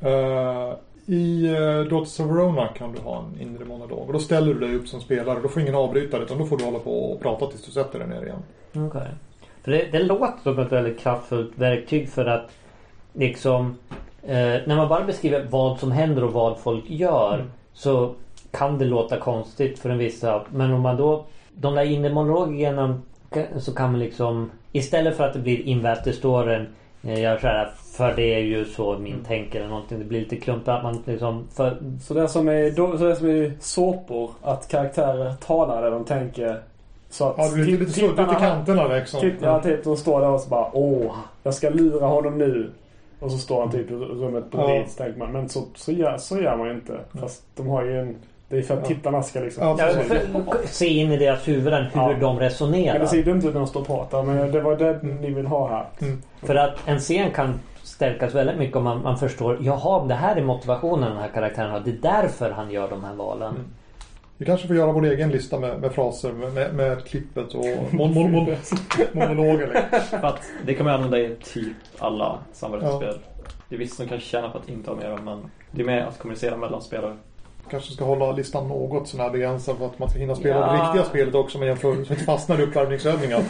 Eh, 0.00 0.74
I 1.06 1.48
uh, 1.48 1.88
Daughters 1.88 2.20
of 2.20 2.26
Verona 2.26 2.68
kan 2.68 2.92
du 2.92 3.00
ha 3.00 3.18
en 3.18 3.40
inre 3.40 3.64
monolog. 3.64 4.06
Och 4.06 4.12
då 4.12 4.18
ställer 4.18 4.54
du 4.54 4.60
dig 4.60 4.74
upp 4.76 4.88
som 4.88 5.00
spelare. 5.00 5.40
Då 5.42 5.48
får 5.48 5.62
ingen 5.62 5.74
avbryta 5.74 6.18
det 6.18 6.24
utan 6.24 6.38
då 6.38 6.44
får 6.44 6.58
du 6.58 6.64
hålla 6.64 6.78
på 6.78 7.12
och 7.12 7.20
prata 7.20 7.46
tills 7.46 7.64
du 7.64 7.72
sätter 7.72 7.98
dig 7.98 8.08
ner 8.08 8.22
igen. 8.22 8.42
Okej. 8.86 9.08
För 9.62 9.72
det, 9.72 9.88
det 9.92 9.98
låter 9.98 10.42
som 10.42 10.58
ett 10.58 10.72
väldigt 10.72 10.98
kraftfullt 10.98 11.58
verktyg 11.58 12.08
för 12.08 12.26
att 12.26 12.50
liksom 13.12 13.78
eh, 14.22 14.36
när 14.66 14.76
man 14.76 14.88
bara 14.88 15.04
beskriver 15.04 15.46
vad 15.50 15.78
som 15.78 15.92
händer 15.92 16.24
och 16.24 16.32
vad 16.32 16.58
folk 16.58 16.84
gör 16.90 17.34
Mm. 17.34 17.50
så 17.72 18.14
kan 18.50 18.78
det 18.78 18.84
låta 18.84 19.18
konstigt 19.18 19.78
för 19.78 19.90
en 19.90 19.98
vissa. 19.98 20.42
Men 20.50 20.72
om 20.72 20.80
man 20.80 20.96
då 20.96 21.24
de 21.60 21.74
där 21.74 21.82
inre 21.84 22.12
monologerna 22.14 23.00
så 23.58 23.74
kan 23.74 23.90
man 23.90 24.00
liksom 24.00 24.50
istället 24.72 25.16
för 25.16 25.24
att 25.24 25.32
det 25.32 25.38
blir 25.38 25.60
invävt 25.66 26.06
i 26.06 26.12
storyn 26.12 26.66
eh, 27.02 27.20
gör 27.20 27.38
så 27.38 27.46
här 27.46 27.70
för 27.96 28.14
det 28.16 28.34
är 28.34 28.38
ju 28.38 28.64
så 28.64 28.98
min 28.98 29.24
tänker 29.26 29.58
eller 29.58 29.68
någonting. 29.68 29.98
Det 29.98 30.04
blir 30.04 30.20
lite 30.20 30.36
klumpigt 30.36 30.68
att 30.68 30.82
man 30.82 31.02
liksom 31.06 31.44
för, 31.52 31.76
Så 32.02 32.14
det 32.14 32.22
är 32.22 32.26
som 32.26 32.48
i, 32.48 32.70
då- 32.70 32.98
så 32.98 33.04
det 33.04 33.10
är 33.10 33.14
som 33.14 33.30
i 33.30 33.52
såpor. 33.60 34.30
Att 34.42 34.68
karaktärer 34.68 35.32
talar 35.46 35.82
det 35.82 35.90
de 35.90 36.04
tänker. 36.04 36.60
Så 37.10 37.28
att 37.28 37.34
Ja, 37.38 37.48
du 37.54 37.62
är 37.62 37.66
lite, 37.78 37.92
så, 37.92 38.00
lite 38.00 38.12
tittarna- 38.22 38.38
kanterna 38.38 38.88
liksom. 38.88 39.20
Titt, 39.20 39.34
ja, 39.40 39.62
typ, 39.62 39.84
de 39.84 39.96
står 39.96 40.20
där 40.20 40.28
och 40.28 40.40
så 40.40 40.48
bara 40.48 40.70
åh, 40.72 41.12
jag 41.42 41.54
ska 41.54 41.70
lura 41.70 42.06
honom 42.06 42.38
nu. 42.38 42.70
Och 43.20 43.32
så 43.32 43.38
står 43.38 43.60
han 43.60 43.70
typ 43.70 43.90
i 43.90 43.94
rummet 43.94 44.50
bredvid. 44.50 44.76
Ja. 44.80 44.84
Tänker 45.04 45.18
man, 45.18 45.32
men 45.32 45.48
så, 45.48 45.62
så, 45.74 45.92
gör, 45.92 46.16
så 46.18 46.40
gör 46.40 46.56
man 46.56 46.66
ju 46.68 46.74
inte. 46.74 47.00
Fast 47.20 47.42
de 47.56 47.66
har 47.68 47.82
ju 47.84 48.00
en... 48.00 48.16
Det 48.48 48.58
är 48.58 48.62
för 48.62 48.74
att 48.74 48.80
Ja. 48.80 48.86
tittarna 48.86 49.22
ska 49.22 49.40
liksom... 49.40 49.64
Ja, 49.64 49.76
ja, 49.78 50.54
se 50.64 50.86
in 50.86 51.12
i 51.12 51.16
deras 51.16 51.48
huvuden 51.48 51.84
hur 51.84 52.00
Ja. 52.00 52.16
de 52.20 52.34
Men 52.34 52.38
resonerar. 52.44 52.98
det 52.98 53.06
ser 53.06 53.22
dumt 53.24 53.38
ut 53.38 53.44
när 53.44 53.52
de 53.52 53.66
står 53.66 53.80
och 53.80 53.86
pratar. 53.86 54.22
Men 54.22 54.52
det 54.52 54.60
var 54.60 54.76
det 54.76 55.02
ni 55.02 55.30
vill 55.30 55.46
ha 55.46 55.68
här. 55.68 55.86
Mm. 56.06 56.22
För 56.42 56.54
att 56.54 56.78
en 56.86 56.98
scen 56.98 57.30
kan 57.30 57.60
stärkas 57.82 58.34
väldigt 58.34 58.58
mycket 58.58 58.76
om 58.76 58.84
man, 58.84 59.02
man 59.02 59.18
förstår 59.18 59.58
Jaha, 59.60 60.04
det 60.06 60.14
här 60.14 60.36
är 60.36 60.42
motivationen 60.42 61.10
den 61.10 61.18
här 61.18 61.28
karaktären 61.28 61.70
har. 61.70 61.80
Det 61.80 61.90
är 61.90 62.22
därför 62.22 62.50
han 62.50 62.70
gör 62.70 62.88
de 62.90 63.04
här 63.04 63.14
valen. 63.14 63.50
Mm. 63.50 63.64
Vi 64.38 64.44
kanske 64.46 64.66
får 64.66 64.76
göra 64.76 64.92
vår 64.92 65.04
egen 65.04 65.30
lista 65.30 65.58
med, 65.58 65.80
med 65.80 65.92
fraser 65.92 66.32
med, 66.32 66.74
med, 66.74 67.04
klippet 67.04 67.54
och 67.54 67.64
mon, 67.90 68.14
mon, 68.14 68.32
mon, 68.32 68.56
monologer. 69.12 69.66
För 70.10 70.26
att 70.26 70.40
det 70.66 70.74
kan 70.74 70.86
man 70.86 70.94
använda 70.94 71.18
i 71.18 71.36
typ 71.54 71.76
alla 71.98 72.38
samarbetsspel. 72.52 73.18
Det 73.68 73.74
är 73.74 73.78
vissa 73.78 73.96
som 73.96 74.08
kanske 74.08 74.28
tjänar 74.28 74.48
på 74.48 74.58
att 74.58 74.68
inte 74.68 74.90
ha 74.90 74.96
med 74.96 75.10
dem 75.10 75.24
men 75.24 75.50
det 75.70 75.82
är 75.82 75.86
mer 75.86 76.00
att 76.00 76.18
kommunicera 76.18 76.56
mellan 76.56 76.82
spelare. 76.82 77.16
Kanske 77.70 77.92
ska 77.92 78.04
hålla 78.04 78.32
listan 78.32 78.68
något 78.68 79.08
sån 79.08 79.20
här 79.20 79.30
begränsad 79.30 79.76
för 79.78 79.86
att 79.86 79.98
man 79.98 80.10
ska 80.10 80.18
hinna 80.18 80.34
spela 80.34 80.56
Ja. 80.60 80.72
det 80.72 80.82
riktiga 80.84 81.04
spelet 81.04 81.34
också 81.34 81.58
med 81.58 81.68
jämför 81.68 81.94
så 81.94 82.00
att 82.02 82.10
inte 82.10 82.24
fastnar 82.24 82.58
i 82.60 82.62
uppvärmningsövningar. 82.62 83.42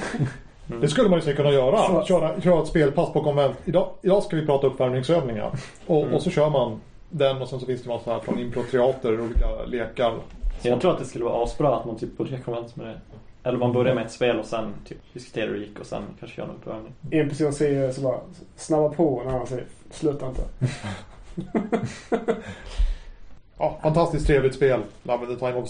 Mm. 0.68 0.80
Det 0.80 0.88
skulle 0.88 1.08
man 1.08 1.18
ju 1.18 1.22
säkert 1.24 1.36
kunna 1.36 1.50
göra. 1.50 1.76
Så- 1.86 2.04
Köra, 2.04 2.40
köra 2.40 2.62
ett 2.62 2.68
spelpass 2.68 3.12
på 3.12 3.22
konvent. 3.22 3.56
Idag, 3.64 3.88
idag 4.02 4.22
ska 4.22 4.36
vi 4.36 4.46
prata 4.46 4.66
uppvärmningsövningar. 4.66 5.50
Och, 5.86 6.02
Mm. 6.02 6.14
och 6.14 6.22
så 6.22 6.30
kör 6.30 6.50
man 6.50 6.80
den 7.10 7.42
och 7.42 7.48
sen 7.48 7.60
så 7.60 7.66
finns 7.66 7.82
det 7.82 7.88
massa 7.88 8.12
här 8.12 8.20
från 8.20 8.38
improteater, 8.38 9.20
olika 9.20 9.46
lekar. 9.66 10.14
Jag 10.62 10.80
tror 10.80 10.92
att 10.92 10.98
det 10.98 11.04
skulle 11.04 11.24
vara 11.24 11.44
asbra 11.44 11.76
att 11.76 11.84
man 11.84 11.96
typ 11.96 12.16
börjar 12.18 12.38
konvent 12.38 12.76
med 12.76 12.86
det. 12.86 13.00
Eller 13.48 13.58
man 13.58 13.72
börjar 13.72 13.94
med 13.94 14.06
ett 14.06 14.12
spel 14.12 14.38
och 14.38 14.44
sen 14.46 14.74
typ 14.88 14.98
diskuterar 15.12 15.46
hur 15.46 15.54
det 15.54 15.60
gick 15.60 15.80
och 15.80 15.86
sen 15.86 16.02
kanske 16.20 16.40
gör 16.40 16.48
någon 16.48 16.56
uppvärmning. 16.56 16.92
En 17.10 17.28
person 17.28 17.52
säger 17.52 17.92
så 17.92 18.00
bara 18.00 18.18
snabba 18.56 18.88
på 18.88 19.14
och 19.14 19.22
en 19.22 19.28
annan 19.28 19.46
säger 19.46 19.64
sluta 19.90 20.26
inte. 20.26 20.42
Ja, 23.58 23.78
fantastiskt 23.82 24.26
trevligt 24.26 24.54
spel. 24.54 24.80
Love 25.02 25.26
the 25.26 25.36
time 25.36 25.54
of 25.54 25.68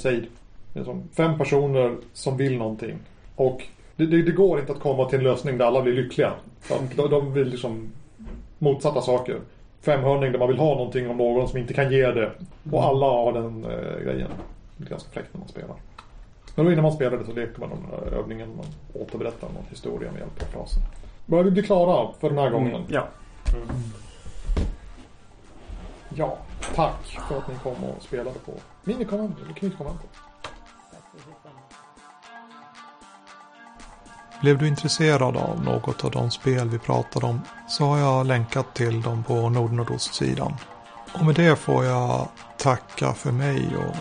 som 0.84 1.09
fem 1.16 1.39
personer 1.39 1.97
som 2.12 2.37
vill 2.37 2.59
någonting. 2.59 2.99
Och 3.37 3.62
det, 3.97 4.07
det, 4.07 4.22
det 4.22 4.32
går 4.32 4.61
inte 4.61 4.72
att 4.72 4.80
komma 4.80 5.09
till 5.09 5.18
en 5.18 5.24
lösning 5.24 5.59
där 5.59 5.64
alla 5.64 5.82
blir 5.82 5.93
lyckliga. 5.93 6.32
De, 6.97 7.09
de, 7.11 7.32
vill 7.32 7.49
liksom 7.49 7.93
motsatta 8.59 9.01
saker. 9.01 9.41
Femhörning 9.80 10.32
där 10.32 10.39
man 10.39 10.49
vill 10.49 10.59
ha 10.59 10.74
någonting 10.74 11.11
om 11.11 11.16
någon 11.16 11.49
som 11.49 11.59
inte 11.59 11.74
kan 11.74 11.93
ge 11.93 12.11
det. 12.11 12.30
Och 12.72 12.84
alla 12.84 13.07
har 13.07 13.32
den 13.32 13.64
eh, 13.64 14.05
grejen. 14.05 14.28
Det 14.76 14.84
är 14.84 14.91
ganska 14.91 15.11
fräckt 15.11 15.28
när 15.32 15.39
man 15.39 15.49
spelar. 15.49 15.76
Men 16.55 16.64
då 16.64 16.72
innan 16.72 16.82
man 16.82 16.93
spelar 16.93 17.18
det 17.18 17.24
så 17.24 17.32
leker 17.32 17.61
man 17.61 17.68
den 17.68 17.78
här 17.91 18.18
övningen. 18.18 18.49
Man 18.57 18.66
återberättar 19.03 19.49
någon 19.49 19.64
historia 19.70 20.12
med 20.12 20.20
hjälp 20.20 20.43
av 20.43 20.47
frasen. 20.47 20.82
Börjar 21.26 21.45
vi 21.45 21.51
bli 21.51 21.62
klara 21.62 22.12
för 22.20 22.28
den 22.28 22.39
här 22.39 22.51
gången? 22.51 22.82
Ja. 22.89 23.09
Ja, 26.18 26.38
tack 26.74 27.18
för 27.28 27.38
att 27.38 27.48
ni 27.48 27.54
kom 27.62 27.84
och 27.84 28.02
spelade 28.02 28.38
på 28.38 28.52
Minikonvent, 28.84 29.38
eller 29.44 29.54
Knytkonventet. 29.54 30.10
Blev 34.40 34.58
du 34.58 34.68
intresserad 34.68 35.36
av 35.36 35.64
något 35.64 36.04
av 36.04 36.10
de 36.10 36.30
spel 36.30 36.68
vi 36.68 36.78
pratade 36.78 37.26
om 37.26 37.40
så 37.68 37.84
har 37.84 37.98
jag 37.98 38.26
länkat 38.26 38.74
till 38.74 39.02
dem 39.02 39.24
på 39.24 39.48
Nordnordost-sidan. 39.48 40.54
Och 41.14 41.24
med 41.24 41.34
det 41.34 41.56
får 41.56 41.84
jag 41.84 42.28
tacka 42.56 43.12
för 43.12 43.32
mig 43.32 43.76
och 43.76 43.96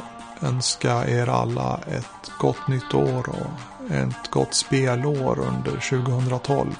önska 0.47 1.07
er 1.07 1.29
alla 1.29 1.79
ett 1.87 2.31
gott 2.39 2.67
nytt 2.67 2.93
år 2.93 3.29
och 3.29 3.91
ett 3.91 4.31
gott 4.31 4.53
spelår 4.53 5.39
under 5.39 5.71
2012. 5.71 6.75